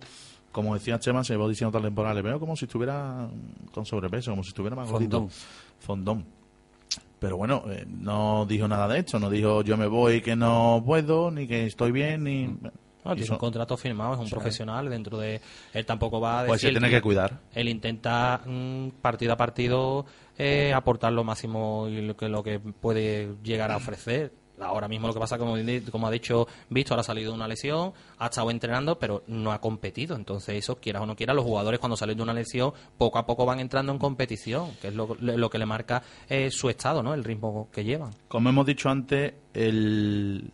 como 0.51 0.73
decía 0.73 0.99
Chema, 0.99 1.23
se 1.23 1.35
va 1.37 1.47
diciendo 1.47 1.71
toda 1.71 1.83
la 1.83 1.87
temporada, 1.89 2.15
le 2.15 2.21
veo 2.23 2.39
como 2.39 2.55
si 2.55 2.65
estuviera 2.65 3.27
con 3.71 3.85
sobrepeso, 3.85 4.31
como 4.31 4.43
si 4.43 4.49
estuviera 4.49 4.75
más 4.75 4.89
gordito. 4.89 5.27
Fondón. 5.79 6.23
Fondón. 6.23 6.25
Pero 7.19 7.37
bueno, 7.37 7.63
eh, 7.69 7.85
no 7.87 8.45
dijo 8.45 8.67
nada 8.67 8.87
de 8.87 8.99
esto, 8.99 9.19
no 9.19 9.29
dijo 9.29 9.61
yo 9.63 9.77
me 9.77 9.87
voy 9.87 10.21
que 10.21 10.35
no 10.35 10.83
puedo, 10.85 11.31
ni 11.31 11.47
que 11.47 11.65
estoy 11.65 11.91
bien, 11.91 12.23
ni... 12.23 12.47
No, 12.47 13.11
tiene 13.11 13.21
Eso- 13.25 13.33
un 13.33 13.39
contrato 13.39 13.77
firmado, 13.77 14.15
es 14.15 14.19
un 14.19 14.29
profesional 14.29 14.89
dentro 14.89 15.17
de... 15.19 15.39
Él 15.73 15.85
tampoco 15.85 16.19
va 16.19 16.39
a 16.39 16.43
decir... 16.43 16.49
Pues 16.49 16.61
se 16.61 16.71
tiene 16.71 16.89
que 16.89 17.01
cuidar. 17.01 17.39
Él 17.53 17.69
intenta 17.69 18.41
mm, 18.43 18.89
partido 19.01 19.33
a 19.33 19.37
partido 19.37 20.05
eh, 20.37 20.73
aportar 20.73 21.13
lo 21.13 21.23
máximo 21.23 21.87
y 21.87 22.01
lo 22.01 22.15
que, 22.15 22.29
lo 22.29 22.43
que 22.43 22.59
puede 22.59 23.35
llegar 23.43 23.71
a 23.71 23.77
ofrecer. 23.77 24.31
Ahora 24.59 24.87
mismo 24.87 25.07
lo 25.07 25.13
que 25.13 25.19
pasa, 25.19 25.37
como, 25.37 25.55
como 25.91 26.07
ha 26.07 26.11
dicho 26.11 26.47
Víctor, 26.69 26.97
ha 26.99 27.03
salido 27.03 27.31
de 27.31 27.35
una 27.35 27.47
lesión, 27.47 27.91
ha 28.17 28.27
estado 28.27 28.49
entrenando, 28.51 28.97
pero 28.97 29.23
no 29.27 29.51
ha 29.51 29.59
competido. 29.59 30.15
Entonces, 30.15 30.55
eso, 30.55 30.77
quieras 30.77 31.01
o 31.01 31.05
no 31.05 31.15
quieras, 31.15 31.35
los 31.35 31.43
jugadores 31.43 31.79
cuando 31.79 31.97
salen 31.97 32.15
de 32.15 32.23
una 32.23 32.33
lesión, 32.33 32.71
poco 32.97 33.17
a 33.17 33.25
poco 33.25 33.45
van 33.45 33.59
entrando 33.59 33.91
en 33.91 33.99
competición, 33.99 34.71
que 34.81 34.87
es 34.89 34.95
lo, 34.95 35.49
que 35.49 35.57
le 35.57 35.65
marca 35.65 36.03
eh, 36.29 36.49
su 36.51 36.69
estado, 36.69 37.03
¿no? 37.03 37.13
El 37.13 37.25
ritmo 37.25 37.67
que 37.71 37.83
llevan. 37.83 38.11
Como 38.29 38.47
hemos 38.47 38.65
dicho 38.65 38.89
antes, 38.89 39.33
el, 39.53 40.51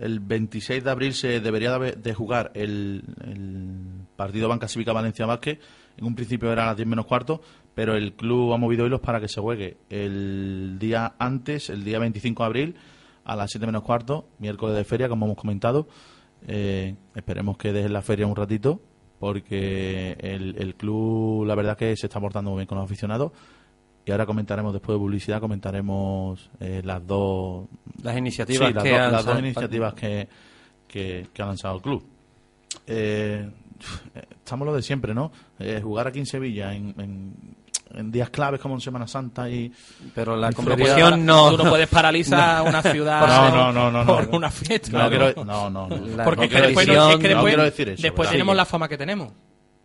el 0.00 0.20
26 0.20 0.82
de 0.82 0.90
abril 0.90 1.14
se 1.14 1.38
debería 1.40 1.78
de, 1.78 1.92
de 1.92 2.14
jugar 2.14 2.50
el, 2.54 3.04
el 3.24 4.04
partido 4.16 4.48
Banca 4.48 4.68
Cívica 4.68 4.92
Valencia 4.92 5.26
Vázquez. 5.26 5.58
En 5.96 6.04
un 6.04 6.14
principio 6.16 6.50
era 6.50 6.64
a 6.64 6.66
las 6.66 6.76
10 6.76 6.88
menos 6.88 7.06
cuarto, 7.06 7.40
pero 7.74 7.94
el 7.96 8.14
club 8.14 8.52
ha 8.52 8.56
movido 8.58 8.86
hilos 8.86 9.00
para 9.00 9.20
que 9.20 9.28
se 9.28 9.40
juegue 9.40 9.76
el 9.90 10.76
día 10.78 11.14
antes, 11.18 11.70
el 11.70 11.84
día 11.84 11.98
25 11.98 12.42
de 12.42 12.46
abril, 12.46 12.74
a 13.24 13.36
las 13.36 13.50
7 13.50 13.66
menos 13.66 13.82
cuarto, 13.82 14.28
miércoles 14.38 14.76
de 14.76 14.84
feria, 14.84 15.08
como 15.08 15.26
hemos 15.26 15.36
comentado. 15.38 15.88
Eh, 16.46 16.94
esperemos 17.14 17.56
que 17.56 17.72
dejen 17.72 17.92
la 17.92 18.02
feria 18.02 18.26
un 18.26 18.36
ratito, 18.36 18.80
porque 19.18 20.16
el, 20.20 20.56
el 20.58 20.74
club, 20.74 21.46
la 21.46 21.54
verdad, 21.54 21.76
que 21.76 21.96
se 21.96 22.06
está 22.06 22.20
portando 22.20 22.50
muy 22.50 22.58
bien 22.58 22.66
con 22.66 22.76
los 22.78 22.84
aficionados. 22.84 23.32
Y 24.06 24.10
ahora 24.10 24.26
comentaremos, 24.26 24.72
después 24.74 24.96
de 24.96 25.00
publicidad, 25.00 25.40
comentaremos 25.40 26.50
eh, 26.60 26.82
las 26.84 27.06
dos 27.06 27.66
Las 28.02 28.18
iniciativas 28.18 28.68
Sí, 28.68 28.74
las, 28.74 28.84
que 28.84 28.90
dos- 28.90 28.98
han 29.00 29.12
las 29.12 29.24
dos 29.24 29.34
sal- 29.34 29.44
iniciativas 29.44 29.94
que, 29.94 30.28
que, 30.86 31.26
que 31.32 31.42
ha 31.42 31.46
lanzado 31.46 31.76
el 31.76 31.80
club. 31.82 32.04
Eh, 32.86 33.50
estamos 34.36 34.66
lo 34.66 34.74
de 34.74 34.82
siempre, 34.82 35.14
¿no? 35.14 35.32
Eh, 35.58 35.80
jugar 35.82 36.06
aquí 36.08 36.18
en 36.18 36.26
Sevilla 36.26 36.74
en, 36.74 36.94
en, 36.98 37.34
en 37.96 38.10
días 38.12 38.30
claves 38.30 38.60
como 38.60 38.74
en 38.74 38.80
Semana 38.80 39.06
Santa 39.06 39.48
y... 39.48 39.72
Pero 40.14 40.36
la 40.36 40.50
no 40.50 40.56
competición 40.56 41.24
no... 41.26 41.50
Tú 41.56 41.62
no 41.64 41.70
puedes 41.70 41.88
paralizar 41.88 42.62
una 42.62 42.82
ciudad 42.82 43.26
No, 43.26 43.50
no, 43.50 43.72
no, 43.72 43.90
no, 43.90 44.04
no. 44.04 44.06
por 44.06 44.28
una 44.34 44.50
fiesta. 44.50 44.90
No, 45.04 45.08
quiero, 45.08 45.44
no, 45.44 45.70
no, 45.70 45.88
no. 45.88 46.24
Porque 46.24 46.44
no 46.44 46.48
que 46.48 46.60
después, 46.62 46.86
decir- 46.86 46.96
no- 46.96 47.10
es 47.10 47.16
que 47.18 47.28
no 47.34 47.44
después, 47.44 47.56
decir 47.64 47.88
eso. 47.90 48.02
después 48.02 48.30
tenemos 48.30 48.56
la 48.56 48.64
fama 48.64 48.88
que 48.88 48.98
tenemos. 48.98 49.32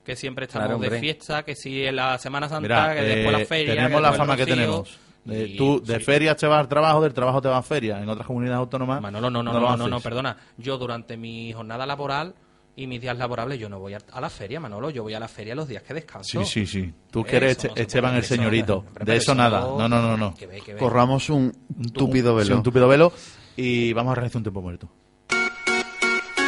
Que 0.04 0.16
siempre 0.16 0.46
estamos 0.46 0.68
Claro, 0.80 0.80
de 0.80 1.00
fiesta, 1.00 1.44
que 1.44 1.56
si 1.56 1.86
en 1.86 1.96
la 1.96 2.18
Semana 2.18 2.50
Santa, 2.50 2.96
que 2.96 3.02
después 3.02 3.36
eh, 3.36 3.40
la 3.40 3.46
feria. 3.46 3.76
tenemos 3.76 4.02
la 4.02 4.14
fama 4.14 4.36
que 4.36 4.46
tenemos. 4.46 4.98
Eh, 5.30 5.54
tú 5.58 5.80
de 5.86 5.98
sí. 6.00 6.04
feria 6.04 6.36
te 6.36 6.48
vas 6.48 6.60
al 6.62 6.68
trabajo, 6.68 7.02
del 7.02 7.14
trabajo 7.14 7.42
te 7.42 7.48
vas 7.50 7.60
a 7.60 7.62
feria. 7.62 8.02
En 8.02 8.10
otras 8.10 8.26
comunidades 8.26 8.58
autónomas 8.60 9.02
Manolo, 9.02 9.30
no, 9.30 9.44
no, 9.44 9.54
lo 9.54 9.60
no, 9.60 9.78
no, 9.78 9.88
no, 9.88 9.96
haces. 9.98 10.04
perdona. 10.04 10.36
Yo 10.58 10.78
durante 10.80 11.18
mi 11.18 11.52
jornada 11.54 11.86
laboral 11.86 12.34
y 12.82 12.88
mis 12.88 13.02
días 13.02 13.18
laborables, 13.18 13.60
yo 13.60 13.68
no 13.70 13.80
voy 13.80 13.94
a, 13.94 14.00
a 14.12 14.22
la 14.22 14.30
feria, 14.30 14.60
Manolo. 14.60 14.90
Yo 14.90 15.04
voy 15.04 15.14
a 15.14 15.20
la 15.20 15.28
feria 15.28 15.54
los 15.56 15.68
días 15.68 15.84
que 15.84 15.94
descanso. 15.94 16.44
Sí, 16.46 16.66
sí, 16.66 16.66
sí. 16.66 16.94
Tú 17.12 17.24
que 17.24 17.36
eres 17.38 17.64
no 17.64 17.70
Este- 17.70 17.82
Esteban 17.82 18.16
el 18.16 18.24
señorito. 18.24 18.86
De 19.04 19.16
eso 19.18 19.36
nada. 19.36 19.60
No, 19.62 19.90
no, 19.90 20.02
no, 20.02 20.16
no. 20.16 20.34
Que 20.34 20.48
ve, 20.48 20.62
que 20.62 20.74
ve. 20.74 20.80
Corramos 20.80 21.30
un 21.30 21.52
túpido 21.94 22.32
Sí, 22.40 22.44
velo. 22.48 22.58
un 22.58 22.64
túpido 22.64 22.88
velo 22.88 23.12
y 23.58 23.92
vamos 23.94 24.12
a 24.14 24.16
realizar 24.16 24.38
un 24.40 24.44
tiempo 24.44 24.62
muerto. 24.62 24.90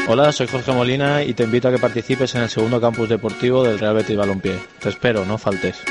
Hola, 0.07 0.31
soy 0.31 0.47
Jorge 0.47 0.71
Molina 0.71 1.23
y 1.23 1.33
te 1.33 1.43
invito 1.43 1.67
a 1.67 1.71
que 1.71 1.77
participes 1.77 2.33
en 2.35 2.41
el 2.43 2.49
segundo 2.49 2.81
campus 2.81 3.07
deportivo 3.07 3.63
del 3.63 3.77
Real 3.79 3.95
Betis 3.95 4.17
Balompié. 4.17 4.57
Te 4.79 4.89
espero, 4.89 5.25
no 5.25 5.37
faltes. 5.37 5.81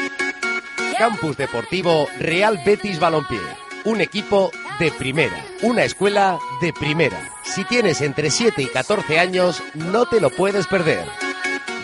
Campus 0.98 1.36
Deportivo 1.36 2.06
Real 2.18 2.58
Betis 2.64 2.98
Balompié. 2.98 3.40
Un 3.84 4.00
equipo 4.00 4.50
de 4.80 4.90
primera, 4.90 5.44
una 5.60 5.84
escuela 5.84 6.38
de 6.62 6.72
primera. 6.72 7.30
Si 7.42 7.64
tienes 7.64 8.00
entre 8.00 8.30
7 8.30 8.62
y 8.62 8.66
14 8.66 9.18
años, 9.18 9.62
no 9.74 10.06
te 10.06 10.22
lo 10.22 10.30
puedes 10.30 10.66
perder. 10.66 11.04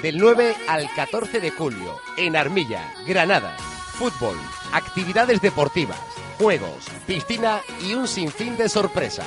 Del 0.00 0.16
9 0.16 0.56
al 0.66 0.90
14 0.94 1.40
de 1.40 1.50
julio, 1.50 2.00
en 2.16 2.36
Armilla, 2.36 2.94
Granada. 3.06 3.54
Fútbol, 3.98 4.38
actividades 4.72 5.42
deportivas, 5.42 6.00
juegos, 6.38 6.86
piscina 7.06 7.60
y 7.86 7.92
un 7.92 8.08
sinfín 8.08 8.56
de 8.56 8.70
sorpresas. 8.70 9.26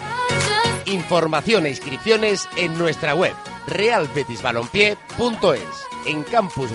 Información 0.86 1.68
e 1.68 1.70
inscripciones 1.70 2.50
en 2.56 2.76
nuestra 2.76 3.14
web 3.14 3.36
realbetisbalompié.es, 3.68 4.98
en 6.08 6.24
campus 6.24 6.72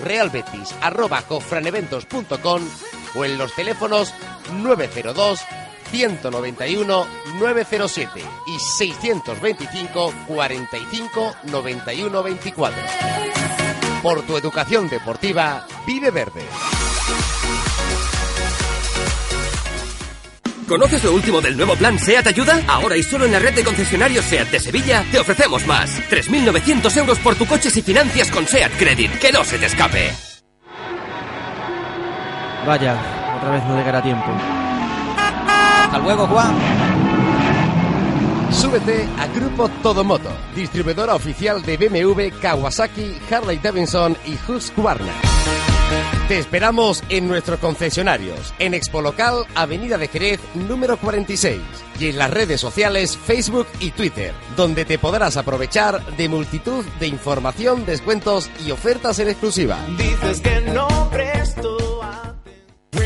o 3.17 3.25
en 3.25 3.37
los 3.37 3.53
teléfonos 3.53 4.13
902 4.53 5.41
191 5.91 7.07
907 7.39 8.21
y 8.47 8.59
625 8.59 10.13
45 10.27 11.35
91 11.43 12.23
24. 12.23 12.81
Por 14.01 14.21
tu 14.23 14.37
educación 14.37 14.87
deportiva, 14.89 15.65
vive 15.85 16.11
verde. 16.11 16.43
¿Conoces 20.67 21.03
lo 21.03 21.13
último 21.13 21.41
del 21.41 21.55
nuevo 21.57 21.75
plan 21.75 21.99
SEAT 21.99 22.25
Ayuda? 22.27 22.61
Ahora 22.67 22.97
y 22.97 23.03
solo 23.03 23.25
en 23.25 23.31
la 23.31 23.39
red 23.39 23.53
de 23.53 23.63
concesionarios 23.63 24.25
SEAT 24.25 24.49
de 24.49 24.59
Sevilla 24.59 25.05
te 25.11 25.19
ofrecemos 25.19 25.65
más. 25.67 25.91
3.900 26.09 26.97
euros 26.97 27.19
por 27.19 27.35
tu 27.35 27.45
coche 27.45 27.69
si 27.69 27.83
financias 27.83 28.31
con 28.31 28.47
SEAT 28.47 28.71
Credit. 28.77 29.11
Que 29.19 29.31
no 29.31 29.43
se 29.43 29.59
te 29.59 29.67
escape. 29.67 30.11
Vaya, 32.65 33.35
otra 33.37 33.51
vez 33.51 33.63
no 33.65 33.77
llegará 33.77 34.01
tiempo. 34.01 34.54
Hasta 35.95 36.07
luego, 36.07 36.27
Juan. 36.27 36.53
Súbete 38.51 39.07
a 39.17 39.27
Grupo 39.27 39.69
Todomoto, 39.81 40.29
distribuidora 40.53 41.15
oficial 41.15 41.61
de 41.61 41.77
BMW, 41.77 42.37
Kawasaki, 42.41 43.17
Harley 43.31 43.59
Davidson 43.59 44.17
y 44.25 44.37
Husqvarna. 44.51 45.13
Te 46.27 46.37
esperamos 46.37 47.01
en 47.07 47.29
nuestros 47.29 47.59
concesionarios, 47.59 48.53
en 48.59 48.73
Expo 48.73 48.99
Local, 48.99 49.45
Avenida 49.55 49.97
de 49.97 50.09
Jerez, 50.09 50.41
número 50.53 50.97
46, 50.97 51.61
y 51.97 52.09
en 52.09 52.17
las 52.17 52.29
redes 52.29 52.59
sociales 52.59 53.15
Facebook 53.15 53.67
y 53.79 53.91
Twitter, 53.91 54.33
donde 54.57 54.83
te 54.83 54.99
podrás 54.99 55.37
aprovechar 55.37 56.03
de 56.17 56.27
multitud 56.27 56.83
de 56.99 57.07
información, 57.07 57.85
descuentos 57.85 58.49
y 58.65 58.71
ofertas 58.71 59.19
en 59.19 59.29
exclusiva. 59.29 59.77
Dices 59.97 60.41
que 60.41 60.59
no 60.59 60.87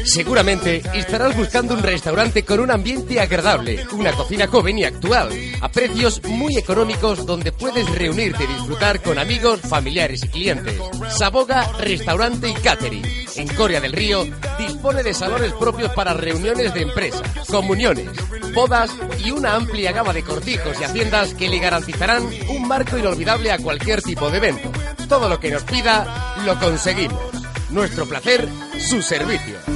Seguramente 0.09 0.81
estarás 0.95 1.37
buscando 1.37 1.75
un 1.75 1.83
restaurante 1.83 2.43
con 2.43 2.59
un 2.59 2.71
ambiente 2.71 3.19
agradable, 3.19 3.85
una 3.91 4.11
cocina 4.11 4.47
joven 4.47 4.79
y 4.79 4.83
actual, 4.83 5.29
a 5.61 5.69
precios 5.69 6.23
muy 6.23 6.57
económicos 6.57 7.27
donde 7.27 7.51
puedes 7.51 7.87
reunirte 7.91 8.43
y 8.45 8.47
disfrutar 8.47 9.03
con 9.03 9.19
amigos, 9.19 9.59
familiares 9.61 10.23
y 10.23 10.29
clientes. 10.29 10.79
Saboga 11.09 11.71
Restaurante 11.73 12.49
y 12.49 12.53
Catering. 12.55 13.05
En 13.35 13.47
Coria 13.49 13.79
del 13.79 13.93
Río 13.93 14.25
dispone 14.57 15.03
de 15.03 15.13
salones 15.13 15.53
propios 15.53 15.93
para 15.93 16.15
reuniones 16.15 16.73
de 16.73 16.81
empresa, 16.81 17.21
comuniones, 17.47 18.09
bodas 18.55 18.89
y 19.23 19.29
una 19.29 19.55
amplia 19.55 19.91
gama 19.91 20.11
de 20.11 20.23
cortijos 20.23 20.81
y 20.81 20.85
haciendas 20.85 21.35
que 21.35 21.49
le 21.49 21.59
garantizarán 21.59 22.27
un 22.49 22.67
marco 22.67 22.97
inolvidable 22.97 23.51
a 23.51 23.59
cualquier 23.59 24.01
tipo 24.01 24.31
de 24.31 24.37
evento. 24.37 24.71
Todo 25.07 25.29
lo 25.29 25.39
que 25.39 25.51
nos 25.51 25.63
pida, 25.65 26.35
lo 26.45 26.59
conseguimos. 26.59 27.21
Nuestro 27.69 28.07
placer, 28.07 28.49
su 28.79 29.03
servicio. 29.03 29.68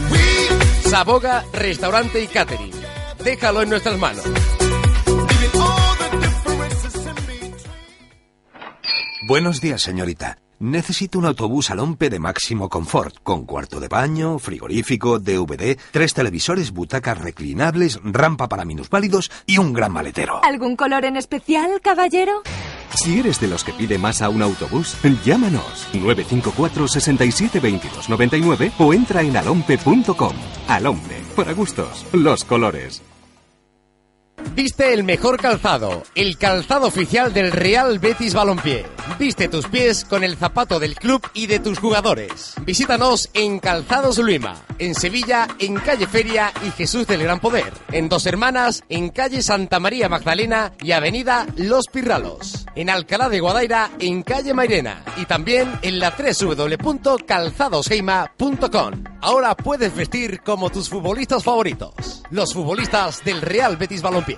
Saboga, 0.93 1.43
restaurante 1.51 2.21
y 2.21 2.27
catering. 2.27 2.71
Déjalo 3.23 3.63
en 3.63 3.69
nuestras 3.69 3.97
manos. 3.97 4.23
Buenos 9.27 9.59
días, 9.59 9.81
señorita. 9.81 10.37
Necesito 10.59 11.17
un 11.17 11.25
autobús 11.25 11.71
al 11.71 11.79
Ompe 11.79 12.11
de 12.11 12.19
máximo 12.19 12.69
confort, 12.69 13.15
con 13.23 13.47
cuarto 13.47 13.79
de 13.79 13.87
baño, 13.87 14.37
frigorífico, 14.37 15.17
DVD, 15.17 15.79
tres 15.89 16.13
televisores, 16.13 16.69
butacas 16.69 17.17
reclinables, 17.17 17.99
rampa 18.03 18.47
para 18.47 18.63
minusválidos 18.63 19.31
y 19.47 19.57
un 19.57 19.73
gran 19.73 19.93
maletero. 19.93 20.41
¿Algún 20.43 20.75
color 20.75 21.05
en 21.05 21.17
especial, 21.17 21.81
caballero? 21.81 22.43
Si 22.95 23.19
eres 23.19 23.39
de 23.39 23.47
los 23.47 23.63
que 23.63 23.73
pide 23.73 23.97
más 23.97 24.21
a 24.21 24.29
un 24.29 24.41
autobús, 24.41 24.95
llámanos 25.23 25.87
954 25.93 26.87
67 26.87 27.59
22 27.59 28.09
99 28.09 28.71
o 28.77 28.93
entra 28.93 29.21
en 29.21 29.35
alompe.com. 29.35 30.33
Alompe, 30.67 31.21
para 31.35 31.53
gustos, 31.53 32.05
los 32.13 32.43
colores. 32.43 33.01
Viste 34.55 34.93
el 34.93 35.03
mejor 35.03 35.41
calzado, 35.41 36.03
el 36.13 36.37
calzado 36.37 36.85
oficial 36.87 37.33
del 37.33 37.51
Real 37.51 37.97
Betis 37.99 38.35
Balompié. 38.35 38.85
Viste 39.17 39.47
tus 39.47 39.67
pies 39.67 40.05
con 40.05 40.23
el 40.23 40.37
zapato 40.37 40.79
del 40.79 40.93
club 40.95 41.27
y 41.33 41.47
de 41.47 41.57
tus 41.59 41.79
jugadores. 41.79 42.53
Visítanos 42.61 43.31
en 43.33 43.57
Calzados 43.59 44.19
Luima, 44.19 44.55
en 44.77 44.93
Sevilla, 44.95 45.47
en 45.59 45.75
Calle 45.75 46.07
Feria 46.07 46.51
y 46.65 46.71
Jesús 46.71 47.05
del 47.07 47.23
Gran 47.23 47.39
Poder. 47.39 47.73
En 47.91 48.09
Dos 48.09 48.25
Hermanas, 48.27 48.83
en 48.89 49.09
Calle 49.09 49.41
Santa 49.41 49.79
María 49.79 50.07
Magdalena 50.07 50.73
y 50.81 50.91
Avenida 50.91 51.47
Los 51.57 51.87
Pirralos. 51.87 52.67
En 52.75 52.89
Alcalá 52.89 53.29
de 53.29 53.39
Guadaira, 53.39 53.91
en 53.99 54.23
Calle 54.23 54.53
Mairena. 54.53 55.05
Y 55.17 55.25
también 55.25 55.71
en 55.81 55.99
la 55.99 56.11
www.calzadosheima.com. 56.11 59.03
Ahora 59.21 59.55
puedes 59.55 59.95
vestir 59.95 60.41
como 60.41 60.69
tus 60.69 60.89
futbolistas 60.89 61.43
favoritos. 61.43 62.23
Los 62.29 62.53
futbolistas 62.53 63.23
del 63.23 63.41
Real 63.41 63.77
Betis 63.77 64.01
Balompié. 64.01 64.32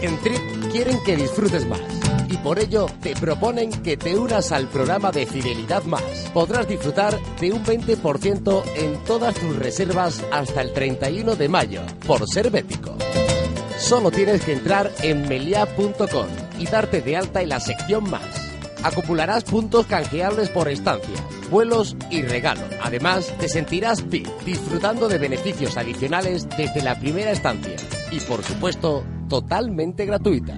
En 0.00 0.18
Trip 0.20 0.70
quieren 0.72 1.02
que 1.04 1.16
disfrutes 1.16 1.66
más 1.66 1.80
y 2.28 2.36
por 2.38 2.58
ello 2.58 2.86
te 3.02 3.14
proponen 3.16 3.70
que 3.82 3.96
te 3.96 4.16
unas 4.16 4.52
al 4.52 4.68
programa 4.68 5.10
de 5.10 5.26
Fidelidad 5.26 5.84
Más. 5.84 6.02
Podrás 6.34 6.68
disfrutar 6.68 7.18
de 7.40 7.52
un 7.52 7.64
20% 7.64 8.62
en 8.76 9.04
todas 9.04 9.34
tus 9.34 9.56
reservas 9.56 10.22
hasta 10.30 10.62
el 10.62 10.72
31 10.72 11.36
de 11.36 11.48
mayo 11.48 11.82
por 12.06 12.28
ser 12.28 12.50
bético. 12.50 12.96
Solo 13.78 14.10
tienes 14.10 14.44
que 14.44 14.52
entrar 14.52 14.92
en 15.02 15.28
melia.com 15.28 16.26
y 16.58 16.66
darte 16.66 17.00
de 17.00 17.16
alta 17.16 17.42
en 17.42 17.48
la 17.48 17.60
sección 17.60 18.10
Más. 18.10 18.57
Acumularás 18.82 19.44
puntos 19.44 19.86
canjeables 19.86 20.48
por 20.50 20.68
estancia, 20.68 21.14
vuelos 21.50 21.96
y 22.10 22.22
regalos. 22.22 22.64
Además, 22.82 23.32
te 23.38 23.48
sentirás 23.48 24.08
VIP, 24.08 24.28
disfrutando 24.44 25.08
de 25.08 25.18
beneficios 25.18 25.76
adicionales 25.76 26.48
desde 26.56 26.82
la 26.82 26.98
primera 26.98 27.30
estancia. 27.30 27.76
Y 28.10 28.20
por 28.20 28.42
supuesto, 28.42 29.04
totalmente 29.28 30.06
gratuita. 30.06 30.56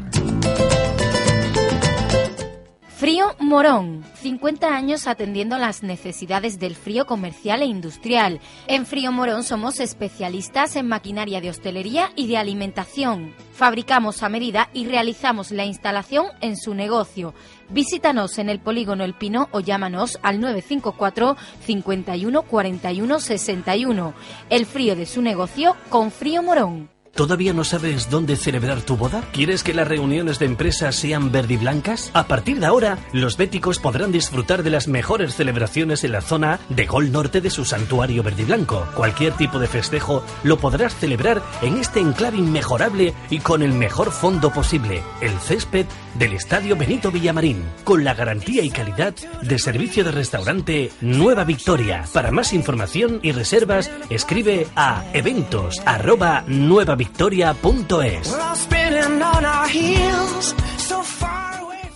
Frío 3.00 3.34
Morón. 3.38 4.04
50 4.20 4.76
años 4.76 5.06
atendiendo 5.06 5.56
las 5.56 5.82
necesidades 5.82 6.58
del 6.58 6.76
frío 6.76 7.06
comercial 7.06 7.62
e 7.62 7.64
industrial. 7.64 8.40
En 8.66 8.84
Frío 8.84 9.10
Morón 9.10 9.42
somos 9.42 9.80
especialistas 9.80 10.76
en 10.76 10.86
maquinaria 10.86 11.40
de 11.40 11.48
hostelería 11.48 12.12
y 12.14 12.26
de 12.26 12.36
alimentación. 12.36 13.34
Fabricamos 13.54 14.22
a 14.22 14.28
medida 14.28 14.68
y 14.74 14.84
realizamos 14.84 15.50
la 15.50 15.64
instalación 15.64 16.26
en 16.42 16.58
su 16.58 16.74
negocio. 16.74 17.32
Visítanos 17.70 18.36
en 18.36 18.50
el 18.50 18.60
polígono 18.60 19.02
El 19.02 19.14
Pino 19.14 19.48
o 19.50 19.60
llámanos 19.60 20.18
al 20.20 20.38
954 20.38 21.38
51 21.64 22.42
41 22.42 23.18
61. 23.18 24.14
El 24.50 24.66
frío 24.66 24.94
de 24.94 25.06
su 25.06 25.22
negocio 25.22 25.74
con 25.88 26.10
Frío 26.10 26.42
Morón. 26.42 26.99
¿Todavía 27.14 27.52
no 27.52 27.64
sabes 27.64 28.08
dónde 28.08 28.36
celebrar 28.36 28.80
tu 28.80 28.96
boda? 28.96 29.22
¿Quieres 29.32 29.62
que 29.62 29.74
las 29.74 29.86
reuniones 29.86 30.38
de 30.38 30.46
empresas 30.46 30.96
sean 30.96 31.30
verde 31.30 31.54
y 31.54 31.56
blancas? 31.58 32.10
A 32.14 32.26
partir 32.26 32.60
de 32.60 32.66
ahora, 32.66 32.98
los 33.12 33.36
béticos 33.36 33.78
podrán 33.78 34.10
disfrutar 34.10 34.62
de 34.62 34.70
las 34.70 34.88
mejores 34.88 35.34
celebraciones 35.34 36.02
en 36.04 36.12
la 36.12 36.22
zona 36.22 36.60
de 36.70 36.86
Gol 36.86 37.12
Norte 37.12 37.40
de 37.40 37.50
su 37.50 37.64
santuario 37.64 38.22
verde 38.22 38.42
y 38.42 38.46
blanco. 38.46 38.86
Cualquier 38.94 39.34
tipo 39.34 39.58
de 39.58 39.66
festejo 39.66 40.24
lo 40.44 40.58
podrás 40.58 40.94
celebrar 40.94 41.42
en 41.60 41.76
este 41.76 42.00
enclave 42.00 42.38
inmejorable 42.38 43.12
y 43.28 43.40
con 43.40 43.62
el 43.62 43.72
mejor 43.72 44.12
fondo 44.12 44.50
posible, 44.50 45.02
el 45.20 45.38
césped 45.40 45.86
del 46.14 46.32
Estadio 46.32 46.76
Benito 46.76 47.10
Villamarín, 47.10 47.62
con 47.84 48.02
la 48.02 48.14
garantía 48.14 48.62
y 48.62 48.70
calidad 48.70 49.14
de 49.42 49.58
servicio 49.58 50.04
de 50.04 50.12
restaurante 50.12 50.90
Nueva 51.00 51.44
Victoria. 51.44 52.04
Para 52.12 52.30
más 52.30 52.52
información 52.52 53.20
y 53.22 53.32
reservas, 53.32 53.90
escribe 54.08 54.66
a 54.74 55.04
eventos 55.12 55.80
arroba. 55.84 56.44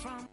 From. 0.01 0.29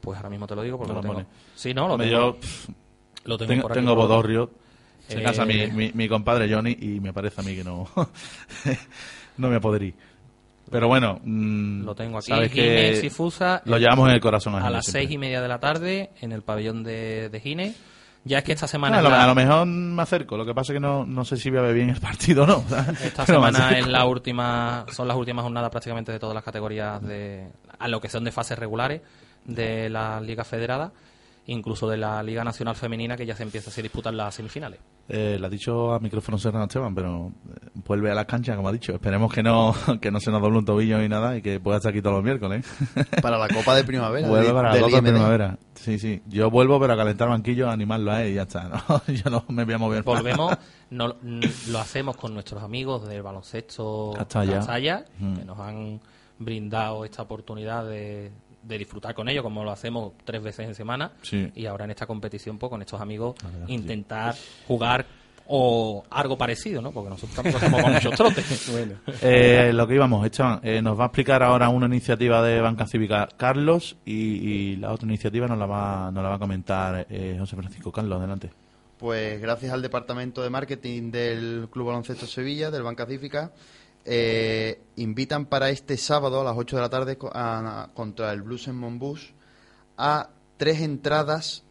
Eh, 0.02 0.04
Pues 0.04 0.18
ahora 0.18 0.30
mismo 0.30 0.48
te 0.48 0.56
lo 0.56 0.62
digo 0.64 0.78
porque 0.78 0.94
No 0.94 1.02
lo 1.02 1.08
lo 1.08 1.14
tengo. 1.14 1.14
pone. 1.26 1.28
Sí, 1.56 1.74
no, 1.74 1.88
lo 1.88 1.94
Hombre, 1.94 2.10
tengo. 2.10 2.22
yo, 2.34 2.40
pff, 2.40 2.70
lo 3.26 3.38
tengo, 3.38 3.50
tengo, 3.50 3.62
por 3.64 3.72
aquí 3.72 3.80
tengo 3.80 3.96
bodorrio. 3.96 4.52
Se 5.08 5.20
Eh, 5.20 5.24
casa 5.24 5.46
mi, 5.46 5.68
mi, 5.68 5.92
mi 5.94 6.08
compadre 6.08 6.52
Johnny 6.54 6.78
y 6.80 7.00
me 7.00 7.12
parece 7.14 7.42
a 7.42 7.44
mí 7.44 7.56
que 7.56 7.64
no, 7.64 7.88
no 9.38 9.50
me 9.50 9.60
poderí. 9.60 9.94
Pero 10.70 10.88
bueno, 10.88 11.20
mm, 11.24 11.84
Lo 11.84 11.96
tengo 11.96 12.18
aquí. 12.20 12.28
sabes 12.32 12.52
que 12.52 12.96
Sifusa. 13.02 13.62
lo 13.66 13.78
llevamos 13.78 14.08
en 14.08 14.16
el 14.16 14.22
corazón. 14.22 14.56
A 14.56 14.60
Gine 14.60 14.72
las 14.72 14.86
siempre. 14.86 15.02
seis 15.02 15.12
y 15.12 15.18
media 15.18 15.42
de 15.42 15.48
la 15.48 15.60
tarde 15.60 16.12
en 16.22 16.32
el 16.32 16.44
pabellón 16.44 16.84
de, 16.84 17.30
de 17.30 17.40
Gine. 17.42 17.74
Ya 18.24 18.38
es 18.38 18.44
que 18.44 18.54
esta 18.54 18.68
semana. 18.68 18.98
A, 18.98 19.00
es 19.00 19.04
lo, 19.04 19.10
la- 19.10 19.24
a 19.24 19.28
lo 19.28 19.36
mejor 19.36 19.66
me 19.66 20.02
acerco. 20.02 20.38
Lo 20.38 20.46
que 20.46 20.54
pasa 20.54 20.72
es 20.72 20.76
que 20.78 20.80
no, 20.80 21.06
no 21.06 21.26
sé 21.26 21.36
si 21.38 21.50
voy 21.50 21.60
a 21.60 21.64
ver 21.64 21.74
bien 21.74 21.90
el 21.90 22.00
partido 22.00 22.44
o 22.44 22.48
no. 22.48 22.64
Esta 23.04 23.26
Pero 23.26 23.40
semana 23.40 23.78
es 23.78 23.88
la 23.88 24.06
última, 24.06 24.86
son 24.92 25.08
las 25.08 25.18
últimas 25.18 25.44
jornadas 25.44 25.72
prácticamente 25.72 26.12
de 26.12 26.20
todas 26.20 26.36
las 26.36 26.44
categorías 26.44 27.02
de 27.02 27.48
a 27.80 27.88
lo 27.88 28.00
que 28.00 28.08
son 28.10 28.24
de 28.24 28.32
fases 28.32 28.58
regulares 28.58 29.02
de 29.46 29.90
la 29.90 30.20
Liga 30.22 30.44
Federada, 30.44 30.92
incluso 31.48 31.90
de 31.90 31.98
la 31.98 32.22
Liga 32.24 32.44
Nacional 32.44 32.76
Femenina 32.76 33.18
que 33.18 33.26
ya 33.26 33.36
se 33.36 33.44
empieza 33.44 33.70
a 33.70 33.74
se 33.74 33.82
disputan 33.82 34.16
las 34.16 34.36
semifinales. 34.36 34.80
Eh, 35.10 35.38
lo 35.40 35.48
ha 35.48 35.50
dicho 35.50 35.92
a 35.94 36.00
micrófono 36.00 36.38
cerrado 36.38 36.66
Esteban, 36.66 36.96
pero 36.96 37.28
eh, 37.50 37.68
vuelve 37.86 38.12
a 38.12 38.16
la 38.16 38.24
cancha, 38.26 38.56
como 38.56 38.70
ha 38.70 38.72
dicho. 38.72 38.94
Esperemos 38.94 39.34
que 39.34 39.44
no, 39.44 39.76
que 40.02 40.10
no 40.12 40.20
se 40.20 40.32
nos 40.32 40.42
doble 40.42 40.60
un 40.60 40.66
tobillo 40.66 41.00
ni 41.00 41.10
nada 41.10 41.36
y 41.36 41.42
que 41.42 41.60
pueda 41.60 41.78
estar 41.78 41.92
aquí 41.92 42.02
todos 42.02 42.16
los 42.18 42.24
miércoles. 42.24 42.66
Para 43.22 43.38
la 43.38 43.50
Copa 43.50 43.76
de 43.76 43.84
Primavera. 43.84 44.28
Vuelve 44.30 44.54
para 44.54 44.74
la 44.74 44.80
Copa 44.82 45.02
de. 45.02 45.12
Primavera. 45.12 45.58
Sí, 45.74 46.00
sí. 46.00 46.22
Yo 46.28 46.50
vuelvo, 46.50 46.80
pero 46.80 46.94
a 46.94 46.98
calentar 46.98 47.28
banquillo, 47.28 47.70
a 47.70 47.74
animarlo 47.74 48.12
a 48.12 48.24
él 48.24 48.32
y 48.32 48.36
ya 48.36 48.44
está. 48.44 48.70
¿no? 48.70 49.02
Yo 49.14 49.30
no 49.30 49.44
me 49.50 49.66
voy 49.66 49.74
a 49.74 49.78
mover. 49.80 50.04
Volvemos, 50.04 50.56
no, 50.92 51.16
lo 51.68 51.80
hacemos 51.80 52.16
con 52.16 52.34
nuestros 52.34 52.64
amigos 52.64 53.06
del 53.08 53.22
baloncesto 53.24 54.14
Castalla. 54.16 54.54
Castalla, 54.58 55.06
Mm. 55.20 55.36
que 55.36 55.46
nos 55.46 55.60
han 55.60 56.00
brindado 56.40 57.04
esta 57.04 57.24
oportunidad 57.24 57.86
de, 57.86 58.32
de 58.64 58.78
disfrutar 58.78 59.14
con 59.14 59.30
ellos, 59.30 59.44
como 59.44 59.64
lo 59.64 59.72
hacemos 59.72 60.14
tres 60.24 60.42
veces 60.42 60.68
en 60.68 60.76
semana. 60.76 61.12
Sí. 61.22 61.52
Y 61.56 61.66
ahora 61.66 61.86
en 61.86 61.92
esta 61.92 62.06
competición, 62.06 62.58
pues 62.58 62.70
con 62.70 62.82
estos 62.82 63.02
amigos, 63.02 63.36
verdad, 63.44 63.68
sí. 63.68 63.74
intentar 63.74 64.36
jugar 64.68 65.06
o 65.54 66.04
algo 66.10 66.38
parecido, 66.38 66.82
¿no? 66.82 66.92
Porque 66.92 67.10
nosotros 67.10 67.36
tampoco 67.36 67.58
hacemos 67.58 67.82
con 67.82 67.94
muchos 67.94 68.16
trotes. 68.16 68.72
Eh, 69.22 69.72
lo 69.74 69.88
que 69.88 69.96
íbamos, 69.96 70.26
Esteban, 70.26 70.60
eh, 70.64 70.82
nos 70.82 70.98
va 70.98 71.04
a 71.04 71.08
explicar 71.08 71.44
ahora 71.44 71.70
una 71.70 71.88
iniciativa 71.88 72.42
de 72.42 72.62
Banca 72.62 72.88
Cívica 72.88 73.28
Carlos 73.36 73.98
y, 74.06 74.14
y 74.14 74.76
la 74.78 74.92
otra 74.92 75.08
iniciativa 75.08 75.48
nos 75.48 75.58
la 75.58 75.66
va, 75.66 76.12
nos 76.12 76.24
la 76.24 76.30
va 76.30 76.36
a 76.36 76.40
comentar 76.40 77.06
eh, 77.10 77.36
José 77.38 77.56
Francisco 77.56 77.92
Carlos. 77.92 78.18
Adelante. 78.18 78.50
Pues 78.98 79.42
gracias 79.42 79.74
al 79.74 79.82
departamento 79.82 80.44
de 80.44 80.50
marketing 80.50 81.12
del 81.12 81.68
Club 81.72 81.88
Baloncesto 81.88 82.28
Sevilla, 82.28 82.70
del 82.70 82.84
Banca 82.84 83.06
Cívica, 83.06 83.52
eh, 84.06 84.82
invitan 84.96 85.46
para 85.46 85.70
este 85.70 85.98
sábado 85.98 86.42
a 86.42 86.44
las 86.44 86.58
8 86.58 86.76
de 86.76 86.82
la 86.82 86.90
tarde 86.90 87.18
contra 87.18 88.32
el 88.32 88.42
Blues 88.42 88.68
en 88.68 88.76
Monbus 88.76 89.34
a 89.98 90.30
tres 90.58 90.82
entradas 90.82 91.64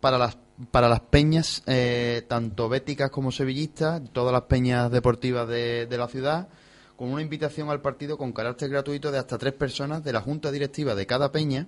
para 0.00 0.18
las 0.18 0.38
para 0.70 0.90
las 0.90 1.00
peñas, 1.00 1.62
eh, 1.66 2.22
tanto 2.28 2.68
béticas 2.68 3.10
como 3.10 3.32
sevillistas, 3.32 4.02
todas 4.12 4.30
las 4.32 4.42
peñas 4.42 4.90
deportivas 4.90 5.48
de, 5.48 5.86
de 5.86 5.98
la 5.98 6.06
ciudad, 6.06 6.48
con 6.96 7.10
una 7.10 7.22
invitación 7.22 7.70
al 7.70 7.80
partido 7.80 8.18
con 8.18 8.32
carácter 8.32 8.68
gratuito 8.68 9.10
de 9.10 9.18
hasta 9.18 9.38
tres 9.38 9.54
personas 9.54 10.04
de 10.04 10.12
la 10.12 10.20
junta 10.20 10.52
directiva 10.52 10.94
de 10.94 11.06
cada 11.06 11.32
peña 11.32 11.66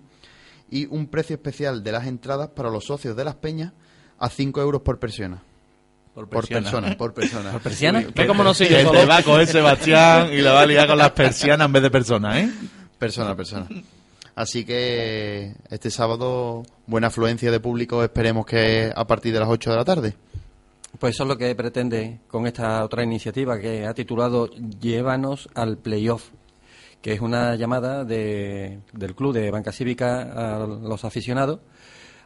y 0.71 0.87
un 0.87 1.07
precio 1.07 1.37
especial 1.37 1.83
de 1.83 1.93
las 1.93 2.07
entradas 2.07 2.51
para 2.51 2.71
los 2.71 2.85
socios 2.85 3.17
de 3.17 3.25
las 3.25 3.37
peñas 3.37 3.73
a 4.19 4.29
5 4.29 4.61
euros 4.61 4.83
por 4.83 4.99
persona. 4.99 5.43
Por 6.15 6.29
persona, 6.29 6.61
persiana. 6.61 6.97
por 6.99 7.15
persona. 7.15 7.51
¿Por 7.53 7.61
persiana? 7.63 8.01
Sí, 8.03 8.07
¿Ve 8.15 8.27
cómo 8.27 8.45
no 8.45 8.53
soy 8.55 8.69
yo 8.69 8.81
solo? 8.83 9.07
va 9.07 9.17
a 9.19 9.23
coger 9.23 9.47
Sebastián 9.47 10.31
y 10.33 10.43
la 10.43 10.53
va 10.53 10.63
a 10.63 10.67
liar 10.67 10.87
con 10.87 10.99
las 10.99 11.13
persianas 11.13 11.67
en 11.67 11.73
vez 11.73 11.83
de 11.83 11.91
personas, 11.91 12.37
¿eh? 12.37 12.51
Persona, 12.99 13.35
persona. 13.35 13.67
Así 14.35 14.65
que 14.65 15.55
este 15.71 15.91
sábado, 15.91 16.63
buena 16.87 17.09
afluencia 17.09 17.51
de 17.51 17.61
público, 17.61 18.03
esperemos 18.03 18.47
que 18.47 18.93
a 18.95 19.07
partir 19.07 19.33
de 19.33 19.41
las 19.41 19.49
8 19.49 19.71
de 19.71 19.77
la 19.77 19.85
tarde. 19.85 20.15
Pues 20.99 21.15
eso 21.15 21.23
es 21.25 21.29
lo 21.31 21.37
que 21.39 21.55
pretende 21.55 22.21
con 22.29 22.47
esta 22.47 22.85
otra 22.85 23.03
iniciativa 23.03 23.59
que 23.59 23.87
ha 23.87 23.95
titulado 23.95 24.49
Llévanos 24.81 25.49
al 25.55 25.79
Playoff, 25.79 26.25
que 27.01 27.13
es 27.15 27.21
una 27.21 27.57
llamada 27.57 28.05
de- 28.05 28.79
del 28.93 29.15
club 29.15 29.33
de 29.35 29.51
Banca 29.51 29.73
Cívica 29.73 30.23
a 30.63 30.67
los 30.67 31.05
aficionados. 31.05 31.61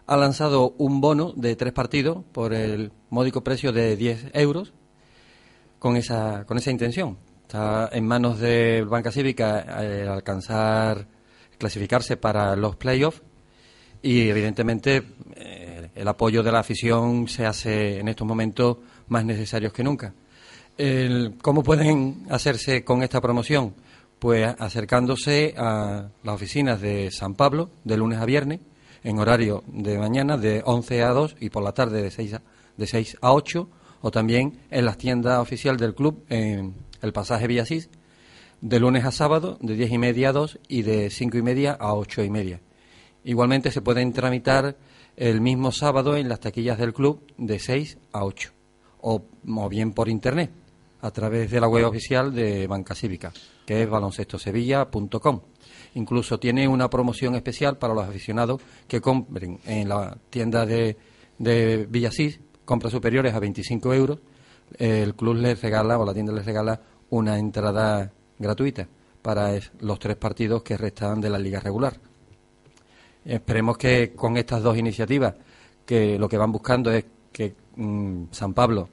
Ha 0.08 0.16
lanzado 0.16 0.74
un 0.78 1.00
bono 1.00 1.32
de 1.34 1.56
tres 1.56 1.72
partidos 1.72 2.18
por 2.32 2.54
el 2.54 2.92
módico 3.10 3.42
precio 3.42 3.72
de 3.72 3.96
10 3.96 4.30
euros 4.34 4.72
con 5.78 5.96
esa, 5.96 6.44
con 6.46 6.58
esa 6.58 6.70
intención. 6.70 7.18
Está 7.42 7.88
en 7.92 8.06
manos 8.06 8.38
de 8.38 8.82
Banca 8.88 9.10
Cívica 9.10 9.82
eh, 9.82 10.06
alcanzar, 10.08 11.06
clasificarse 11.58 12.16
para 12.16 12.54
los 12.56 12.76
playoffs 12.76 13.22
y 14.02 14.28
evidentemente 14.28 15.02
eh, 15.34 15.90
el 15.94 16.06
apoyo 16.08 16.42
de 16.42 16.52
la 16.52 16.60
afición 16.60 17.26
se 17.28 17.46
hace 17.46 17.98
en 17.98 18.08
estos 18.08 18.26
momentos 18.26 18.78
más 19.08 19.24
necesarios 19.24 19.72
que 19.72 19.82
nunca. 19.82 20.14
El- 20.78 21.36
¿Cómo 21.42 21.62
pueden 21.64 22.26
hacerse 22.30 22.84
con 22.84 23.02
esta 23.02 23.20
promoción? 23.20 23.74
Pues 24.20 24.54
acercándose 24.58 25.54
a 25.56 26.08
las 26.22 26.34
oficinas 26.34 26.80
de 26.80 27.10
San 27.10 27.34
Pablo 27.34 27.70
de 27.84 27.96
lunes 27.96 28.18
a 28.20 28.24
viernes 28.24 28.60
en 29.06 29.20
horario 29.20 29.62
de 29.68 29.98
mañana 29.98 30.36
de 30.36 30.62
11 30.64 31.04
a 31.04 31.10
2 31.10 31.36
y 31.38 31.50
por 31.50 31.62
la 31.62 31.72
tarde 31.72 32.02
de 32.02 32.10
6 32.10 32.34
a, 32.34 32.42
de 32.76 32.86
6 32.88 33.18
a 33.20 33.32
8 33.32 33.68
o 34.00 34.10
también 34.10 34.58
en 34.68 34.84
las 34.84 34.98
tiendas 34.98 35.38
oficial 35.38 35.76
del 35.76 35.94
club 35.94 36.24
en 36.28 36.74
el 37.00 37.12
pasaje 37.12 37.46
Villasís 37.46 37.88
de 38.60 38.80
lunes 38.80 39.04
a 39.04 39.12
sábado 39.12 39.58
de 39.60 39.74
10 39.76 39.92
y 39.92 39.98
media 39.98 40.30
a 40.30 40.32
2 40.32 40.58
y 40.66 40.82
de 40.82 41.08
5 41.08 41.38
y 41.38 41.42
media 41.42 41.72
a 41.72 41.94
8 41.94 42.24
y 42.24 42.30
media. 42.30 42.60
Igualmente 43.22 43.70
se 43.70 43.80
pueden 43.80 44.12
tramitar 44.12 44.76
el 45.16 45.40
mismo 45.40 45.70
sábado 45.70 46.16
en 46.16 46.28
las 46.28 46.40
taquillas 46.40 46.76
del 46.76 46.92
club 46.92 47.22
de 47.38 47.60
6 47.60 47.98
a 48.10 48.24
8 48.24 48.50
o, 49.02 49.22
o 49.46 49.68
bien 49.68 49.92
por 49.92 50.08
internet 50.08 50.50
a 51.00 51.12
través 51.12 51.48
de 51.52 51.60
la 51.60 51.68
web 51.68 51.86
oficial 51.86 52.34
de 52.34 52.66
Banca 52.66 52.96
Cívica, 52.96 53.32
que 53.64 53.82
es 53.82 53.88
baloncestosevilla.com. 53.88 55.40
Incluso 55.96 56.38
tiene 56.38 56.66
una 56.68 56.88
promoción 56.88 57.34
especial 57.34 57.76
para 57.78 57.92
los 57.94 58.04
aficionados 58.08 58.60
que 58.88 59.00
compren 59.00 59.58
en 59.66 59.88
la 59.88 60.16
tienda 60.30 60.64
de, 60.64 60.96
de 61.38 61.86
Villasís, 61.90 62.38
compras 62.64 62.92
superiores 62.92 63.34
a 63.34 63.40
25 63.40 63.92
euros, 63.94 64.18
el 64.78 65.14
club 65.14 65.36
les 65.36 65.60
regala 65.60 65.98
o 65.98 66.04
la 66.04 66.12
tienda 66.14 66.32
les 66.32 66.44
regala 66.46 66.80
una 67.10 67.38
entrada 67.38 68.10
gratuita 68.38 68.88
para 69.22 69.52
los 69.80 69.98
tres 69.98 70.16
partidos 70.16 70.62
que 70.62 70.76
restan 70.76 71.20
de 71.20 71.30
la 71.30 71.38
liga 71.38 71.60
regular. 71.60 71.98
Esperemos 73.24 73.76
que 73.76 74.12
con 74.14 74.36
estas 74.36 74.62
dos 74.62 74.76
iniciativas, 74.78 75.34
que 75.84 76.18
lo 76.18 76.28
que 76.28 76.36
van 76.38 76.52
buscando 76.52 76.92
es 76.92 77.04
que 77.32 77.54
mm, 77.76 78.24
San 78.30 78.54
Pablo 78.54 78.88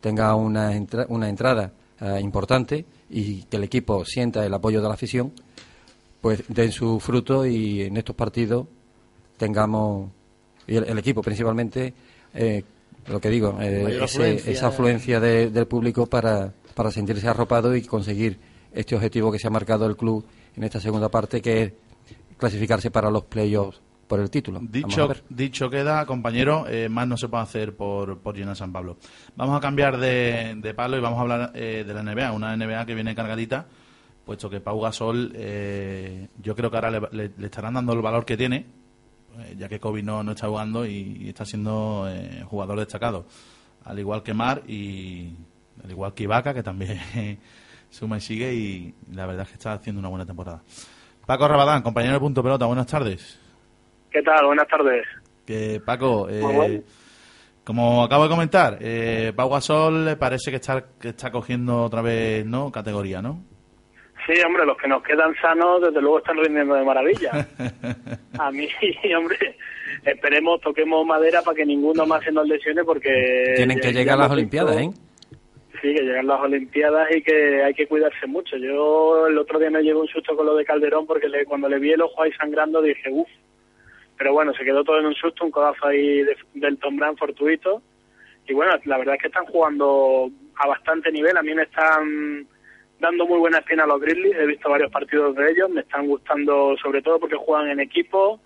tenga 0.00 0.34
una, 0.34 0.74
entra- 0.74 1.06
una 1.08 1.28
entrada 1.28 1.72
eh, 2.00 2.18
importante 2.20 2.84
y 3.10 3.42
que 3.44 3.56
el 3.56 3.64
equipo 3.64 4.04
sienta 4.04 4.44
el 4.44 4.54
apoyo 4.54 4.80
de 4.82 4.88
la 4.88 4.94
afición, 4.94 5.32
pues 6.20 6.42
den 6.48 6.72
su 6.72 6.98
fruto 7.00 7.46
y 7.46 7.82
en 7.82 7.96
estos 7.96 8.16
partidos 8.16 8.66
tengamos, 9.36 10.10
y 10.66 10.76
el, 10.76 10.84
el 10.84 10.98
equipo 10.98 11.22
principalmente, 11.22 11.92
eh, 12.34 12.62
lo 13.08 13.20
que 13.20 13.30
digo, 13.30 13.58
eh, 13.60 13.82
ese- 14.04 14.34
esa 14.52 14.66
afluencia 14.68 15.20
de- 15.20 15.50
del 15.50 15.66
público 15.66 16.06
para, 16.06 16.52
para 16.74 16.90
sentirse 16.90 17.28
arropado 17.28 17.74
y 17.76 17.82
conseguir 17.82 18.38
este 18.72 18.94
objetivo 18.96 19.30
que 19.30 19.38
se 19.38 19.46
ha 19.46 19.50
marcado 19.50 19.86
el 19.86 19.96
club 19.96 20.24
en 20.56 20.64
esta 20.64 20.80
segunda 20.80 21.08
parte, 21.08 21.40
que 21.40 21.62
es 21.62 21.72
clasificarse 22.36 22.90
para 22.90 23.10
los 23.10 23.24
playoffs 23.24 23.80
por 24.06 24.20
el 24.20 24.30
título. 24.30 24.60
Dicho, 24.62 25.08
dicho 25.28 25.68
queda, 25.70 26.04
compañero, 26.06 26.66
eh, 26.68 26.88
más 26.88 27.08
no 27.08 27.16
se 27.16 27.28
puede 27.28 27.42
hacer 27.42 27.74
por, 27.76 28.18
por 28.18 28.36
llenar 28.36 28.54
San 28.56 28.72
Pablo. 28.72 28.96
Vamos 29.36 29.56
a 29.56 29.60
cambiar 29.60 29.98
de, 29.98 30.54
de 30.56 30.74
palo 30.74 30.96
y 30.96 31.00
vamos 31.00 31.18
a 31.18 31.22
hablar 31.22 31.52
eh, 31.54 31.84
de 31.86 31.94
la 31.94 32.02
NBA, 32.02 32.32
una 32.32 32.56
NBA 32.56 32.86
que 32.86 32.94
viene 32.94 33.14
cargadita, 33.14 33.66
puesto 34.26 34.50
que 34.50 34.60
Pau 34.60 34.78
Gasol, 34.80 35.32
eh, 35.36 36.28
yo 36.42 36.54
creo 36.54 36.68
que 36.70 36.76
ahora 36.76 36.90
le, 36.90 37.00
le- 37.12 37.32
le 37.38 37.46
estarán 37.46 37.72
dando 37.74 37.92
el 37.94 38.02
valor 38.02 38.24
que 38.26 38.36
tiene, 38.36 38.66
eh, 39.38 39.54
ya 39.56 39.68
que 39.68 39.78
Kobe 39.80 40.02
no, 40.02 40.22
no 40.22 40.32
está 40.32 40.48
jugando 40.48 40.84
y, 40.84 41.16
y 41.22 41.28
está 41.28 41.44
siendo 41.46 42.06
eh, 42.10 42.42
jugador 42.44 42.78
destacado, 42.80 43.24
al 43.84 43.98
igual 43.98 44.22
que 44.24 44.34
Mar 44.34 44.62
y 44.66 45.32
al 45.82 45.90
igual 45.90 46.12
que 46.12 46.24
Ibaka, 46.24 46.52
que 46.52 46.62
también 46.64 46.98
suma 47.90 48.16
y 48.18 48.20
sigue 48.20 48.52
y 48.52 48.94
la 49.12 49.26
verdad 49.26 49.42
es 49.44 49.48
que 49.48 49.54
está 49.54 49.72
haciendo 49.74 50.00
una 50.00 50.08
buena 50.08 50.26
temporada. 50.26 50.60
Paco 51.24 51.46
Rabadán, 51.48 51.82
compañero 51.82 52.14
de 52.14 52.20
Punto 52.20 52.42
Pelota, 52.42 52.66
buenas 52.66 52.86
tardes. 52.86 53.38
¿Qué 54.10 54.22
tal? 54.22 54.46
Buenas 54.46 54.66
tardes. 54.68 55.04
Que 55.44 55.80
Paco, 55.84 56.28
eh, 56.28 56.40
bueno. 56.40 56.82
como 57.64 58.02
acabo 58.02 58.24
de 58.24 58.30
comentar, 58.30 58.78
eh, 58.80 59.32
Pau 59.36 59.48
Gasol 59.50 60.16
parece 60.18 60.50
que 60.50 60.56
está, 60.56 60.84
que 61.00 61.10
está 61.10 61.30
cogiendo 61.30 61.82
otra 61.84 62.02
vez 62.02 62.44
no 62.44 62.72
categoría, 62.72 63.22
¿no? 63.22 63.40
Sí, 64.26 64.32
hombre, 64.44 64.66
los 64.66 64.76
que 64.76 64.88
nos 64.88 65.02
quedan 65.02 65.34
sanos, 65.40 65.80
desde 65.82 66.00
luego 66.00 66.18
están 66.18 66.36
rindiendo 66.38 66.74
de 66.74 66.84
maravilla. 66.84 67.30
A 68.38 68.50
mí, 68.50 68.68
hombre, 69.16 69.56
esperemos, 70.04 70.60
toquemos 70.60 71.06
madera 71.06 71.42
para 71.42 71.54
que 71.56 71.64
ninguno 71.64 72.04
más 72.06 72.24
se 72.24 72.32
nos 72.32 72.46
lesione 72.48 72.82
porque... 72.84 73.52
Tienen 73.56 73.78
que 73.80 73.92
llegar 73.92 74.18
las 74.18 74.30
Olimpiadas, 74.30 74.76
¿eh? 74.78 74.90
Sí, 75.80 75.94
que 75.94 76.02
llegan 76.02 76.26
las 76.26 76.40
Olimpiadas 76.40 77.08
y 77.14 77.22
que 77.22 77.62
hay 77.62 77.74
que 77.74 77.86
cuidarse 77.86 78.26
mucho. 78.26 78.56
Yo 78.56 79.26
el 79.28 79.38
otro 79.38 79.58
día 79.58 79.70
me 79.70 79.82
llevé 79.82 80.00
un 80.00 80.08
susto 80.08 80.34
con 80.36 80.46
lo 80.46 80.56
de 80.56 80.64
Calderón 80.64 81.06
porque 81.06 81.28
le- 81.28 81.44
cuando 81.44 81.68
le 81.68 81.78
vi 81.78 81.92
el 81.92 82.00
ojo 82.02 82.22
ahí 82.22 82.32
sangrando 82.32 82.82
dije, 82.82 83.08
uff. 83.10 83.28
Pero 84.18 84.32
bueno, 84.32 84.52
se 84.54 84.64
quedó 84.64 84.82
todo 84.82 84.98
en 84.98 85.06
un 85.06 85.14
susto, 85.14 85.44
un 85.44 85.50
codazo 85.50 85.86
ahí 85.86 86.22
de- 86.22 86.36
del 86.54 86.78
Tom 86.78 86.96
Brand 86.96 87.18
fortuito. 87.18 87.82
Y 88.48 88.54
bueno, 88.54 88.72
la 88.86 88.98
verdad 88.98 89.14
es 89.16 89.20
que 89.20 89.28
están 89.28 89.44
jugando 89.46 90.30
a 90.56 90.66
bastante 90.66 91.12
nivel. 91.12 91.36
A 91.36 91.42
mí 91.42 91.54
me 91.54 91.62
están 91.64 92.46
dando 93.00 93.26
muy 93.26 93.38
buena 93.38 93.58
espina 93.58 93.84
a 93.84 93.86
los 93.86 94.00
Grizzlies. 94.00 94.36
He 94.36 94.46
visto 94.46 94.70
varios 94.70 94.90
partidos 94.90 95.34
de 95.36 95.50
ellos. 95.50 95.70
Me 95.70 95.80
están 95.82 96.06
gustando 96.06 96.76
sobre 96.82 97.02
todo 97.02 97.18
porque 97.18 97.36
juegan 97.36 97.68
en 97.68 97.80
equipo 97.80 98.40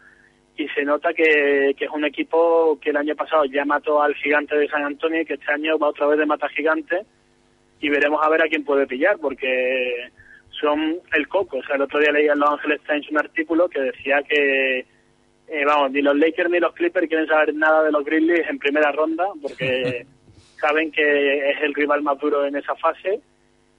y 0.56 0.68
se 0.68 0.84
nota 0.84 1.12
que, 1.14 1.74
que 1.76 1.84
es 1.84 1.90
un 1.90 2.04
equipo 2.04 2.78
que 2.80 2.90
el 2.90 2.96
año 2.96 3.14
pasado 3.16 3.44
ya 3.46 3.64
mató 3.64 4.02
al 4.02 4.14
gigante 4.16 4.56
de 4.56 4.68
San 4.68 4.84
Antonio 4.84 5.22
y 5.22 5.24
que 5.24 5.34
este 5.34 5.52
año 5.52 5.78
va 5.78 5.88
otra 5.88 6.06
vez 6.06 6.18
de 6.18 6.26
mata 6.26 6.48
gigante 6.48 7.04
y 7.80 7.88
veremos 7.88 8.20
a 8.22 8.28
ver 8.28 8.42
a 8.42 8.48
quién 8.48 8.64
puede 8.64 8.86
pillar 8.86 9.16
porque 9.18 10.10
son 10.60 10.98
el 11.14 11.28
coco. 11.28 11.58
O 11.58 11.62
sea, 11.62 11.76
el 11.76 11.82
otro 11.82 11.98
día 11.98 12.12
leía 12.12 12.32
en 12.32 12.40
Los 12.40 12.50
Angeles 12.50 12.80
Times 12.86 13.10
un 13.10 13.18
artículo 13.18 13.68
que 13.68 13.80
decía 13.80 14.22
que, 14.28 14.80
eh, 15.48 15.64
vamos, 15.64 15.92
ni 15.92 16.02
los 16.02 16.16
Lakers 16.16 16.50
ni 16.50 16.60
los 16.60 16.74
Clippers 16.74 17.08
quieren 17.08 17.26
saber 17.26 17.54
nada 17.54 17.82
de 17.82 17.92
los 17.92 18.04
Grizzlies 18.04 18.48
en 18.48 18.58
primera 18.58 18.92
ronda 18.92 19.28
porque 19.40 20.04
saben 20.60 20.92
que 20.92 21.50
es 21.50 21.62
el 21.62 21.74
rival 21.74 22.02
más 22.02 22.18
duro 22.18 22.44
en 22.44 22.56
esa 22.56 22.74
fase 22.74 23.20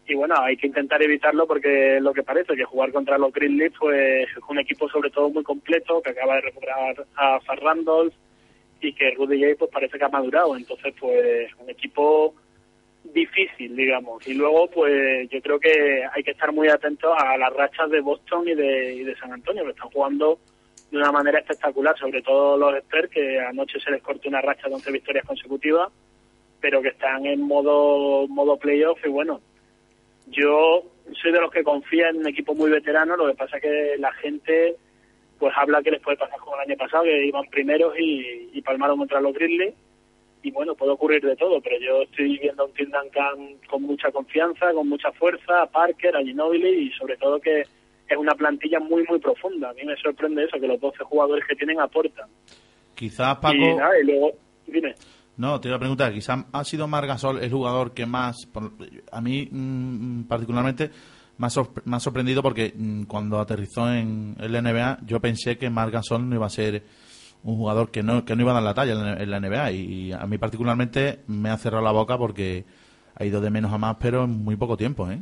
y 0.08 0.16
bueno, 0.16 0.36
hay 0.40 0.58
que 0.58 0.68
intentar 0.68 1.02
evitarlo 1.02 1.48
porque 1.48 2.00
lo 2.02 2.14
que 2.14 2.24
parece, 2.24 2.56
que 2.56 2.66
jugar 2.66 2.92
contra 2.92 3.18
los 3.18 3.32
Grizzlies 3.32 3.74
pues 3.80 4.28
es 4.30 4.44
un 4.50 4.60
equipo 4.60 4.90
sobre 4.90 5.10
todo 5.10 5.30
muy 5.30 5.44
completo, 5.44 6.02
que 6.02 6.10
acaba 6.10 6.36
de 6.36 6.42
recuperar 6.42 7.06
a 7.16 7.40
Far 7.42 7.60
Randolph 7.60 8.14
y 8.82 8.94
que 8.94 9.12
Rudy 9.12 9.40
Gay 9.40 9.56
pues 9.56 9.72
parece 9.72 9.98
que 9.98 10.04
ha 10.04 10.10
madurado, 10.10 10.58
entonces 10.58 10.94
pues 11.00 11.50
un 11.60 11.70
equipo 11.70 12.34
difícil, 13.04 13.76
digamos. 13.76 14.28
Y 14.28 14.34
luego 14.34 14.68
pues 14.70 15.30
yo 15.30 15.42
creo 15.42 15.60
que 15.60 16.04
hay 16.12 16.24
que 16.24 16.32
estar 16.32 16.52
muy 16.52 16.68
atentos 16.68 17.14
a 17.18 17.38
las 17.38 17.54
rachas 17.54 17.90
de 17.90 18.02
Boston 18.02 18.48
y 18.48 18.56
de, 18.56 18.96
y 18.96 19.04
de 19.04 19.16
San 19.18 19.32
Antonio, 19.32 19.64
que 19.64 19.72
están 19.72 19.90
jugando 19.90 20.40
de 20.90 20.98
una 20.98 21.12
manera 21.12 21.40
espectacular, 21.40 21.98
sobre 21.98 22.22
todo 22.22 22.58
los 22.58 22.76
Spurs, 22.80 23.10
que 23.10 23.40
anoche 23.40 23.80
se 23.80 23.92
les 23.92 24.02
cortó 24.02 24.28
una 24.28 24.42
racha 24.42 24.68
de 24.68 24.76
11 24.76 24.92
victorias 24.92 25.26
consecutivas, 25.26 25.90
pero 26.60 26.82
que 26.82 26.90
están 26.90 27.26
en 27.26 27.42
modo, 27.42 28.28
modo 28.28 28.58
playoff 28.58 29.00
y 29.06 29.10
bueno, 29.10 29.40
yo 30.32 30.84
soy 31.22 31.32
de 31.32 31.42
los 31.42 31.52
que 31.52 31.64
confía 31.64 32.10
en 32.10 32.18
un 32.18 32.28
equipo 32.28 32.56
muy 32.56 32.72
veterano, 32.72 33.16
lo 33.16 33.28
que 33.28 33.36
pasa 33.36 33.58
es 33.58 33.64
que 33.64 33.96
la 34.00 34.12
gente 34.14 34.76
pues 35.38 35.54
habla 35.58 35.82
que 35.82 35.92
les 35.92 36.02
puede 36.02 36.18
pasar 36.18 36.40
como 36.40 36.56
el 36.56 36.70
año 36.70 36.78
pasado, 36.78 37.04
que 37.04 37.26
iban 37.26 37.46
primeros 37.50 37.98
y, 37.98 38.50
y 38.54 38.62
palmaron 38.62 39.00
contra 39.00 39.20
los 39.20 39.34
Grizzlies, 39.34 39.74
y 40.44 40.52
bueno, 40.52 40.76
puede 40.76 40.92
ocurrir 40.92 41.24
de 41.24 41.36
todo, 41.36 41.62
pero 41.62 41.78
yo 41.80 42.02
estoy 42.02 42.38
viendo 42.40 42.64
a 42.64 42.66
un 42.66 42.74
Tim 42.74 42.90
Duncan 42.90 43.58
con 43.70 43.84
mucha 43.84 44.12
confianza, 44.12 44.74
con 44.74 44.88
mucha 44.90 45.12
fuerza, 45.12 45.62
a 45.62 45.68
Parker, 45.68 46.16
a 46.16 46.24
Ginobili 46.24 46.88
y 46.88 46.92
sobre 46.92 47.18
todo 47.18 47.40
que 47.40 47.62
es 47.62 48.18
una 48.18 48.34
plantilla 48.34 48.80
muy, 48.80 49.04
muy 49.08 49.20
profunda. 49.20 49.70
A 49.70 49.74
mí 49.74 49.84
me 49.84 49.96
sorprende 49.98 50.44
eso, 50.44 50.60
que 50.60 50.68
los 50.68 50.80
12 50.80 51.04
jugadores 51.04 51.46
que 51.48 51.56
tienen 51.56 51.80
aportan. 51.80 52.30
Quizás, 52.96 53.38
Paco... 53.38 53.56
Y 53.56 53.76
nada, 53.76 54.00
y 54.00 54.06
luego, 54.06 54.32
dime. 54.68 54.96
No, 55.38 55.60
te 55.60 55.70
iba 55.70 55.78
a 55.78 55.80
preguntar, 55.80 56.14
quizás 56.14 56.46
ha 56.52 56.64
sido 56.64 56.88
Margasol 56.88 57.40
el 57.42 57.52
jugador 57.52 57.94
que 57.94 58.06
más, 58.06 58.46
por- 58.46 58.74
a 59.12 59.22
mí 59.22 59.48
mm, 59.52 60.24
particularmente, 60.24 60.92
más, 61.38 61.60
más 61.86 62.04
sorprendido 62.04 62.44
porque 62.44 62.74
mm, 62.76 63.04
cuando 63.04 63.40
aterrizó 63.40 63.92
en 63.92 64.36
el 64.40 64.52
NBA 64.52 65.00
yo 65.06 65.20
pensé 65.20 65.58
que 65.58 65.70
Margasol 65.70 66.30
no 66.30 66.36
iba 66.36 66.46
a 66.46 66.50
ser 66.50 66.84
un 67.44 67.56
jugador 67.56 67.90
que 67.90 68.04
no, 68.04 68.24
que 68.24 68.36
no 68.36 68.44
iba 68.44 68.52
a 68.52 68.56
dar 68.56 68.64
la 68.64 68.74
talla 68.76 69.18
en 69.20 69.32
la, 69.32 69.40
NBA 69.40 69.72
y, 69.72 69.78
y 69.78 70.12
a 70.12 70.28
mí 70.28 70.38
particularmente 70.38 71.22
me 71.28 71.50
ha 71.50 71.58
cerrado 71.58 71.84
la 71.84 71.92
boca 71.92 72.18
porque 72.18 72.66
ha 73.16 73.26
ido 73.26 73.42
de 73.42 73.50
menos 73.50 73.74
a 73.74 73.80
más 73.80 73.98
pero 74.00 74.26
en 74.26 74.44
muy 74.44 74.58
poco 74.58 74.78
tiempo, 74.78 75.10
¿eh? 75.10 75.20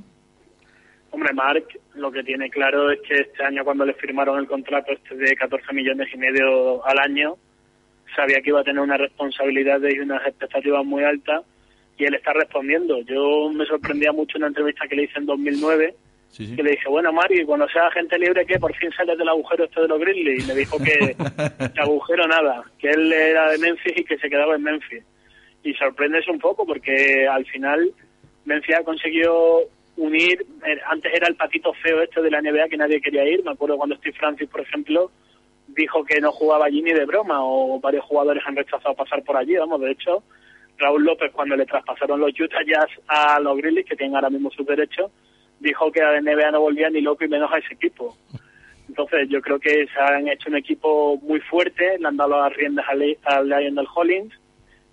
Hombre, 1.12 1.34
Mark 1.34 1.66
lo 1.96 2.12
que 2.12 2.24
tiene 2.24 2.50
claro 2.50 2.92
es 2.92 3.00
que 3.08 3.16
este 3.16 3.44
año 3.44 3.64
cuando 3.64 3.86
le 3.86 3.94
firmaron 3.94 4.38
el 4.40 4.48
contrato 4.48 4.92
este 4.92 5.16
de 5.16 5.36
14 5.36 5.74
millones 5.74 6.08
y 6.14 6.18
medio 6.18 6.86
al 6.86 7.00
año, 7.00 7.36
sabía 8.16 8.42
que 8.42 8.50
iba 8.50 8.62
a 8.62 8.64
tener 8.64 8.82
una 8.82 8.98
responsabilidad 8.98 9.80
y 9.82 10.00
unas 10.00 10.26
expectativas 10.26 10.86
muy 10.86 11.04
altas 11.04 11.44
y 11.98 12.06
él 12.06 12.16
está 12.16 12.34
respondiendo. 12.34 13.02
Yo 13.02 13.50
me 13.54 13.66
sorprendía 13.66 14.12
mucho 14.12 14.38
una 14.38 14.48
entrevista 14.48 14.88
que 14.88 14.96
le 14.96 15.04
hice 15.04 15.20
en 15.20 15.26
2009 15.26 15.96
que 16.38 16.64
le 16.64 16.72
dije, 16.72 16.88
bueno, 16.88 17.12
Mari, 17.12 17.44
cuando 17.44 17.68
sea 17.70 17.90
gente 17.92 18.18
libre, 18.18 18.46
que 18.46 18.60
por 18.60 18.74
fin 18.76 18.92
sales 18.92 19.18
del 19.18 19.30
agujero 19.30 19.66
este 19.66 19.82
de 19.82 19.88
los 19.88 20.00
Grizzlies? 20.00 20.44
Y 20.44 20.48
me 20.48 20.56
dijo 20.56 20.78
que 20.78 21.16
de 21.74 21.82
agujero 21.82 22.28
nada, 22.28 22.64
que 22.78 22.90
él 22.90 23.12
era 23.12 23.52
de 23.52 23.58
Memphis 23.58 23.98
y 23.98 24.04
que 24.04 24.18
se 24.18 24.30
quedaba 24.30 24.56
en 24.56 24.64
Memphis. 24.64 25.04
Y 25.64 25.74
sorprende 25.74 26.20
eso 26.20 26.32
un 26.32 26.40
poco 26.40 26.66
porque 26.66 27.28
al 27.28 27.46
final 27.46 27.92
Memphis 28.46 28.76
ha 28.76 28.84
conseguido 28.84 29.64
unir, 29.98 30.46
eh, 30.66 30.80
antes 30.88 31.12
era 31.14 31.28
el 31.28 31.36
patito 31.36 31.74
feo 31.74 32.02
este 32.02 32.22
de 32.22 32.32
la 32.32 32.42
NBA 32.42 32.70
que 32.70 32.78
nadie 32.78 33.02
quería 33.02 33.28
ir, 33.28 33.44
me 33.44 33.52
acuerdo 33.52 33.78
cuando 33.78 33.98
Steve 33.98 34.16
Francis, 34.18 34.48
por 34.48 34.62
ejemplo, 34.62 35.12
dijo 35.80 36.04
que 36.04 36.20
no 36.22 36.32
jugaba 36.32 36.66
allí 36.66 36.82
ni 36.82 36.94
de 36.94 37.06
broma, 37.06 37.40
o 37.44 37.80
varios 37.80 38.06
jugadores 38.06 38.44
han 38.46 38.56
rechazado 38.56 38.94
pasar 38.96 39.24
por 39.24 39.36
allí, 39.38 39.56
vamos, 39.56 39.82
de 39.82 39.92
hecho, 39.92 40.24
Raúl 40.78 41.04
López 41.04 41.32
cuando 41.34 41.56
le 41.56 41.66
traspasaron 41.66 42.20
los 42.20 42.32
Utah 42.40 42.64
Jazz 42.66 42.90
a 43.08 43.40
los 43.40 43.58
Grizzlies, 43.58 43.86
que 43.86 43.96
tienen 43.96 44.16
ahora 44.16 44.30
mismo 44.30 44.50
sus 44.52 44.66
derechos, 44.66 45.12
dijo 45.60 45.92
que 45.92 46.02
a 46.02 46.12
la 46.14 46.22
NBA 46.22 46.52
no 46.52 46.62
volvía 46.62 46.90
ni 46.90 47.02
loco 47.02 47.26
y 47.26 47.28
menos 47.28 47.52
a 47.52 47.58
ese 47.58 47.74
equipo. 47.74 48.16
Entonces 48.88 49.28
yo 49.30 49.42
creo 49.42 49.60
que 49.60 49.88
se 49.88 50.00
han 50.00 50.28
hecho 50.28 50.50
un 50.50 50.56
equipo 50.58 51.18
muy 51.22 51.40
fuerte, 51.42 51.98
le 52.00 52.08
han 52.08 52.18
dado 52.18 52.40
las 52.42 52.54
riendas 52.56 52.86
a 52.90 52.96
Le- 52.96 53.20
a 53.24 53.42
Lionel 53.42 53.88
Hollins, 53.94 54.34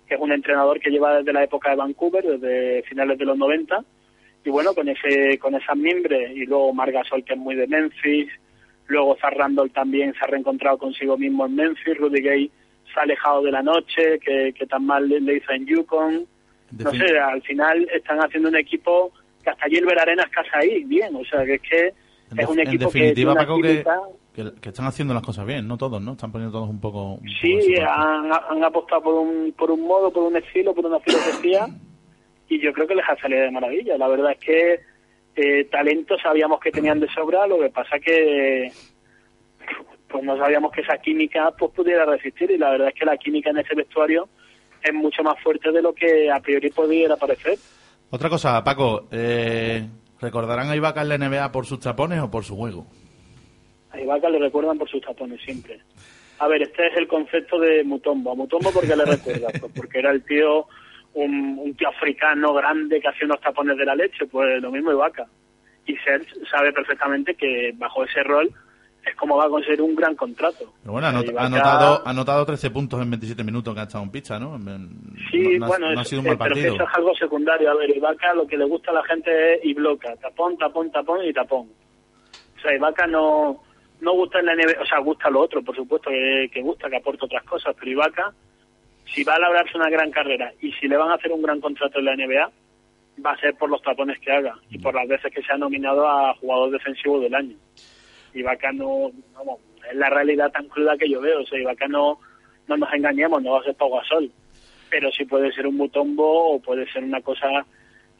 que 0.07 0.15
es 0.15 0.19
un 0.21 0.31
entrenador 0.31 0.79
que 0.79 0.89
lleva 0.89 1.17
desde 1.17 1.33
la 1.33 1.43
época 1.43 1.69
de 1.71 1.75
Vancouver, 1.77 2.23
desde 2.23 2.83
finales 2.83 3.17
de 3.17 3.25
los 3.25 3.37
90, 3.37 3.83
y 4.45 4.49
bueno, 4.49 4.73
con 4.73 4.87
ese 4.87 5.37
con 5.39 5.55
esas 5.55 5.75
mimbres, 5.75 6.31
y 6.35 6.45
luego 6.45 6.73
Margasol, 6.73 7.23
que 7.23 7.33
es 7.33 7.39
muy 7.39 7.55
de 7.55 7.67
Memphis, 7.67 8.29
luego 8.87 9.17
Zar 9.19 9.35
Randall 9.35 9.71
también 9.71 10.13
se 10.13 10.19
ha 10.23 10.27
reencontrado 10.27 10.77
consigo 10.77 11.17
mismo 11.17 11.45
en 11.45 11.55
Memphis, 11.55 11.97
Rudy 11.97 12.21
Gay 12.21 12.51
se 12.93 12.99
ha 12.99 13.03
alejado 13.03 13.41
de 13.41 13.51
la 13.51 13.61
noche, 13.61 14.19
que, 14.19 14.53
que 14.53 14.65
tan 14.65 14.85
mal 14.85 15.07
le, 15.07 15.35
hizo 15.35 15.51
en 15.51 15.65
Yukon, 15.65 16.25
no 16.71 16.91
sé, 16.91 17.17
al 17.17 17.41
final 17.41 17.87
están 17.93 18.19
haciendo 18.19 18.49
un 18.49 18.55
equipo 18.55 19.11
que 19.43 19.49
hasta 19.49 19.67
Gilbert 19.67 19.99
Arenas 19.99 20.29
casa 20.29 20.59
ahí, 20.59 20.83
bien, 20.83 21.15
o 21.15 21.23
sea, 21.25 21.45
que 21.45 21.55
es 21.55 21.61
que 21.61 21.87
En, 22.31 22.39
es 22.39 22.47
un 22.47 22.59
en 22.59 22.67
equipo 22.67 22.89
que 22.91 22.99
definitiva, 22.99 23.31
una 23.33 23.41
Paco, 23.41 23.61
que, 23.61 23.83
que, 24.33 24.51
que 24.61 24.69
están 24.69 24.85
haciendo 24.85 25.13
las 25.13 25.23
cosas 25.23 25.45
bien, 25.45 25.67
no 25.67 25.77
todos, 25.77 26.01
¿no? 26.01 26.13
Están 26.13 26.31
poniendo 26.31 26.57
todos 26.57 26.69
un 26.69 26.79
poco... 26.79 27.15
un 27.15 27.29
Sí, 27.41 27.75
han, 27.77 28.31
han 28.31 28.63
apostado 28.63 29.01
por 29.01 29.13
un, 29.15 29.53
por 29.53 29.71
un 29.71 29.81
modo, 29.81 30.11
por 30.11 30.23
un 30.23 30.37
estilo, 30.37 30.73
por 30.73 30.85
una 30.85 30.99
filosofía 30.99 31.67
y 32.49 32.59
yo 32.61 32.71
creo 32.73 32.87
que 32.87 32.95
les 32.95 33.07
ha 33.07 33.17
salido 33.17 33.41
de 33.41 33.51
maravilla. 33.51 33.97
La 33.97 34.07
verdad 34.07 34.31
es 34.31 34.39
que 34.39 34.79
eh, 35.37 35.65
talento 35.65 36.17
sabíamos 36.17 36.59
que 36.59 36.71
tenían 36.71 36.99
de 36.99 37.07
sobra, 37.09 37.47
lo 37.47 37.59
que 37.59 37.69
pasa 37.69 37.99
que 37.99 38.71
pues 40.07 40.23
no 40.23 40.37
sabíamos 40.37 40.71
que 40.71 40.81
esa 40.81 40.97
química 40.97 41.51
pues 41.57 41.71
pudiera 41.73 42.05
resistir 42.05 42.49
y 42.51 42.57
la 42.57 42.71
verdad 42.71 42.87
es 42.89 42.93
que 42.95 43.05
la 43.05 43.17
química 43.17 43.49
en 43.49 43.59
ese 43.59 43.75
vestuario 43.75 44.27
es 44.81 44.93
mucho 44.93 45.21
más 45.23 45.35
fuerte 45.41 45.71
de 45.71 45.81
lo 45.81 45.93
que 45.93 46.31
a 46.31 46.39
priori 46.39 46.69
pudiera 46.69 47.15
parecer. 47.17 47.57
Otra 48.09 48.29
cosa, 48.29 48.63
Paco, 48.63 49.07
eh, 49.11 49.85
¿recordarán 50.21 50.69
a 50.69 50.75
Ibaka 50.75 51.01
en 51.01 51.09
la 51.09 51.17
NBA 51.17 51.51
por 51.51 51.65
sus 51.65 51.79
tapones 51.79 52.19
o 52.21 52.31
por 52.31 52.43
su 52.43 52.55
juego? 52.55 52.87
A 53.91 53.99
Ibaka 53.99 54.29
le 54.29 54.39
recuerdan 54.39 54.77
por 54.77 54.89
sus 54.89 55.01
tapones 55.01 55.41
siempre. 55.41 55.79
A 56.39 56.47
ver, 56.47 56.61
este 56.61 56.87
es 56.87 56.97
el 56.97 57.07
concepto 57.07 57.59
de 57.59 57.83
Mutombo. 57.83 58.31
A 58.31 58.35
Mutombo, 58.35 58.71
¿por 58.71 58.87
qué 58.87 58.95
le 58.95 59.05
recuerda? 59.05 59.47
Pues 59.59 59.71
porque 59.75 59.99
era 59.99 60.11
el 60.11 60.23
tío, 60.23 60.67
un, 61.13 61.59
un 61.59 61.75
tío 61.75 61.89
africano 61.89 62.53
grande 62.53 62.99
que 63.01 63.07
hacía 63.07 63.25
unos 63.25 63.41
tapones 63.41 63.77
de 63.77 63.85
la 63.85 63.95
leche. 63.95 64.25
Pues 64.27 64.61
lo 64.61 64.71
mismo 64.71 64.91
Ibaka. 64.91 65.25
Y 65.85 65.95
Serge 65.97 66.31
sabe 66.51 66.71
perfectamente 66.73 67.35
que 67.35 67.71
bajo 67.75 68.03
ese 68.03 68.21
rol 68.23 68.49
es 69.05 69.15
como 69.15 69.37
va 69.37 69.45
a 69.45 69.49
conseguir 69.49 69.81
un 69.81 69.95
gran 69.95 70.15
contrato. 70.17 70.73
Pero 70.81 70.91
bueno, 70.91 71.07
ha 71.07 71.11
anot- 71.13 71.29
Ibaka- 71.29 71.39
ha 71.41 71.45
anotado, 71.45 72.01
ha 72.05 72.09
anotado 72.09 72.45
13 72.45 72.69
puntos 72.71 73.01
en 73.01 73.09
27 73.09 73.41
minutos 73.43 73.73
que 73.73 73.79
ha 73.79 73.83
estado 73.83 74.03
en 74.03 74.11
pizza, 74.11 74.37
¿no? 74.37 74.57
Sí, 75.31 75.57
no, 75.57 75.59
no 75.59 75.65
ha- 75.65 75.67
bueno, 75.69 75.93
no 75.93 75.99
ha 76.01 76.03
sido 76.03 76.21
un 76.21 76.27
eh, 76.27 76.29
mal 76.31 76.37
pero 76.39 76.55
que 76.55 76.61
partido. 76.61 76.75
eso 76.75 76.83
es 76.83 76.95
algo 76.97 77.15
secundario. 77.15 77.71
A 77.71 77.75
ver, 77.75 77.95
Ibaka 77.95 78.33
lo 78.33 78.45
que 78.45 78.57
le 78.57 78.65
gusta 78.65 78.91
a 78.91 78.95
la 78.95 79.03
gente 79.05 79.53
es 79.55 79.59
y 79.65 79.73
bloca. 79.73 80.13
Tapón, 80.17 80.57
tapón, 80.57 80.91
tapón 80.91 81.23
y 81.23 81.31
tapón. 81.31 81.69
O 82.57 82.59
sea, 82.61 82.75
Ibaka 82.75 83.07
no, 83.07 83.63
no 84.01 84.11
gusta 84.13 84.39
en 84.39 84.45
la 84.47 84.55
NBA, 84.55 84.81
o 84.81 84.85
sea, 84.85 84.99
gusta 84.99 85.29
lo 85.29 85.39
otro, 85.39 85.63
por 85.63 85.73
supuesto 85.75 86.09
que, 86.09 86.49
que 86.51 86.61
gusta, 86.61 86.89
que 86.89 86.97
aporta 86.97 87.25
otras 87.27 87.43
cosas, 87.43 87.73
pero 87.79 87.91
Ibaka, 87.91 88.33
si 89.13 89.23
va 89.23 89.35
a 89.35 89.39
labrarse 89.39 89.77
una 89.77 89.89
gran 89.89 90.11
carrera 90.11 90.51
y 90.61 90.71
si 90.73 90.87
le 90.87 90.97
van 90.97 91.11
a 91.11 91.15
hacer 91.15 91.31
un 91.31 91.41
gran 91.41 91.59
contrato 91.61 91.99
en 91.99 92.05
la 92.05 92.15
NBA, 92.15 92.51
va 93.25 93.31
a 93.31 93.37
ser 93.37 93.55
por 93.55 93.69
los 93.69 93.81
tapones 93.81 94.19
que 94.19 94.31
haga 94.31 94.55
y 94.69 94.77
por 94.77 94.93
las 94.93 95.07
veces 95.07 95.33
que 95.33 95.41
se 95.41 95.53
ha 95.53 95.57
nominado 95.57 96.07
a 96.07 96.35
jugador 96.35 96.71
defensivo 96.71 97.19
del 97.19 97.33
año. 97.33 97.55
Ibaka 98.33 98.71
no, 98.71 99.11
vamos, 99.33 99.59
es 99.89 99.95
la 99.95 100.09
realidad 100.09 100.51
tan 100.51 100.67
cruda 100.67 100.97
que 100.97 101.09
yo 101.09 101.21
veo, 101.21 101.41
o 101.41 101.45
sea, 101.45 101.59
Ibaka 101.59 101.87
no, 101.87 102.19
no 102.67 102.77
nos 102.77 102.93
engañemos, 102.93 103.41
no 103.41 103.53
va 103.53 103.61
a 103.61 103.63
ser 103.63 103.75
Pau 103.75 103.91
Gasol, 103.91 104.31
pero 104.89 105.11
sí 105.11 105.25
puede 105.25 105.51
ser 105.51 105.67
un 105.67 105.77
Mutombo 105.77 106.55
o 106.55 106.61
puede 106.61 106.89
ser 106.91 107.03
una 107.03 107.21
cosa 107.21 107.65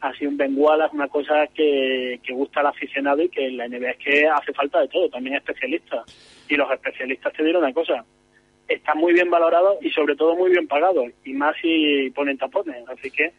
así 0.00 0.26
un 0.26 0.36
Bengualas, 0.36 0.92
una 0.92 1.08
cosa 1.08 1.46
que, 1.48 2.20
que 2.22 2.32
gusta 2.32 2.60
al 2.60 2.66
aficionado 2.66 3.22
y 3.22 3.28
que 3.28 3.46
en 3.46 3.56
la 3.56 3.68
NBA 3.68 3.90
es 3.90 3.96
que 3.98 4.26
hace 4.28 4.52
falta 4.52 4.80
de 4.80 4.88
todo, 4.88 5.08
también 5.08 5.36
especialistas. 5.36 6.04
Y 6.48 6.56
los 6.56 6.70
especialistas 6.70 7.32
te 7.32 7.44
dirán 7.44 7.62
una 7.62 7.72
cosa, 7.72 8.04
están 8.68 8.98
muy 8.98 9.12
bien 9.14 9.30
valorados 9.30 9.76
y 9.82 9.90
sobre 9.90 10.14
todo 10.16 10.36
muy 10.36 10.50
bien 10.50 10.68
pagados, 10.68 11.06
y 11.24 11.32
más 11.32 11.54
si 11.60 12.10
ponen 12.14 12.36
tapones. 12.38 12.76
Así 12.88 13.10
que 13.10 13.32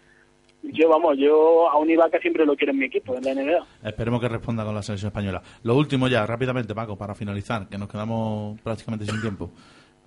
yo, 0.64 0.90
vamos, 0.90 1.18
yo 1.18 1.70
a 1.70 1.78
un 1.78 1.90
Ibaka 1.90 2.20
siempre 2.20 2.46
lo 2.46 2.56
quiero 2.56 2.74
en 2.74 2.80
mi 2.80 2.86
equipo, 2.86 3.16
en 3.16 3.24
la 3.24 3.34
NBA. 3.34 3.90
Esperemos 3.90 4.20
que 4.20 4.28
responda 4.28 4.66
con 4.66 4.76
la 4.76 4.82
selección 4.82 5.08
española. 5.10 5.42
Lo 5.64 5.76
último 5.76 6.08
ya, 6.08 6.26
rápidamente, 6.26 6.76
Paco, 6.76 6.98
para 6.98 7.16
finalizar, 7.16 7.68
que 7.70 7.78
nos 7.78 7.88
quedamos 7.88 8.60
prácticamente 8.62 9.06
sin 9.06 9.22
tiempo. 9.22 9.52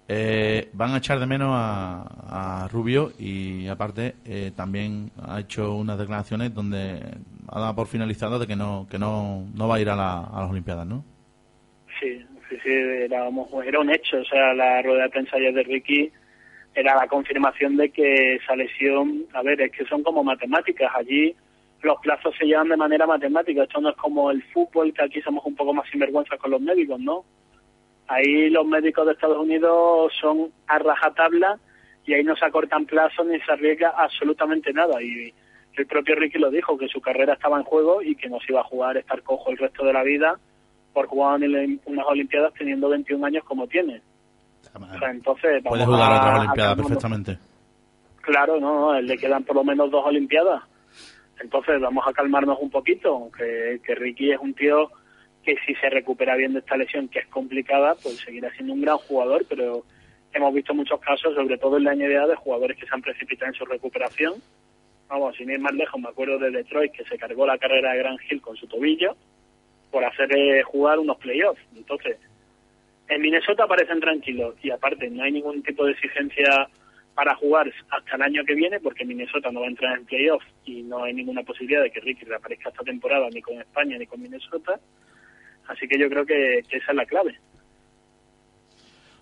Eh, 0.09 0.69
van 0.73 0.91
a 0.93 0.99
echar 0.99 1.21
de 1.21 1.27
menos 1.27 1.51
a, 1.53 2.65
a 2.65 2.69
Rubio 2.69 3.13
y 3.19 3.69
aparte 3.69 4.17
eh, 4.25 4.51
también 4.55 5.11
ha 5.23 5.39
hecho 5.41 5.75
unas 5.75 5.97
declaraciones 5.97 6.53
donde 6.53 7.01
ha 7.49 7.61
dado 7.61 7.75
por 7.77 7.87
finalizado 7.87 8.39
de 8.41 8.47
que 8.49 8.57
no 8.57 8.87
que 8.91 8.99
no, 8.99 9.47
no 9.55 9.69
va 9.69 9.77
a 9.77 9.81
ir 9.81 9.89
a, 9.89 9.97
la- 9.97 10.25
a 10.25 10.41
las 10.43 10.51
Olimpiadas, 10.51 10.87
¿no? 10.87 11.05
Sí, 12.01 12.21
sí, 12.53 12.61
sí, 12.63 12.71
era, 12.71 13.29
era 13.65 13.81
un 13.81 13.91
hecho. 13.91 14.19
O 14.19 14.25
sea, 14.25 14.55
la 14.55 14.83
rueda 14.83 15.05
de 15.05 15.11
prensa 15.11 15.37
ayer 15.37 15.55
de 15.55 15.63
Ricky 15.63 16.13
era 16.75 16.95
la 16.95 17.07
confirmación 17.07 17.77
de 17.77 17.91
que 17.91 18.37
esa 18.37 18.57
lesión, 18.57 19.27
a 19.33 19.43
ver, 19.43 19.61
es 19.61 19.73
que 19.73 19.85
son 19.87 20.03
como 20.03 20.25
matemáticas. 20.25 20.91
Allí 20.95 21.35
los 21.83 21.99
plazos 22.01 22.35
se 22.39 22.47
llevan 22.47 22.69
de 22.69 22.77
manera 22.77 23.07
matemática. 23.07 23.65
Esto 23.65 23.81
no 23.81 23.91
es 23.91 23.97
como 23.97 24.31
el 24.31 24.43
fútbol, 24.53 24.93
que 24.93 25.03
aquí 25.03 25.21
somos 25.23 25.45
un 25.45 25.57
poco 25.57 25.75
más 25.75 25.89
sinvergüenzas 25.91 26.39
con 26.39 26.51
los 26.51 26.61
médicos, 26.61 27.01
¿no? 27.01 27.25
Ahí 28.09 28.51
los 28.51 28.67
médicos 28.67 29.07
de 29.07 29.13
Estados 29.13 29.39
Unidos 29.39 30.13
son 30.21 30.51
a 30.67 30.79
rajatabla 30.79 31.59
y 32.05 32.15
ahí 32.15 32.25
no 32.25 32.37
se 32.37 32.45
acortan 32.45 32.85
plazos 32.85 33.27
ni 33.27 33.41
se 33.41 33.53
arriesga 33.53 33.91
absolutamente 33.97 34.73
nada. 34.73 35.03
Y 35.03 35.33
el 35.77 35.87
propio 35.87 36.17
Ricky 36.17 36.39
lo 36.39 36.51
dijo, 36.51 36.77
que 36.77 36.89
su 36.89 37.01
carrera 37.01 37.35
estaba 37.35 37.59
en 37.59 37.65
juego 37.65 38.03
y 38.03 38.15
que 38.17 38.29
no 38.29 38.39
se 38.41 38.53
iba 38.53 38.61
a 38.61 38.65
jugar 38.65 38.97
estar 38.97 39.23
cojo 39.23 39.51
el 39.51 39.59
resto 39.59 39.85
de 39.85 39.93
la 39.93 40.03
vida 40.03 40.39
por 40.93 41.07
jugar 41.07 41.43
en 41.43 41.81
unas 41.87 42.07
Olimpiadas 42.07 42.53
teniendo 42.55 42.89
21 42.89 43.25
años 43.27 43.45
como 43.45 43.67
tiene. 43.67 44.01
O 44.75 44.99
sea, 44.99 45.11
entonces, 45.11 45.63
Puede 45.65 45.85
jugar 45.85 46.13
a- 46.13 46.17
otras 46.17 46.39
Olimpiadas 46.41 46.77
perfectamente. 46.77 47.39
Claro, 48.21 48.61
no, 48.61 49.01
le 49.01 49.19
quedan 49.19 49.45
por 49.45 49.57
lo 49.57 49.65
menos 49.65 49.91
dos 49.91 50.05
Olimpiadas. 50.07 50.63
Entonces 51.41 51.81
vamos 51.81 52.05
a 52.07 52.13
calmarnos 52.13 52.59
un 52.61 52.71
poquito, 52.71 53.31
que, 53.37 53.81
que 53.85 53.95
Ricky 53.95 54.31
es 54.33 54.39
un 54.39 54.55
tío 54.55 54.91
que 55.43 55.57
si 55.67 55.75
se 55.75 55.91
recupera 55.91 56.37
bien 56.37 56.53
de 56.53 56.61
esta 56.61 56.77
lesión, 56.77 57.09
que 57.09 57.19
es 57.19 57.27
complicada, 57.27 57.97
pues 58.01 58.19
seguirá 58.19 58.49
siendo 58.53 58.75
un 58.75 58.81
gran 58.83 58.97
jugador, 58.99 59.45
pero 59.49 59.83
hemos 60.33 60.55
visto 60.55 60.73
muchos 60.73 61.01
casos, 61.01 61.35
sobre 61.35 61.59
todo 61.59 61.79
en 61.79 61.85
la 61.85 61.95
NBA, 61.97 62.29
de 62.29 62.37
jugadores 62.37 62.79
que 62.79 62.87
se 62.87 62.95
han 62.95 63.03
precipitado 63.03 63.51
en 63.51 63.59
su 63.59 63.65
recuperación. 63.65 64.35
Vamos, 65.09 65.35
sin 65.37 65.51
ir 65.51 65.59
más 65.59 65.75
lejos, 65.75 66.01
me 66.01 66.09
acuerdo 66.09 66.39
de 66.39 66.53
Detroit, 66.53 66.93
que 66.93 67.05
se 67.05 67.19
cargó 67.19 67.45
la 67.45 67.59
carrera 67.59 67.91
de 67.93 67.99
Gran 67.99 68.17
Hill 68.31 68.41
con 68.41 68.57
su 68.57 68.69
tobillo 68.69 69.17
por 69.93 70.05
hacerle 70.05 70.63
jugar 70.65 70.99
unos 70.99 71.19
playoffs. 71.19 71.61
Entonces, 71.77 72.17
en 73.09 73.21
Minnesota 73.21 73.67
parecen 73.67 74.01
tranquilos 74.01 74.55
y 74.63 74.71
aparte 74.71 75.09
no 75.11 75.23
hay 75.23 75.33
ningún 75.33 75.63
tipo 75.63 75.85
de 75.85 75.93
exigencia 75.93 76.69
para 77.15 77.37
jugar 77.37 77.71
hasta 77.91 78.17
el 78.17 78.23
año 78.23 78.43
que 78.47 78.55
viene 78.55 78.81
porque 78.81 79.05
Minnesota 79.05 79.53
no 79.53 79.61
va 79.61 79.67
a 79.67 79.71
entrar 79.71 79.99
en 79.99 80.07
playoffs 80.07 80.47
y 80.65 80.83
no 80.83 81.05
hay 81.05 81.13
ninguna 81.13 81.43
posibilidad 81.43 81.83
de 81.83 81.91
que 81.91 82.01
Ricky 82.01 82.25
reaparezca 82.25 82.71
esta 82.71 82.83
temporada 82.83 83.29
ni 83.31 83.43
con 83.43 83.61
España 83.61 83.99
ni 83.99 84.07
con 84.07 84.23
Minnesota. 84.23 84.81
Así 85.69 85.87
que 85.87 85.99
yo 85.99 86.09
creo 86.09 86.25
que, 86.25 86.63
que 86.69 86.79
esa 86.79 86.93
es 86.93 86.97
la 86.97 87.05
clave. 87.05 87.39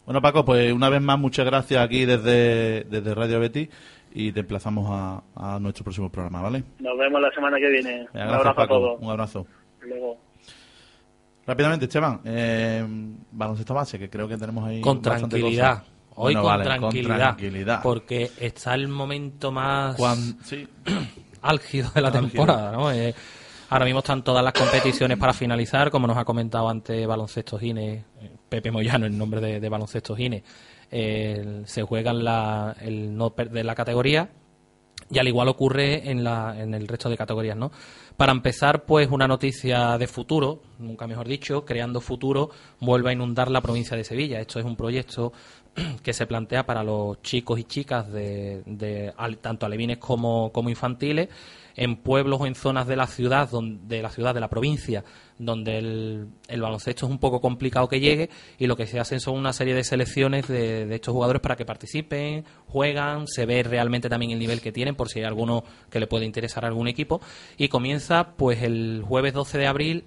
Bueno, 0.06 0.22
Paco, 0.22 0.44
pues 0.44 0.72
una 0.72 0.88
vez 0.88 1.00
más, 1.00 1.18
muchas 1.18 1.44
gracias 1.44 1.84
aquí 1.84 2.04
desde, 2.04 2.84
desde 2.84 3.14
Radio 3.14 3.40
Betty 3.40 3.68
y 4.12 4.32
te 4.32 4.40
emplazamos 4.40 4.86
a, 4.88 5.22
a 5.34 5.58
nuestro 5.58 5.84
próximo 5.84 6.10
programa, 6.10 6.42
¿vale? 6.42 6.62
Nos 6.78 6.96
vemos 6.96 7.20
la 7.20 7.30
semana 7.32 7.58
que 7.58 7.68
viene. 7.68 7.90
Venga, 7.90 8.06
un 8.06 8.12
gracias, 8.12 8.40
abrazo 8.40 8.60
a 8.60 8.68
todos. 8.68 9.00
Un 9.00 9.10
abrazo. 9.10 9.46
Luego. 9.80 10.29
Rápidamente, 11.46 11.86
Esteban, 11.86 12.20
eh, 12.24 12.84
baloncesto 13.32 13.74
base, 13.74 13.98
que 13.98 14.08
creo 14.08 14.28
que 14.28 14.36
tenemos 14.36 14.64
ahí. 14.68 14.80
Con 14.80 15.00
tranquilidad. 15.02 15.82
Hoy 16.14 16.34
Bueno, 16.34 16.42
con, 16.42 16.50
vale, 16.50 16.64
tranquilidad, 16.64 17.16
tranquilidad. 17.16 17.82
Porque 17.82 18.30
está 18.38 18.74
el 18.74 18.88
momento 18.88 19.50
más 19.50 19.96
sí. 20.44 20.68
álgido 21.42 21.90
de 21.94 22.00
la 22.00 22.08
Álgido. 22.08 22.28
temporada. 22.28 22.72
¿no? 22.72 22.92
Eh, 22.92 23.14
ahora 23.70 23.84
mismo 23.84 24.00
están 24.00 24.22
todas 24.22 24.44
las 24.44 24.52
competiciones 24.52 25.16
para 25.18 25.32
finalizar, 25.32 25.90
como 25.90 26.06
nos 26.06 26.16
ha 26.18 26.24
comentado 26.24 26.68
antes 26.68 27.06
Baloncesto 27.06 27.58
Gine, 27.58 28.04
eh, 28.20 28.30
Pepe 28.48 28.70
Moyano, 28.70 29.06
en 29.06 29.16
nombre 29.16 29.40
de, 29.40 29.60
de 29.60 29.68
Baloncesto 29.68 30.14
Gine. 30.14 30.42
Eh, 30.90 31.62
se 31.64 31.82
juegan 31.82 32.22
la, 32.24 32.76
el 32.80 33.16
no 33.16 33.30
perder 33.30 33.64
la 33.64 33.74
categoría 33.74 34.28
y 35.10 35.18
al 35.18 35.28
igual 35.28 35.48
ocurre 35.48 36.08
en, 36.10 36.22
la, 36.22 36.54
en 36.58 36.72
el 36.72 36.86
resto 36.86 37.10
de 37.10 37.16
categorías, 37.16 37.56
¿no? 37.56 37.70
Para 38.16 38.32
empezar, 38.32 38.84
pues 38.84 39.08
una 39.10 39.26
noticia 39.26 39.98
de 39.98 40.06
futuro, 40.06 40.60
nunca 40.78 41.06
mejor 41.06 41.26
dicho, 41.26 41.64
Creando 41.64 42.00
Futuro 42.00 42.50
vuelve 42.78 43.10
a 43.10 43.12
inundar 43.12 43.50
la 43.50 43.60
provincia 43.60 43.96
de 43.96 44.04
Sevilla. 44.04 44.40
Esto 44.40 44.58
es 44.58 44.64
un 44.64 44.76
proyecto 44.76 45.32
que 46.02 46.12
se 46.12 46.26
plantea 46.26 46.64
para 46.66 46.82
los 46.82 47.20
chicos 47.22 47.58
y 47.58 47.64
chicas 47.64 48.12
de, 48.12 48.62
de 48.66 49.12
tanto 49.40 49.66
alevines 49.66 49.98
como, 49.98 50.50
como 50.52 50.70
infantiles 50.70 51.28
en 51.76 51.96
pueblos 51.96 52.40
o 52.40 52.46
en 52.46 52.54
zonas 52.54 52.86
de 52.86 52.96
la 52.96 53.06
ciudad 53.06 53.48
de 53.50 54.02
la 54.02 54.10
ciudad 54.10 54.34
de 54.34 54.40
la 54.40 54.48
provincia 54.48 55.04
donde 55.38 55.78
el, 55.78 56.28
el 56.48 56.60
baloncesto 56.60 57.06
es 57.06 57.10
un 57.10 57.18
poco 57.18 57.40
complicado 57.40 57.88
que 57.88 58.00
llegue 58.00 58.28
y 58.58 58.66
lo 58.66 58.76
que 58.76 58.86
se 58.86 59.00
hacen 59.00 59.20
son 59.20 59.36
una 59.36 59.52
serie 59.52 59.74
de 59.74 59.82
selecciones 59.84 60.46
de, 60.48 60.86
de 60.86 60.94
estos 60.94 61.12
jugadores 61.12 61.40
para 61.40 61.56
que 61.56 61.64
participen, 61.64 62.44
juegan, 62.66 63.26
se 63.26 63.46
ve 63.46 63.62
realmente 63.62 64.08
también 64.08 64.32
el 64.32 64.38
nivel 64.38 64.60
que 64.60 64.72
tienen 64.72 64.94
por 64.94 65.08
si 65.08 65.20
hay 65.20 65.24
alguno 65.24 65.64
que 65.90 65.98
le 65.98 66.06
puede 66.06 66.26
interesar 66.26 66.64
a 66.64 66.68
algún 66.68 66.88
equipo. 66.88 67.20
Y 67.56 67.68
comienza 67.68 68.34
pues 68.36 68.62
el 68.62 69.02
jueves 69.06 69.32
12 69.32 69.58
de 69.58 69.66
abril 69.66 70.04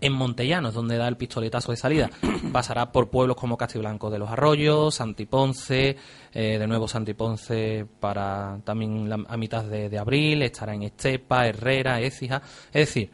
en 0.00 0.12
Montellanos, 0.12 0.74
donde 0.74 0.96
da 0.96 1.08
el 1.08 1.16
pistoletazo 1.16 1.72
de 1.72 1.76
salida. 1.76 2.10
Pasará 2.52 2.92
por 2.92 3.10
pueblos 3.10 3.36
como 3.36 3.56
Castiblanco 3.56 4.10
de 4.10 4.18
los 4.18 4.30
Arroyos, 4.30 4.94
Santiponce, 4.94 5.96
eh, 6.32 6.58
de 6.58 6.66
nuevo 6.66 6.86
Santiponce 6.88 7.86
para 8.00 8.60
también 8.64 9.08
la- 9.08 9.24
a 9.28 9.36
mitad 9.36 9.64
de, 9.64 9.88
de 9.88 9.98
abril, 9.98 10.42
estará 10.42 10.74
en 10.74 10.82
Estepa, 10.84 11.46
Herrera, 11.48 12.00
Écija. 12.00 12.40
Es 12.72 12.86
decir, 12.88 13.10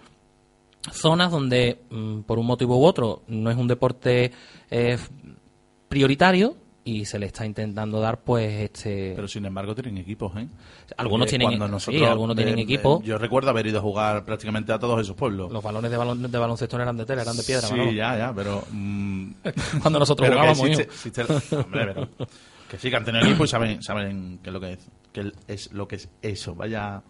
zonas 0.92 1.30
donde 1.30 1.80
mm, 1.90 2.20
por 2.20 2.38
un 2.38 2.46
motivo 2.46 2.78
u 2.78 2.84
otro 2.84 3.22
no 3.28 3.50
es 3.50 3.56
un 3.56 3.66
deporte 3.68 4.30
eh, 4.70 4.98
prioritario 5.88 6.56
y 6.86 7.04
se 7.06 7.18
le 7.18 7.26
está 7.26 7.46
intentando 7.46 7.98
dar 8.00 8.18
pues 8.20 8.52
este 8.60 9.14
Pero 9.16 9.26
sin 9.26 9.46
embargo 9.46 9.74
tienen 9.74 9.96
equipos, 9.98 10.36
¿eh? 10.36 10.46
Algunos 10.98 11.26
Porque 11.26 11.38
tienen- 11.38 11.58
sí, 11.58 11.70
nosotros, 11.70 12.02
algunos 12.08 12.36
tienen 12.36 12.58
eh, 12.58 12.62
equipo. 12.62 13.00
eh, 13.02 13.06
yo 13.06 13.16
recuerdo 13.18 13.50
haber 13.50 13.66
ido 13.66 13.78
a 13.78 13.82
jugar 13.82 14.24
prácticamente 14.24 14.72
a 14.72 14.78
todos 14.78 15.00
esos 15.00 15.16
pueblos. 15.16 15.50
los 15.50 15.62
balones 15.62 15.90
de, 15.90 15.98
balon- 15.98 16.28
de 16.28 16.38
baloncesto 16.38 16.76
no 16.76 16.82
eran 16.82 16.96
de 16.96 17.06
tela, 17.06 17.22
eran 17.22 17.36
de 17.36 17.42
piedra. 17.42 17.66
Sí, 17.66 17.72
Manolo. 17.74 17.92
ya, 17.92 18.18
ya, 18.18 18.32
pero... 18.34 18.64
mm, 18.70 19.30
Cuando 19.80 19.98
nosotros 19.98 20.28
pero 20.28 20.40
que 20.42 20.46
jugábamos, 20.54 20.68
existe- 20.78 21.22
hijo. 21.22 21.32
existe- 21.38 21.56
hombre, 21.56 21.86
pero 21.94 22.08
que 22.68 22.78
sí, 22.78 22.90
que 22.90 22.96
han 22.96 23.04
tenido 23.04 23.24
equipo 23.24 23.44
y 23.44 23.48
saben, 23.48 23.82
saben 23.82 24.38
qué 24.42 24.50
es 24.50 24.52
lo 24.52 24.60
que 24.60 24.72
es, 24.72 24.78
qué 25.12 25.32
es 25.48 25.72
lo 25.72 25.88
que 25.88 25.96
es 25.96 26.08
eso. 26.22 26.54
Vaya, 26.54 27.02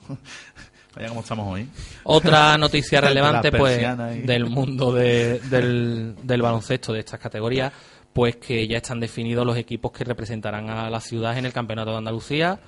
vaya 0.95 1.09
como 1.09 1.21
estamos 1.21 1.53
hoy. 1.53 1.69
Otra 2.05 2.57
noticia 2.59 3.01
relevante 3.01 3.51
pues 3.51 3.85
ahí. 3.85 4.21
del 4.23 4.47
mundo 4.47 4.93
de- 4.93 5.41
del, 5.41 6.15
del 6.23 6.43
baloncesto 6.43 6.93
de 6.93 7.01
estas 7.01 7.19
categorías, 7.19 7.73
pues 8.15 8.37
que 8.37 8.67
ya 8.67 8.79
están 8.79 9.01
definidos 9.01 9.45
los 9.45 9.59
equipos 9.59 9.93
que 9.93 10.05
representarán 10.05 10.71
a 10.71 10.89
la 10.89 11.01
ciudad 11.01 11.37
en 11.37 11.45
el 11.45 11.53
Campeonato 11.53 11.91
de 11.91 11.99
Andalucía. 11.99 12.59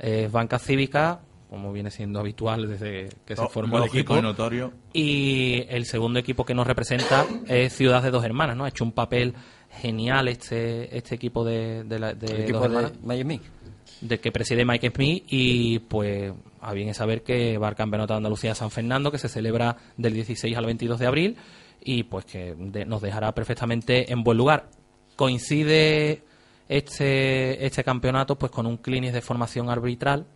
Eh, 0.00 0.28
Banca 0.32 0.58
Cívica, 0.58 1.20
como 1.48 1.72
viene 1.72 1.90
siendo 1.92 2.18
habitual 2.18 2.68
desde 2.68 3.10
que 3.24 3.36
se 3.36 3.46
formó 3.48 3.78
el 3.78 3.84
equipo. 3.84 4.16
y 4.18 4.22
notorio. 4.22 4.72
Y 4.92 5.64
el 5.68 5.84
segundo 5.84 6.18
equipo 6.18 6.44
que 6.44 6.54
nos 6.54 6.66
representa 6.66 7.24
es 7.46 7.72
Ciudad 7.76 8.02
de 8.02 8.10
Dos 8.10 8.24
Hermanas, 8.24 8.56
¿no? 8.56 8.64
Ha 8.64 8.68
hecho 8.70 8.82
un 8.82 8.90
papel 8.92 9.34
genial 9.80 10.26
este 10.28 10.96
este 10.96 11.14
equipo 11.14 11.44
de, 11.44 11.84
de, 11.84 11.98
la- 11.98 12.14
de 12.14 12.26
El 12.26 12.42
equipo 12.42 12.58
Dos 12.58 12.68
de 12.70 12.74
Hermanas 12.76 12.92
Mike 13.04 13.22
Smith. 13.22 13.42
de 14.00 14.18
que 14.20 14.32
preside 14.32 14.64
Mike 14.64 14.90
Smith 14.90 15.24
y 15.28 15.78
pues 15.80 16.32
a 16.60 16.72
bien 16.72 16.88
es 16.88 16.96
saber 16.96 17.22
que 17.22 17.58
va 17.58 17.68
al 17.68 17.74
Campeonato 17.76 18.14
de 18.14 18.18
Andalucía 18.18 18.50
de 18.50 18.56
San 18.56 18.70
Fernando 18.70 19.12
que 19.12 19.18
se 19.18 19.28
celebra 19.28 19.76
del 19.96 20.14
16 20.14 20.56
al 20.56 20.64
22 20.66 20.98
de 20.98 21.06
abril 21.06 21.36
y 21.84 22.04
pues 22.04 22.24
que 22.24 22.54
de- 22.56 22.86
nos 22.86 23.02
dejará 23.02 23.32
perfectamente 23.32 24.10
en 24.12 24.24
buen 24.24 24.38
lugar. 24.38 24.70
Coincide 25.16 26.22
este 26.68 27.66
este 27.66 27.84
campeonato 27.84 28.36
pues 28.36 28.50
con 28.50 28.66
un 28.66 28.78
clinic 28.78 29.12
de 29.12 29.20
formación 29.20 29.68
arbitral 29.68 30.26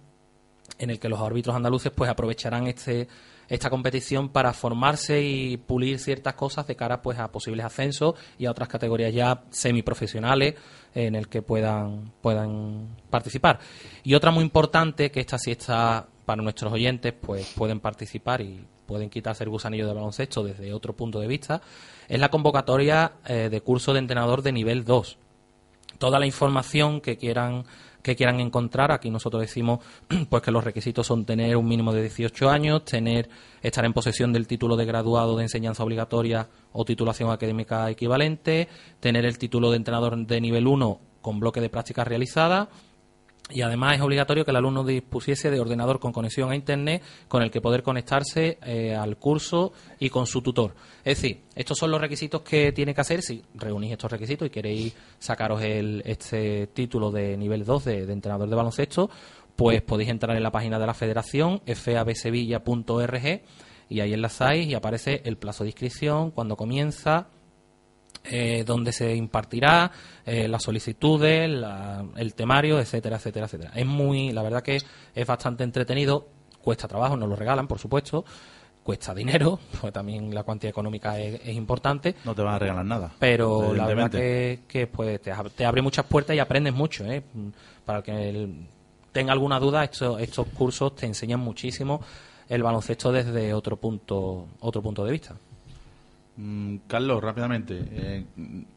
en 0.79 0.91
el 0.91 0.99
que 0.99 1.09
los 1.09 1.20
árbitros 1.20 1.57
andaluces 1.57 1.91
pues 1.91 2.11
aprovecharán 2.11 2.66
este 2.66 3.09
esta 3.49 3.70
competición 3.70 4.29
para 4.29 4.53
formarse 4.53 5.22
y 5.22 5.57
pulir 5.57 5.99
ciertas 5.99 6.35
cosas 6.35 6.66
de 6.66 6.76
cara 6.76 7.01
pues 7.01 7.18
a 7.18 7.33
posibles 7.33 7.64
ascensos 7.64 8.14
y 8.39 8.45
a 8.45 8.51
otras 8.51 8.68
categorías 8.68 9.12
ya 9.12 9.45
semiprofesionales 9.51 10.55
en 10.95 11.14
el 11.14 11.29
que 11.29 11.41
puedan 11.41 12.12
puedan 12.20 12.89
participar. 13.09 13.59
Y 14.05 14.14
otra 14.14 14.31
muy 14.31 14.45
importante 14.45 15.11
que 15.11 15.20
esta 15.20 15.39
sí 15.39 15.53
está 15.53 16.07
para 16.26 16.43
nuestros 16.43 16.72
oyentes 16.72 17.14
pues 17.18 17.47
pueden 17.57 17.81
participar 17.81 18.43
y 18.43 18.66
pueden 18.89 19.11
quitarse 19.11 19.45
el 19.45 19.51
gusanillo 19.51 19.86
del 19.86 19.95
baloncesto 19.95 20.43
desde 20.43 20.72
otro 20.72 20.97
punto 20.97 21.20
de 21.20 21.28
vista 21.28 21.61
es 22.09 22.18
la 22.18 22.30
convocatoria 22.30 23.12
eh, 23.26 23.49
de 23.51 23.61
curso 23.61 23.93
de 23.93 23.99
entrenador 24.01 24.43
de 24.43 24.51
nivel 24.51 24.84
2 24.84 25.18
toda 25.99 26.18
la 26.18 26.26
información 26.26 27.01
que 27.03 27.18
quieran 27.18 27.64
que 28.03 28.16
quieran 28.16 28.41
encontrar 28.41 28.91
aquí 28.91 29.11
nosotros 29.11 29.43
decimos 29.43 29.80
pues 30.30 30.43
que 30.43 30.51
los 30.51 30.64
requisitos 30.64 31.07
son 31.07 31.26
tener 31.26 31.57
un 31.59 31.68
mínimo 31.68 31.93
de 31.93 32.01
18 32.01 32.49
años 32.49 32.84
tener 32.86 33.28
estar 33.62 33.84
en 33.84 33.93
posesión 33.93 34.32
del 34.32 34.47
título 34.47 34.76
de 34.76 34.86
graduado 34.86 35.36
de 35.36 35.43
enseñanza 35.43 35.84
obligatoria 35.84 36.49
o 36.72 36.86
titulación 36.86 37.30
académica 37.30 37.91
equivalente 37.91 38.68
tener 39.01 39.26
el 39.26 39.36
título 39.36 39.70
de 39.70 39.76
entrenador 39.76 40.16
de 40.16 40.41
nivel 40.41 40.66
1 40.66 41.01
con 41.20 41.41
bloque 41.41 41.61
de 41.61 41.68
prácticas 41.68 42.09
realizada 42.09 42.70
y 43.51 43.63
además 43.63 43.97
es 43.97 44.03
obligatorio 44.03 44.45
que 44.45 44.51
el 44.51 44.57
alumno 44.57 44.85
dispusiese 44.85 45.51
de 45.51 45.61
ordenador 45.61 45.99
con 45.99 46.13
conexión 46.13 46.51
a 46.51 46.55
Internet 46.55 47.03
con 47.29 47.43
el 47.43 47.51
que 47.51 47.61
poder 47.61 47.83
conectarse 47.83 48.59
eh, 48.63 48.95
al 48.95 49.17
curso 49.17 49.73
y 49.99 50.11
con 50.11 50.27
su 50.27 50.43
tutor. 50.43 50.75
Es 51.05 51.21
decir, 51.21 51.43
estos 51.55 51.79
son 51.79 51.91
los 51.91 52.01
requisitos 52.01 52.43
que 52.43 52.73
tiene 52.73 52.95
que 52.95 53.01
hacer 53.01 53.23
si 53.23 53.43
reunís 53.55 53.93
estos 53.93 54.11
requisitos 54.11 54.47
y 54.47 54.51
queréis 54.51 54.95
sacaros 55.19 55.63
el, 55.63 56.03
este 56.05 56.69
título 56.69 57.11
de 57.11 57.37
nivel 57.37 57.65
2 57.65 57.85
de, 57.85 58.13
entrenador 58.13 58.49
de 58.49 58.57
baloncesto, 58.57 59.11
pues 59.57 59.83
podéis 59.83 60.11
entrar 60.11 60.37
en 60.37 60.43
la 60.43 60.53
página 60.53 60.79
de 60.79 60.87
la 60.87 60.95
federación, 60.95 61.63
fabsevilla.org, 61.67 63.43
y 63.91 64.01
ahí 64.01 64.13
enlazáis 64.13 64.69
y 64.69 64.75
aparece 64.75 65.23
el 65.25 65.39
plazo 65.39 65.65
de 65.65 65.71
inscripción, 65.71 66.31
cuando 66.31 66.57
comienza, 66.57 67.29
eh, 68.25 68.64
donde 68.66 68.93
se 68.93 69.14
impartirá, 69.14 69.91
eh, 70.27 70.49
las 70.49 70.62
solicitudes, 70.62 71.49
la- 71.51 72.05
el 72.16 72.35
temario, 72.35 72.79
etcétera, 72.81 73.16
etcétera, 73.16 73.47
etcétera. 73.47 73.73
Es 73.75 73.87
muy, 73.87 74.33
la 74.33 74.43
verdad 74.43 74.62
que 74.62 74.77
es 75.14 75.27
bastante 75.27 75.64
entretenido, 75.64 76.29
cuesta 76.62 76.87
trabajo, 76.89 77.16
nos 77.16 77.29
lo 77.29 77.37
regalan, 77.37 77.66
por 77.69 77.79
supuesto, 77.79 78.25
cuesta 78.83 79.14
dinero, 79.14 79.59
pues 79.81 79.93
también 79.93 80.35
la 80.35 80.43
cuantía 80.43 80.71
económica 80.71 81.19
es, 81.19 81.41
es 81.45 81.55
importante, 81.57 82.14
No 82.25 82.35
te 82.35 82.43
van 82.43 82.55
a 82.55 82.59
regalar 82.59 82.85
nada. 82.85 83.12
pero 83.19 83.75
la 83.75 83.87
verdad 83.87 84.11
que, 84.21 84.61
que, 84.69 84.87
pues, 84.87 85.21
te, 85.23 85.33
te 85.57 85.64
abre 85.66 85.83
muchas 85.83 86.07
puertas 86.07 86.35
y 86.37 86.39
aprendes 86.39 86.73
mucho. 86.75 87.05
¿eh? 87.07 87.23
Para 87.85 87.99
el 87.99 88.05
que 88.05 88.29
el- 88.31 88.66
tenga 89.12 89.33
alguna 89.33 89.59
duda, 89.59 89.85
estos, 89.85 90.21
estos 90.21 90.47
cursos 90.49 90.95
te 90.95 91.07
enseñan 91.07 91.41
muchísimo 91.41 92.01
el 92.49 92.62
baloncesto 92.62 93.11
desde 93.12 93.53
otro 93.55 93.77
punto, 93.77 94.47
otro 94.61 94.81
punto 94.83 95.05
de 95.05 95.12
vista. 95.12 95.35
Mm, 96.39 96.76
Carlos, 96.86 97.22
rápidamente. 97.22 97.78
eh, 97.91 98.24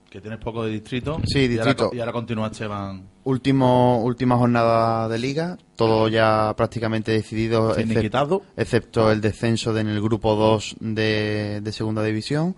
Que 0.10 0.20
tienes 0.20 0.40
poco 0.40 0.66
de 0.66 0.72
distrito. 0.72 1.22
Sí, 1.26 1.40
y 1.40 1.58
ahora 1.58 1.66
distrito. 1.72 1.92
Y 1.96 2.00
ahora, 2.02 2.12
continúa 2.12 2.48
Esteban. 2.48 3.08
Último, 3.24 4.04
última 4.04 4.36
jornada 4.36 5.08
de 5.08 5.18
liga, 5.18 5.58
todo 5.78 6.10
ya 6.10 6.54
prácticamente 6.58 7.14
decidido, 7.14 7.72
excep- 7.74 7.88
Finiquitado. 7.88 8.42
excepto 8.58 9.10
el 9.10 9.22
descenso 9.22 9.72
de- 9.74 9.80
en 9.80 9.88
el 9.88 10.02
grupo 10.02 10.36
2 10.36 10.76
de, 10.82 11.62
de 11.64 11.72
segunda 11.72 12.04
división, 12.04 12.58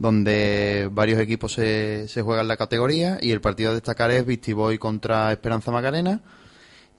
donde 0.00 0.88
varios 0.90 1.20
equipos 1.20 1.52
se, 1.52 2.08
se 2.08 2.22
juegan 2.22 2.48
la 2.48 2.56
categoría 2.56 3.18
y 3.22 3.30
el 3.30 3.40
partido 3.40 3.70
a 3.70 3.74
destacar 3.74 4.10
es 4.10 4.26
Vistiboy 4.26 4.76
contra 4.78 5.30
Esperanza 5.30 5.70
Macarena. 5.70 6.20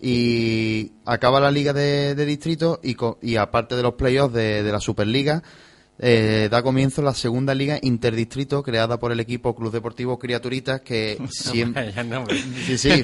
Y 0.01 0.93
acaba 1.05 1.41
la 1.41 1.51
liga 1.51 1.73
de, 1.73 2.15
de 2.15 2.25
distrito 2.25 2.79
y, 2.81 2.93
co- 2.95 3.19
y 3.21 3.35
aparte 3.35 3.75
de 3.75 3.83
los 3.83 3.95
playoffs 3.95 4.33
de, 4.33 4.63
de 4.63 4.71
la 4.71 4.79
Superliga, 4.79 5.43
eh, 6.01 6.47
da 6.49 6.63
comienzo 6.63 7.01
la 7.01 7.13
segunda 7.13 7.53
liga 7.53 7.77
interdistrito 7.81 8.63
creada 8.63 8.97
por 8.97 9.11
el 9.11 9.19
equipo 9.19 9.53
Club 9.53 9.73
Deportivo 9.73 10.17
Criaturitas 10.17 10.79
que 10.79 11.19
siempre... 11.29 11.93
No. 12.09 12.25
Sí, 12.65 12.77
sí. 12.77 13.03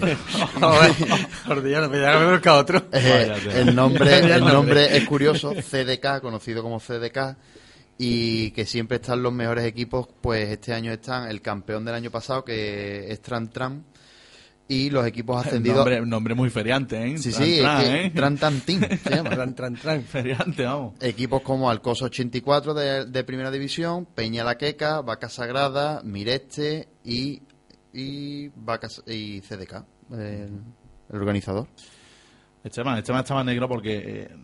El 3.53 3.75
nombre 3.75 4.19
el 4.19 4.43
nombre 4.45 4.95
es 4.97 5.05
curioso, 5.05 5.53
CDK, 5.53 6.21
conocido 6.21 6.63
como 6.63 6.79
CDK, 6.79 7.35
y 7.97 8.51
que 8.51 8.65
siempre 8.65 8.97
están 8.97 9.21
los 9.21 9.33
mejores 9.33 9.65
equipos, 9.65 10.07
pues 10.21 10.49
este 10.49 10.73
año 10.73 10.91
están 10.91 11.29
el 11.29 11.41
campeón 11.41 11.83
del 11.85 11.95
año 11.95 12.11
pasado, 12.11 12.43
que 12.43 13.11
es 13.11 13.21
Tran 13.21 13.49
Tran, 13.49 13.83
y 14.67 14.89
los 14.89 15.05
equipos 15.05 15.37
ascendidos... 15.45 15.77
Nombre, 15.77 16.05
nombre 16.05 16.35
muy 16.35 16.49
feriante, 16.49 17.05
¿eh? 17.05 17.17
Sí, 17.17 17.31
Tran, 17.31 17.45
sí, 17.45 17.59
tran, 17.59 17.81
es 17.81 17.89
que 17.89 18.05
¿eh? 18.05 18.11
Tran 18.11 18.37
se 18.37 19.09
llama. 19.15 19.29
Tran, 19.29 19.55
tran, 19.55 19.75
tran. 19.75 20.03
Feriante, 20.03 20.63
vamos. 20.63 20.93
Equipos 21.01 21.41
como 21.41 21.69
Alcosa 21.69 22.05
84 22.05 22.73
de, 22.73 23.05
de 23.05 23.23
Primera 23.23 23.51
División, 23.51 24.05
Peña 24.05 24.43
La 24.43 24.57
Queca, 24.57 25.01
Vaca 25.01 25.29
Sagrada, 25.29 26.01
Mireste 26.03 26.87
y, 27.03 27.41
y, 27.93 28.49
Vaca, 28.55 28.87
y 29.07 29.41
CDK, 29.41 29.85
el, 30.11 30.19
el 31.09 31.15
organizador. 31.19 31.67
Esteban, 32.63 32.97
Esteban 32.97 33.21
estaba 33.21 33.43
negro 33.43 33.69
porque 33.69 33.95
eh, 33.95 34.35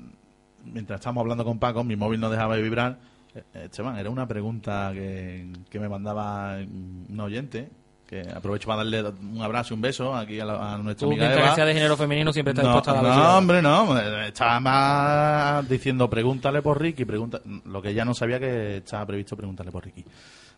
mientras 0.63 0.99
estábamos 0.99 1.21
hablando 1.21 1.43
con 1.43 1.57
Paco, 1.57 1.83
mi 1.83 1.95
móvil 1.95 2.19
no 2.19 2.29
dejaba 2.29 2.55
de 2.55 2.61
vibrar. 2.61 2.99
Eh, 3.33 3.63
Esteban, 3.65 3.97
era 3.97 4.11
una 4.11 4.27
pregunta 4.27 4.91
que, 4.93 5.51
que 5.69 5.79
me 5.79 5.89
mandaba 5.89 6.57
un 6.57 7.19
oyente. 7.19 7.71
Que 8.11 8.27
aprovecho 8.29 8.67
para 8.67 8.79
darle 8.83 9.03
un 9.09 9.41
abrazo 9.41 9.73
y 9.73 9.75
un 9.75 9.81
beso 9.81 10.13
aquí 10.13 10.37
a, 10.37 10.43
la- 10.43 10.73
a 10.73 10.77
nuestra 10.77 11.05
Tú, 11.07 11.11
amiga 11.11 11.27
mientras 11.27 11.45
Eva. 11.47 11.55
sea 11.55 11.63
de 11.65 11.73
género 11.73 11.95
femenino, 11.95 12.33
siempre 12.33 12.51
estás 12.51 12.65
no, 12.65 12.73
dispuesto 12.73 12.91
a 12.99 13.01
dar 13.01 13.17
No, 13.17 13.37
hombre, 13.37 13.61
no. 13.61 13.97
eh, 13.97 14.27
Estaba 14.27 14.59
más 14.59 15.69
diciendo 15.69 16.09
pregúntale 16.09 16.61
por 16.61 16.81
Ricky. 16.81 17.05
Pregunta, 17.05 17.39
lo 17.65 17.81
que 17.81 17.93
ya 17.93 18.03
no 18.03 18.13
sabía 18.13 18.37
que 18.37 18.77
estaba 18.77 19.05
previsto 19.05 19.37
preguntarle 19.37 19.71
por 19.71 19.85
Ricky. 19.85 20.03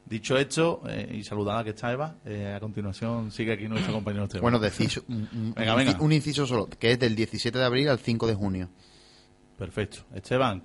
Dicho 0.03 0.35
esto, 0.35 0.81
eh, 0.89 1.15
y 1.19 1.23
saludada 1.23 1.63
que 1.63 1.69
está 1.69 1.91
Eva, 1.91 2.15
eh, 2.25 2.53
a 2.57 2.59
continuación 2.59 3.31
sigue 3.31 3.53
aquí 3.53 3.67
nuestro 3.67 3.93
compañero 3.93 4.23
Esteban. 4.23 4.41
Bueno, 4.41 4.57
decís 4.59 4.99
un, 5.07 5.15
un- 5.31 5.53
Venga, 5.55 5.73
un 5.73 5.77
venga. 5.77 5.91
inci- 5.93 6.01
un 6.01 6.11
inciso 6.11 6.47
solo, 6.47 6.67
que 6.67 6.93
es 6.93 6.99
del 6.99 7.15
17 7.15 7.55
de 7.57 7.63
abril 7.65 7.87
al 7.87 7.99
5 7.99 8.25
de 8.25 8.33
junio. 8.33 8.69
Perfecto. 9.57 9.99
Esteban, 10.13 10.63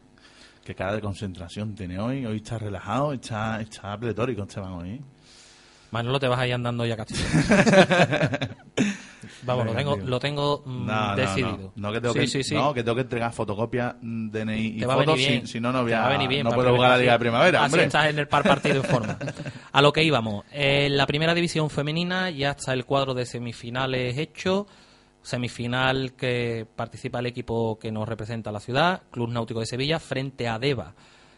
qué 0.65 0.75
cara 0.75 0.95
de 0.95 1.01
concentración 1.03 1.75
tiene 1.75 2.01
hoy. 2.01 2.25
Hoy 2.27 2.39
está 2.39 2.59
relajado, 2.59 3.13
está, 3.13 3.61
está 3.61 3.97
pletórico 3.99 4.43
Esteban 4.43 4.73
hoy. 4.73 5.01
¿Eh? 5.89 5.93
Manolo, 5.93 6.21
te 6.21 6.29
vas 6.29 6.39
ahí 6.39 6.53
andando 6.53 6.87
ya 6.87 6.97
casi. 6.97 7.15
Vamos, 9.43 9.67
lo 9.67 9.75
tengo, 9.75 9.97
lo 9.97 10.21
tengo 10.21 10.63
mm, 10.65 10.87
No, 10.87 11.09
no, 11.09 11.17
decidido. 11.17 11.73
No, 11.77 11.89
no, 11.89 11.93
que 11.93 12.01
tengo 12.01 12.15
sí, 12.15 12.21
que, 12.21 12.27
sí, 12.27 12.45
sí. 12.45 12.55
no, 12.55 12.75
que 12.75 12.83
tengo 12.83 12.97
que 12.97 13.03
entregar 13.03 13.33
fotocopias, 13.33 13.95
mm, 14.01 14.31
DNI 14.31 14.67
y 14.77 14.81
fotos. 14.83 15.19
Si, 15.19 15.47
si 15.47 15.61
no, 15.61 15.73
no, 15.73 15.83
voy 15.83 15.93
a, 15.93 16.01
va 16.01 16.07
a 16.07 16.11
venir 16.11 16.29
bien 16.29 16.45
no 16.45 16.51
puedo 16.51 16.75
jugar 16.75 16.93
a 16.93 16.95
la 16.95 17.01
Liga 17.01 17.13
de 17.13 17.19
Primavera. 17.19 17.61
Así 17.61 17.73
hombre. 17.73 17.85
estás 17.85 18.07
en 18.11 18.19
el 18.19 18.29
par 18.29 18.43
partido 18.43 18.77
en 18.77 18.85
forma. 18.85 19.19
A 19.73 19.83
lo 19.83 19.93
que 19.93 20.03
íbamos. 20.03 20.45
En 20.53 20.97
la 20.97 21.07
primera 21.07 21.35
división 21.35 21.71
femenina 21.71 22.31
ya 22.31 22.51
está 22.51 22.73
el 22.73 22.85
cuadro 22.85 23.15
de 23.15 23.27
semifinales 23.27 24.19
hecho. 24.19 24.67
Semifinal 25.23 26.13
que 26.15 26.67
participa 26.77 27.19
el 27.19 27.27
equipo 27.27 27.79
que 27.79 27.91
nos 27.91 28.09
representa 28.09 28.53
la 28.53 28.61
ciudad, 28.61 29.03
Club 29.11 29.31
Náutico 29.31 29.61
de 29.61 29.67
Sevilla, 29.67 29.99
frente 29.99 30.49
a 30.49 30.59
Deva. 30.59 30.95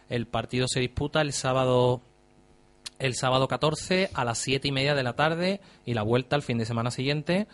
El 0.08 0.26
partido 0.26 0.66
se 0.68 0.80
disputa 0.80 1.20
el 1.20 1.32
sábado 1.32 2.02
el 3.00 3.14
sábado 3.14 3.48
14 3.48 4.10
a 4.14 4.24
las 4.24 4.38
7 4.38 4.68
y 4.68 4.72
media 4.72 4.94
de 4.94 5.02
la 5.02 5.14
tarde 5.14 5.60
y 5.84 5.94
la 5.94 6.02
vuelta 6.02 6.36
el 6.36 6.42
fin 6.42 6.58
de 6.58 6.66
semana 6.66 6.90
siguiente 6.90 7.48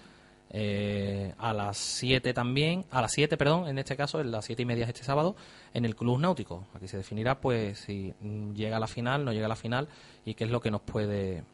eh, 0.51 1.35
a 1.39 1.53
las 1.53 1.77
7 1.77 2.33
también, 2.33 2.85
a 2.91 3.03
las 3.03 3.13
7, 3.13 3.37
perdón, 3.37 3.69
en 3.69 3.79
este 3.79 3.97
caso, 3.97 4.21
en 4.21 4.31
las 4.31 4.45
7 4.45 4.63
y 4.63 4.65
media 4.65 4.87
este 4.87 5.03
sábado, 5.03 5.37
en 5.75 5.85
el 5.85 5.97
Club 5.97 6.19
Náutico. 6.19 6.67
Aquí 6.75 6.89
se 6.89 6.97
definirá, 6.97 7.41
pues, 7.41 7.81
si 7.81 8.15
llega 8.55 8.77
a 8.77 8.81
la 8.81 8.87
final, 8.87 9.25
no 9.25 9.33
llega 9.33 9.47
a 9.47 9.49
la 9.49 9.57
final 9.57 9.89
y 10.25 10.35
qué 10.35 10.45
es 10.45 10.51
lo 10.51 10.61
que 10.61 10.71
nos 10.71 10.83
puede, 10.83 11.45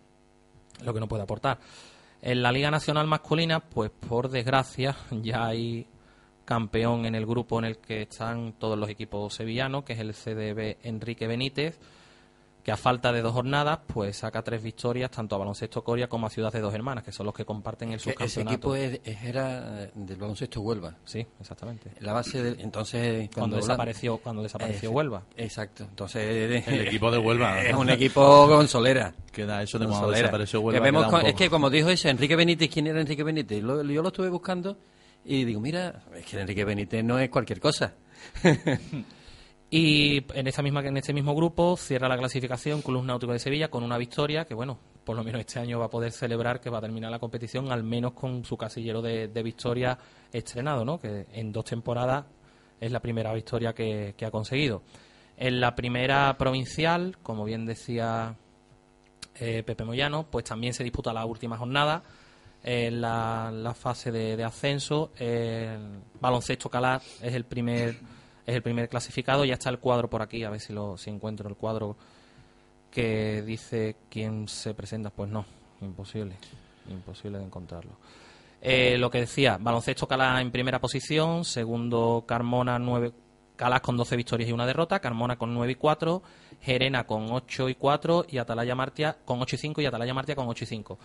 lo 0.84 0.92
que 0.92 1.00
nos 1.00 1.08
puede 1.08 1.22
aportar. 1.22 1.58
En 2.20 2.42
la 2.42 2.52
Liga 2.52 2.70
Nacional 2.70 3.06
Masculina, 3.06 3.60
pues, 3.60 3.90
por 3.90 4.28
desgracia, 4.28 4.96
ya 5.10 5.46
hay 5.46 5.86
campeón 6.44 7.06
en 7.06 7.14
el 7.14 7.24
grupo 7.24 7.58
en 7.58 7.64
el 7.64 7.78
que 7.78 8.02
están 8.02 8.54
todos 8.58 8.78
los 8.78 8.88
equipos 8.88 9.34
sevillanos, 9.34 9.84
que 9.84 9.94
es 9.94 10.00
el 10.00 10.12
CDB 10.12 10.76
Enrique 10.82 11.26
Benítez, 11.26 11.78
que 12.62 12.70
a 12.70 12.76
falta 12.76 13.12
de 13.12 13.22
dos 13.22 13.32
jornadas, 13.32 13.80
pues 13.88 14.18
saca 14.18 14.40
tres 14.42 14.62
victorias 14.62 15.10
tanto 15.10 15.34
a 15.34 15.38
Baloncesto 15.38 15.82
Coria 15.82 16.08
como 16.08 16.28
a 16.28 16.30
Ciudad 16.30 16.52
de 16.52 16.60
Dos 16.60 16.72
Hermanas, 16.72 17.02
que 17.02 17.10
son 17.10 17.26
los 17.26 17.34
que 17.34 17.44
comparten 17.44 17.90
el 17.92 18.00
Que 18.00 18.10
ese 18.10 18.12
subcampeonato. 18.12 18.76
equipo 18.76 18.76
es- 18.76 19.00
es- 19.04 19.24
era 19.24 19.88
del 19.94 20.16
baloncesto 20.16 20.60
Huelva. 20.60 20.94
Sí, 21.04 21.26
exactamente. 21.40 21.90
La 22.00 22.12
base 22.12 22.40
del, 22.42 22.60
entonces 22.60 23.28
Cuando 23.34 23.56
desapareció- 23.56 24.18
cuando 24.18 24.42
desapareció 24.44 24.90
Eh, 24.90 24.92
Huelva. 24.92 25.22
Exacto. 25.36 25.82
Entonces 25.84 26.64
El 26.68 26.80
equipo 26.86 27.10
de 27.10 27.18
Huelva. 27.18 27.60
es 27.64 27.74
un 27.74 27.90
equipo 27.90 28.46
con 28.46 28.68
solera. 28.68 29.12
Queda 29.32 29.60
eso 29.62 29.78
de 29.78 29.86
Con 29.86 29.92
cuando 29.94 30.06
solera. 30.08 30.22
desapareció 30.28 30.60
Huelva, 30.60 30.78
Que 30.78 30.84
vemos 30.84 31.06
con- 31.10 31.26
es 31.26 31.34
que 31.34 31.50
como 31.50 31.68
dijo 31.68 31.88
ese 31.88 32.10
Enrique 32.10 32.36
Benítez, 32.36 32.70
¿quién 32.70 32.86
era 32.86 33.00
Enrique 33.00 33.24
Benítez? 33.24 33.60
Lo- 33.62 33.82
yo 33.82 34.02
lo 34.02 34.08
estuve 34.08 34.28
buscando 34.28 34.76
y 35.24 35.44
digo, 35.44 35.60
mira, 35.60 36.04
es 36.14 36.24
que 36.26 36.40
Enrique 36.40 36.64
Benítez 36.64 37.02
no 37.02 37.18
es 37.18 37.28
cualquier 37.28 37.58
cosa. 37.60 37.94
Y 39.74 40.26
en 40.34 40.46
esta 40.46 40.60
misma 40.60 40.80
en 40.86 40.98
este 40.98 41.14
mismo 41.14 41.34
grupo 41.34 41.78
cierra 41.78 42.06
la 42.06 42.18
clasificación 42.18 42.82
Club 42.82 43.04
Náutico 43.04 43.32
de 43.32 43.38
Sevilla 43.38 43.70
con 43.70 43.82
una 43.82 43.96
victoria 43.96 44.44
que 44.44 44.52
bueno, 44.52 44.78
por 45.02 45.16
lo 45.16 45.24
menos 45.24 45.40
este 45.40 45.60
año 45.60 45.78
va 45.78 45.86
a 45.86 45.88
poder 45.88 46.12
celebrar 46.12 46.60
que 46.60 46.68
va 46.68 46.76
a 46.76 46.80
terminar 46.82 47.10
la 47.10 47.18
competición 47.18 47.72
al 47.72 47.82
menos 47.82 48.12
con 48.12 48.44
su 48.44 48.58
casillero 48.58 49.00
de, 49.00 49.28
de 49.28 49.42
victoria 49.42 49.98
estrenado, 50.30 50.84
¿no? 50.84 51.00
Que 51.00 51.24
en 51.32 51.52
dos 51.52 51.64
temporadas 51.64 52.26
es 52.78 52.92
la 52.92 53.00
primera 53.00 53.32
victoria 53.32 53.72
que, 53.72 54.12
que 54.14 54.26
ha 54.26 54.30
conseguido. 54.30 54.82
En 55.38 55.58
la 55.58 55.74
primera 55.74 56.36
provincial, 56.36 57.16
como 57.22 57.46
bien 57.46 57.64
decía 57.64 58.36
eh, 59.36 59.62
Pepe 59.62 59.84
Moyano, 59.84 60.26
pues 60.30 60.44
también 60.44 60.74
se 60.74 60.84
disputa 60.84 61.14
la 61.14 61.24
última 61.24 61.56
jornada 61.56 62.02
en 62.62 63.00
la, 63.00 63.74
fase 63.74 64.12
de, 64.12 64.36
de 64.36 64.44
ascenso. 64.44 65.12
El 65.16 66.02
baloncesto 66.20 66.68
Calar 66.68 67.00
es 67.22 67.32
el 67.32 67.46
primer 67.46 67.96
es 68.46 68.54
el 68.54 68.62
primer 68.62 68.88
clasificado. 68.88 69.44
Ya 69.44 69.54
está 69.54 69.70
el 69.70 69.78
cuadro 69.78 70.08
por 70.08 70.22
aquí, 70.22 70.44
a 70.44 70.50
ver 70.50 70.60
si 70.60 70.72
lo 70.72 70.96
si 70.96 71.10
encuentro 71.10 71.48
el 71.48 71.56
cuadro 71.56 71.96
que 72.90 73.42
dice 73.42 73.96
quién 74.10 74.48
se 74.48 74.74
presenta. 74.74 75.10
Pues 75.10 75.30
no, 75.30 75.44
imposible, 75.80 76.36
imposible 76.88 77.38
de 77.38 77.44
encontrarlo. 77.44 77.92
Eh, 78.60 78.96
lo 78.96 79.10
que 79.10 79.20
decía, 79.20 79.58
baloncesto 79.60 80.06
Calas 80.06 80.40
en 80.40 80.52
primera 80.52 80.80
posición, 80.80 81.44
segundo 81.44 82.24
Carmona 82.28 82.78
9, 82.78 83.12
Calas 83.56 83.80
con 83.80 83.96
12 83.96 84.16
victorias 84.16 84.48
y 84.48 84.52
una 84.52 84.66
derrota, 84.66 85.00
Carmona 85.00 85.36
con 85.36 85.52
9 85.52 85.72
y 85.72 85.74
4, 85.74 86.22
Gerena 86.60 87.04
con 87.04 87.32
8 87.32 87.68
y 87.68 87.74
4 87.74 88.26
y 88.28 88.38
Atalaya 88.38 88.76
Martia 88.76 89.16
con 89.24 89.40
8 89.40 89.56
y 89.56 89.58
5 89.58 89.80
y 89.80 89.86
Atalaya 89.86 90.14
Martia 90.14 90.36
con 90.36 90.46
8 90.46 90.62
y 90.62 90.66
5. 90.68 90.98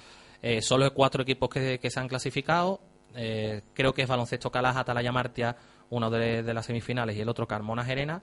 Eh, 0.43 0.61
solo 0.61 0.93
cuatro 0.93 1.23
equipos 1.23 1.49
que, 1.49 1.79
que 1.79 1.89
se 1.89 1.99
han 1.99 2.07
clasificado. 2.07 2.79
Eh, 3.15 3.61
creo 3.73 3.91
que 3.91 4.03
es 4.03 4.07
baloncesto 4.07 4.51
Calas, 4.51 4.77
Atalaya 4.77 5.11
Martia, 5.11 5.55
uno 5.89 6.09
de, 6.09 6.43
de 6.43 6.53
las 6.53 6.65
semifinales 6.65 7.15
y 7.15 7.21
el 7.21 7.29
otro 7.29 7.47
Carmona 7.47 7.83
Gerena. 7.83 8.21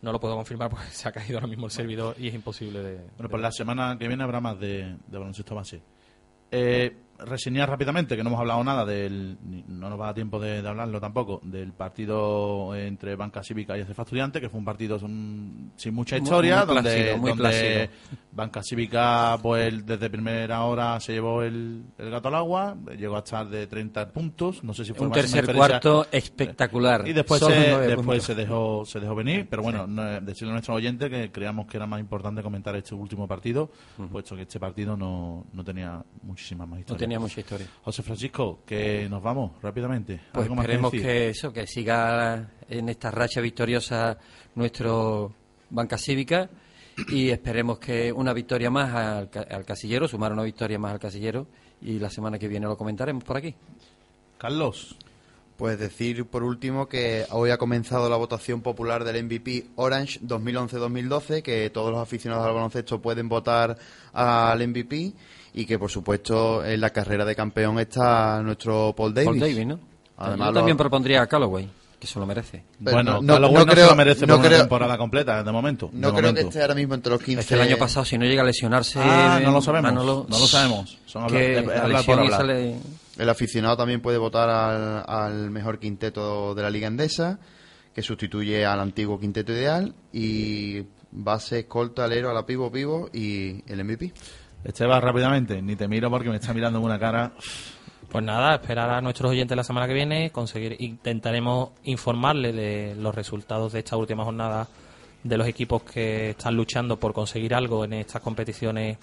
No 0.00 0.10
lo 0.10 0.18
puedo 0.18 0.34
confirmar 0.34 0.68
porque 0.68 0.86
se 0.90 1.08
ha 1.08 1.12
caído 1.12 1.38
ahora 1.38 1.46
mismo 1.46 1.66
el 1.66 1.72
servidor 1.72 2.16
y 2.18 2.28
es 2.28 2.34
imposible 2.34 2.80
de. 2.80 2.96
Bueno, 3.16 3.28
pues 3.28 3.42
la 3.42 3.52
semana 3.52 3.96
que 3.98 4.08
viene 4.08 4.24
habrá 4.24 4.40
más 4.40 4.58
de, 4.58 4.96
de 5.06 5.18
baloncesto 5.18 5.54
base. 5.54 5.82
Eh, 6.50 6.94
reseñar 7.26 7.68
rápidamente, 7.68 8.16
que 8.16 8.22
no 8.22 8.30
hemos 8.30 8.40
hablado 8.40 8.62
nada 8.64 8.84
del. 8.84 9.38
No 9.68 9.88
nos 9.90 9.98
va 9.98 10.04
a 10.04 10.06
dar 10.08 10.14
tiempo 10.14 10.40
de, 10.40 10.62
de 10.62 10.68
hablarlo 10.68 11.00
tampoco, 11.00 11.40
del 11.42 11.72
partido 11.72 12.74
entre 12.74 13.16
Banca 13.16 13.42
Cívica 13.42 13.76
y 13.76 13.84
Cefa 13.84 14.02
Estudiante, 14.02 14.40
que 14.40 14.48
fue 14.48 14.58
un 14.58 14.64
partido 14.64 14.98
sin 14.98 15.72
mucha 15.92 16.16
historia, 16.16 16.64
muy 16.64 16.74
donde, 16.74 16.82
plácido, 16.82 17.34
donde. 17.34 17.90
Banca 18.32 18.62
Cívica, 18.62 19.38
pues 19.42 19.84
desde 19.84 20.08
primera 20.08 20.64
hora 20.64 20.98
se 21.00 21.12
llevó 21.12 21.42
el, 21.42 21.84
el 21.98 22.10
gato 22.10 22.28
al 22.28 22.34
agua, 22.34 22.76
llegó 22.96 23.16
a 23.16 23.18
estar 23.18 23.46
de 23.48 23.66
30 23.66 24.10
puntos, 24.10 24.64
no 24.64 24.72
sé 24.72 24.84
si 24.84 24.92
fue 24.94 25.06
Un 25.06 25.12
tercer 25.12 25.54
cuarto 25.54 26.06
espectacular. 26.10 27.06
Y 27.06 27.12
después, 27.12 27.40
Solo 27.40 27.54
se, 27.54 27.60
después 27.60 27.96
puntos. 27.96 28.24
se 28.24 28.34
dejó 28.34 28.84
se 28.86 29.00
dejó 29.00 29.14
venir, 29.14 29.46
pero 29.48 29.62
bueno, 29.62 29.86
no, 29.86 30.08
eh, 30.08 30.20
decirle 30.22 30.50
a 30.50 30.54
nuestros 30.54 30.76
oyentes 30.76 31.10
que 31.10 31.30
creíamos 31.30 31.66
que 31.66 31.76
era 31.76 31.86
más 31.86 32.00
importante 32.00 32.42
comentar 32.42 32.74
este 32.76 32.94
último 32.94 33.28
partido, 33.28 33.70
puesto 34.10 34.34
que 34.36 34.42
este 34.42 34.58
partido 34.58 34.96
no, 34.96 35.46
no 35.52 35.64
tenía 35.64 36.02
muchísimas 36.22 36.68
más 36.68 36.80
historias. 36.80 37.00
Tenía 37.12 37.20
mucha 37.20 37.40
historia. 37.40 37.66
José 37.84 38.02
Francisco, 38.02 38.60
que 38.64 39.06
nos 39.08 39.22
vamos 39.22 39.52
rápidamente. 39.60 40.18
Pues 40.32 40.44
¿Algo 40.44 40.54
más 40.54 40.64
esperemos 40.64 40.92
que 40.92 41.28
eso, 41.28 41.52
que 41.52 41.66
siga 41.66 42.48
en 42.68 42.88
esta 42.88 43.10
racha 43.10 43.42
victoriosa 43.42 44.16
nuestro 44.54 45.34
Banca 45.68 45.98
Cívica 45.98 46.48
y 47.08 47.28
esperemos 47.28 47.78
que 47.78 48.10
una 48.10 48.32
victoria 48.32 48.70
más 48.70 48.94
al, 48.94 49.30
al 49.50 49.64
casillero, 49.66 50.08
sumar 50.08 50.32
una 50.32 50.42
victoria 50.42 50.78
más 50.78 50.92
al 50.92 51.00
casillero 51.00 51.46
y 51.82 51.98
la 51.98 52.08
semana 52.08 52.38
que 52.38 52.48
viene 52.48 52.66
lo 52.66 52.78
comentaremos 52.78 53.24
por 53.24 53.36
aquí. 53.36 53.54
Carlos. 54.38 54.96
Pues 55.56 55.78
decir 55.78 56.24
por 56.26 56.42
último 56.42 56.88
que 56.88 57.24
hoy 57.30 57.50
ha 57.50 57.56
comenzado 57.58 58.08
la 58.10 58.16
votación 58.16 58.62
popular 58.62 59.04
del 59.04 59.22
MVP 59.24 59.66
Orange 59.76 60.18
2011-2012, 60.22 61.42
que 61.42 61.70
todos 61.70 61.92
los 61.92 62.00
aficionados 62.00 62.44
al 62.46 62.54
baloncesto 62.54 63.00
pueden 63.00 63.28
votar 63.28 63.76
al 64.12 64.66
MVP 64.68 65.12
y 65.54 65.64
que 65.66 65.78
por 65.78 65.90
supuesto 65.90 66.64
en 66.64 66.80
la 66.80 66.90
carrera 66.90 67.24
de 67.24 67.36
campeón 67.36 67.78
está 67.78 68.42
nuestro 68.42 68.94
Paul 68.96 69.14
Davis. 69.14 69.26
Paul 69.28 69.40
Davis, 69.40 69.66
¿no? 69.66 69.78
Además, 70.16 70.46
Yo 70.48 70.52
lo- 70.52 70.58
también 70.60 70.76
propondría 70.76 71.22
a 71.22 71.26
Calloway, 71.26 71.68
que 72.00 72.06
se 72.08 72.18
lo 72.18 72.26
merece. 72.26 72.64
Pero 72.82 72.96
bueno, 72.96 73.12
no- 73.14 73.22
no- 73.22 73.34
Callaway 73.34 73.54
no 73.54 73.60
no, 73.66 73.72
creo- 73.72 73.84
se 73.84 73.90
lo 73.90 73.96
merece 73.96 74.26
no 74.26 74.34
por 74.34 74.40
una 74.40 74.48
creo- 74.48 74.60
temporada 74.60 74.98
completa, 74.98 75.42
de 75.44 75.52
momento. 75.52 75.90
No 75.92 76.08
de 76.08 76.12
creo 76.14 76.30
momento. 76.30 76.40
que 76.40 76.48
esté 76.48 76.62
ahora 76.62 76.74
mismo 76.74 76.94
entre 76.94 77.12
los 77.12 77.22
15. 77.22 77.40
Es 77.40 77.46
que 77.46 77.54
el 77.54 77.60
año 77.60 77.76
pasado, 77.76 78.04
si 78.04 78.18
no 78.18 78.24
llega 78.24 78.42
a 78.42 78.46
lesionarse. 78.46 78.98
Ah, 79.00 79.38
no 79.44 79.52
lo 79.52 79.60
sabemos, 79.62 79.92
Manolo, 79.92 80.26
no 80.28 80.38
lo 80.38 80.46
sabemos. 80.46 80.98
Son 81.06 81.22
hablar- 81.24 81.40
que 81.40 81.58
es 81.58 81.66
la 81.66 81.72
hablar 81.82 81.88
lesión 81.98 82.16
por 82.18 82.24
hablar. 82.24 82.40
El 83.18 83.28
aficionado 83.28 83.76
también 83.76 84.00
puede 84.00 84.18
votar 84.18 84.48
al, 84.48 85.04
al 85.06 85.50
mejor 85.50 85.78
quinteto 85.78 86.54
de 86.54 86.62
la 86.62 86.70
Liga 86.70 86.88
Endesa, 86.88 87.38
que 87.94 88.02
sustituye 88.02 88.64
al 88.64 88.80
antiguo 88.80 89.20
quinteto 89.20 89.52
ideal, 89.52 89.94
y 90.12 90.82
base, 91.12 91.60
escolta, 91.60 92.04
alero, 92.04 92.30
a 92.30 92.34
la 92.34 92.44
pivo, 92.44 92.72
pivo 92.72 93.08
y 93.12 93.62
el 93.70 93.84
MVP. 93.84 94.12
Esteban, 94.64 95.02
rápidamente, 95.02 95.60
ni 95.60 95.76
te 95.76 95.88
miro 95.88 96.10
porque 96.10 96.30
me 96.30 96.36
está 96.36 96.54
mirando 96.54 96.78
en 96.78 96.84
una 96.84 96.98
cara. 96.98 97.32
Pues 98.08 98.24
nada, 98.24 98.54
esperar 98.54 98.90
a 98.90 99.00
nuestros 99.00 99.30
oyentes 99.30 99.56
la 99.56 99.64
semana 99.64 99.86
que 99.86 99.94
viene, 99.94 100.30
conseguir, 100.30 100.76
intentaremos 100.80 101.70
informarles 101.84 102.54
de 102.54 102.94
los 102.96 103.14
resultados 103.14 103.72
de 103.72 103.80
esta 103.80 103.96
última 103.96 104.24
jornada 104.24 104.68
de 105.22 105.36
los 105.38 105.46
equipos 105.46 105.82
que 105.82 106.30
están 106.30 106.56
luchando 106.56 106.98
por 106.98 107.12
conseguir 107.12 107.54
algo 107.54 107.84
en 107.84 107.94
estas 107.94 108.20
competiciones 108.20 108.98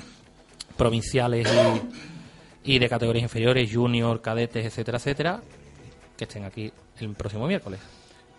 provinciales 0.78 1.48
y, 1.48 2.19
y 2.64 2.80
de 2.80 2.90
categorías 2.90 3.24
inferiores, 3.24 3.70
junior, 3.74 4.22
cadetes, 4.22 4.66
etcétera, 4.66 4.98
etcétera, 4.98 5.42
que 6.18 6.24
estén 6.26 6.44
aquí 6.46 6.72
el 7.00 7.10
próximo 7.14 7.48
miércoles. 7.48 7.80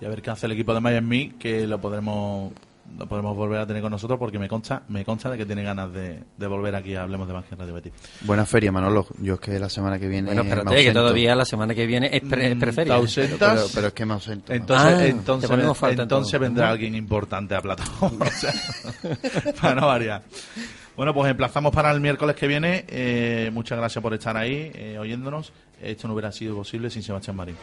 Y 0.00 0.04
a 0.04 0.08
ver 0.08 0.22
qué 0.22 0.30
hace 0.30 0.46
el 0.46 0.52
equipo 0.52 0.72
de 0.74 0.80
Miami, 0.80 1.30
que 1.38 1.66
lo 1.66 1.80
podremos 1.80 2.52
lo 2.98 3.06
podremos 3.06 3.36
volver 3.36 3.60
a 3.60 3.66
tener 3.68 3.82
con 3.82 3.92
nosotros 3.92 4.18
porque 4.18 4.36
me 4.36 4.48
consta 4.48 4.82
me 4.88 5.04
consta 5.04 5.30
de 5.30 5.38
que 5.38 5.46
tiene 5.46 5.62
ganas 5.62 5.92
de, 5.92 6.24
de 6.36 6.46
volver 6.48 6.74
aquí 6.74 6.96
a 6.96 7.02
Hablemos 7.02 7.28
de 7.28 7.34
Banque 7.34 7.54
Radio 7.54 7.74
Betis. 7.74 7.92
Buena 8.22 8.44
feria, 8.44 8.72
Manolo. 8.72 9.06
Yo 9.20 9.34
es 9.34 9.40
que 9.40 9.60
la 9.60 9.68
semana 9.68 9.96
que 9.98 10.08
viene. 10.08 10.26
Bueno, 10.26 10.42
espérate, 10.42 10.82
que 10.84 10.92
todavía 10.92 11.36
la 11.36 11.44
semana 11.44 11.72
que 11.72 11.86
viene 11.86 12.10
es, 12.12 12.22
pre, 12.22 12.50
es 12.50 12.56
Mm, 12.56 12.58
preferia. 12.58 12.94
¿te 12.94 12.98
ausentas? 13.00 13.52
Pero, 13.54 13.66
pero 13.74 13.86
es 13.88 13.92
que 13.92 14.06
me 14.06 14.14
ausento. 14.14 14.52
Entonces, 14.52 14.86
Ah, 14.86 15.06
entonces, 15.06 15.50
entonces 15.50 15.98
entonces. 16.00 16.40
vendrá 16.40 16.70
alguien 16.70 16.96
importante 16.96 17.54
a 17.54 17.60
Platón. 17.60 17.86
O 18.20 18.26
sea, 18.26 18.52
para 19.60 19.74
no 19.80 19.86
variar. 19.86 20.22
Bueno, 21.00 21.14
pues 21.14 21.30
emplazamos 21.30 21.72
para 21.72 21.90
el 21.92 21.98
miércoles 21.98 22.36
que 22.36 22.46
viene. 22.46 22.84
Eh, 22.86 23.48
muchas 23.54 23.78
gracias 23.78 24.02
por 24.02 24.12
estar 24.12 24.36
ahí, 24.36 24.70
eh, 24.74 24.98
oyéndonos. 25.00 25.50
Esto 25.80 26.06
no 26.06 26.12
hubiera 26.12 26.30
sido 26.30 26.56
posible 26.56 26.90
sin 26.90 27.02
Sebastián 27.02 27.36
Marín. 27.36 27.56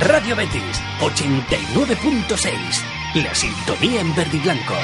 Radio 0.00 0.36
Betis 0.36 0.82
89.6. 1.00 3.22
La 3.22 3.34
sintonía 3.34 4.02
en 4.02 4.14
verde 4.14 4.36
y 4.36 4.40
blanco. 4.40 4.74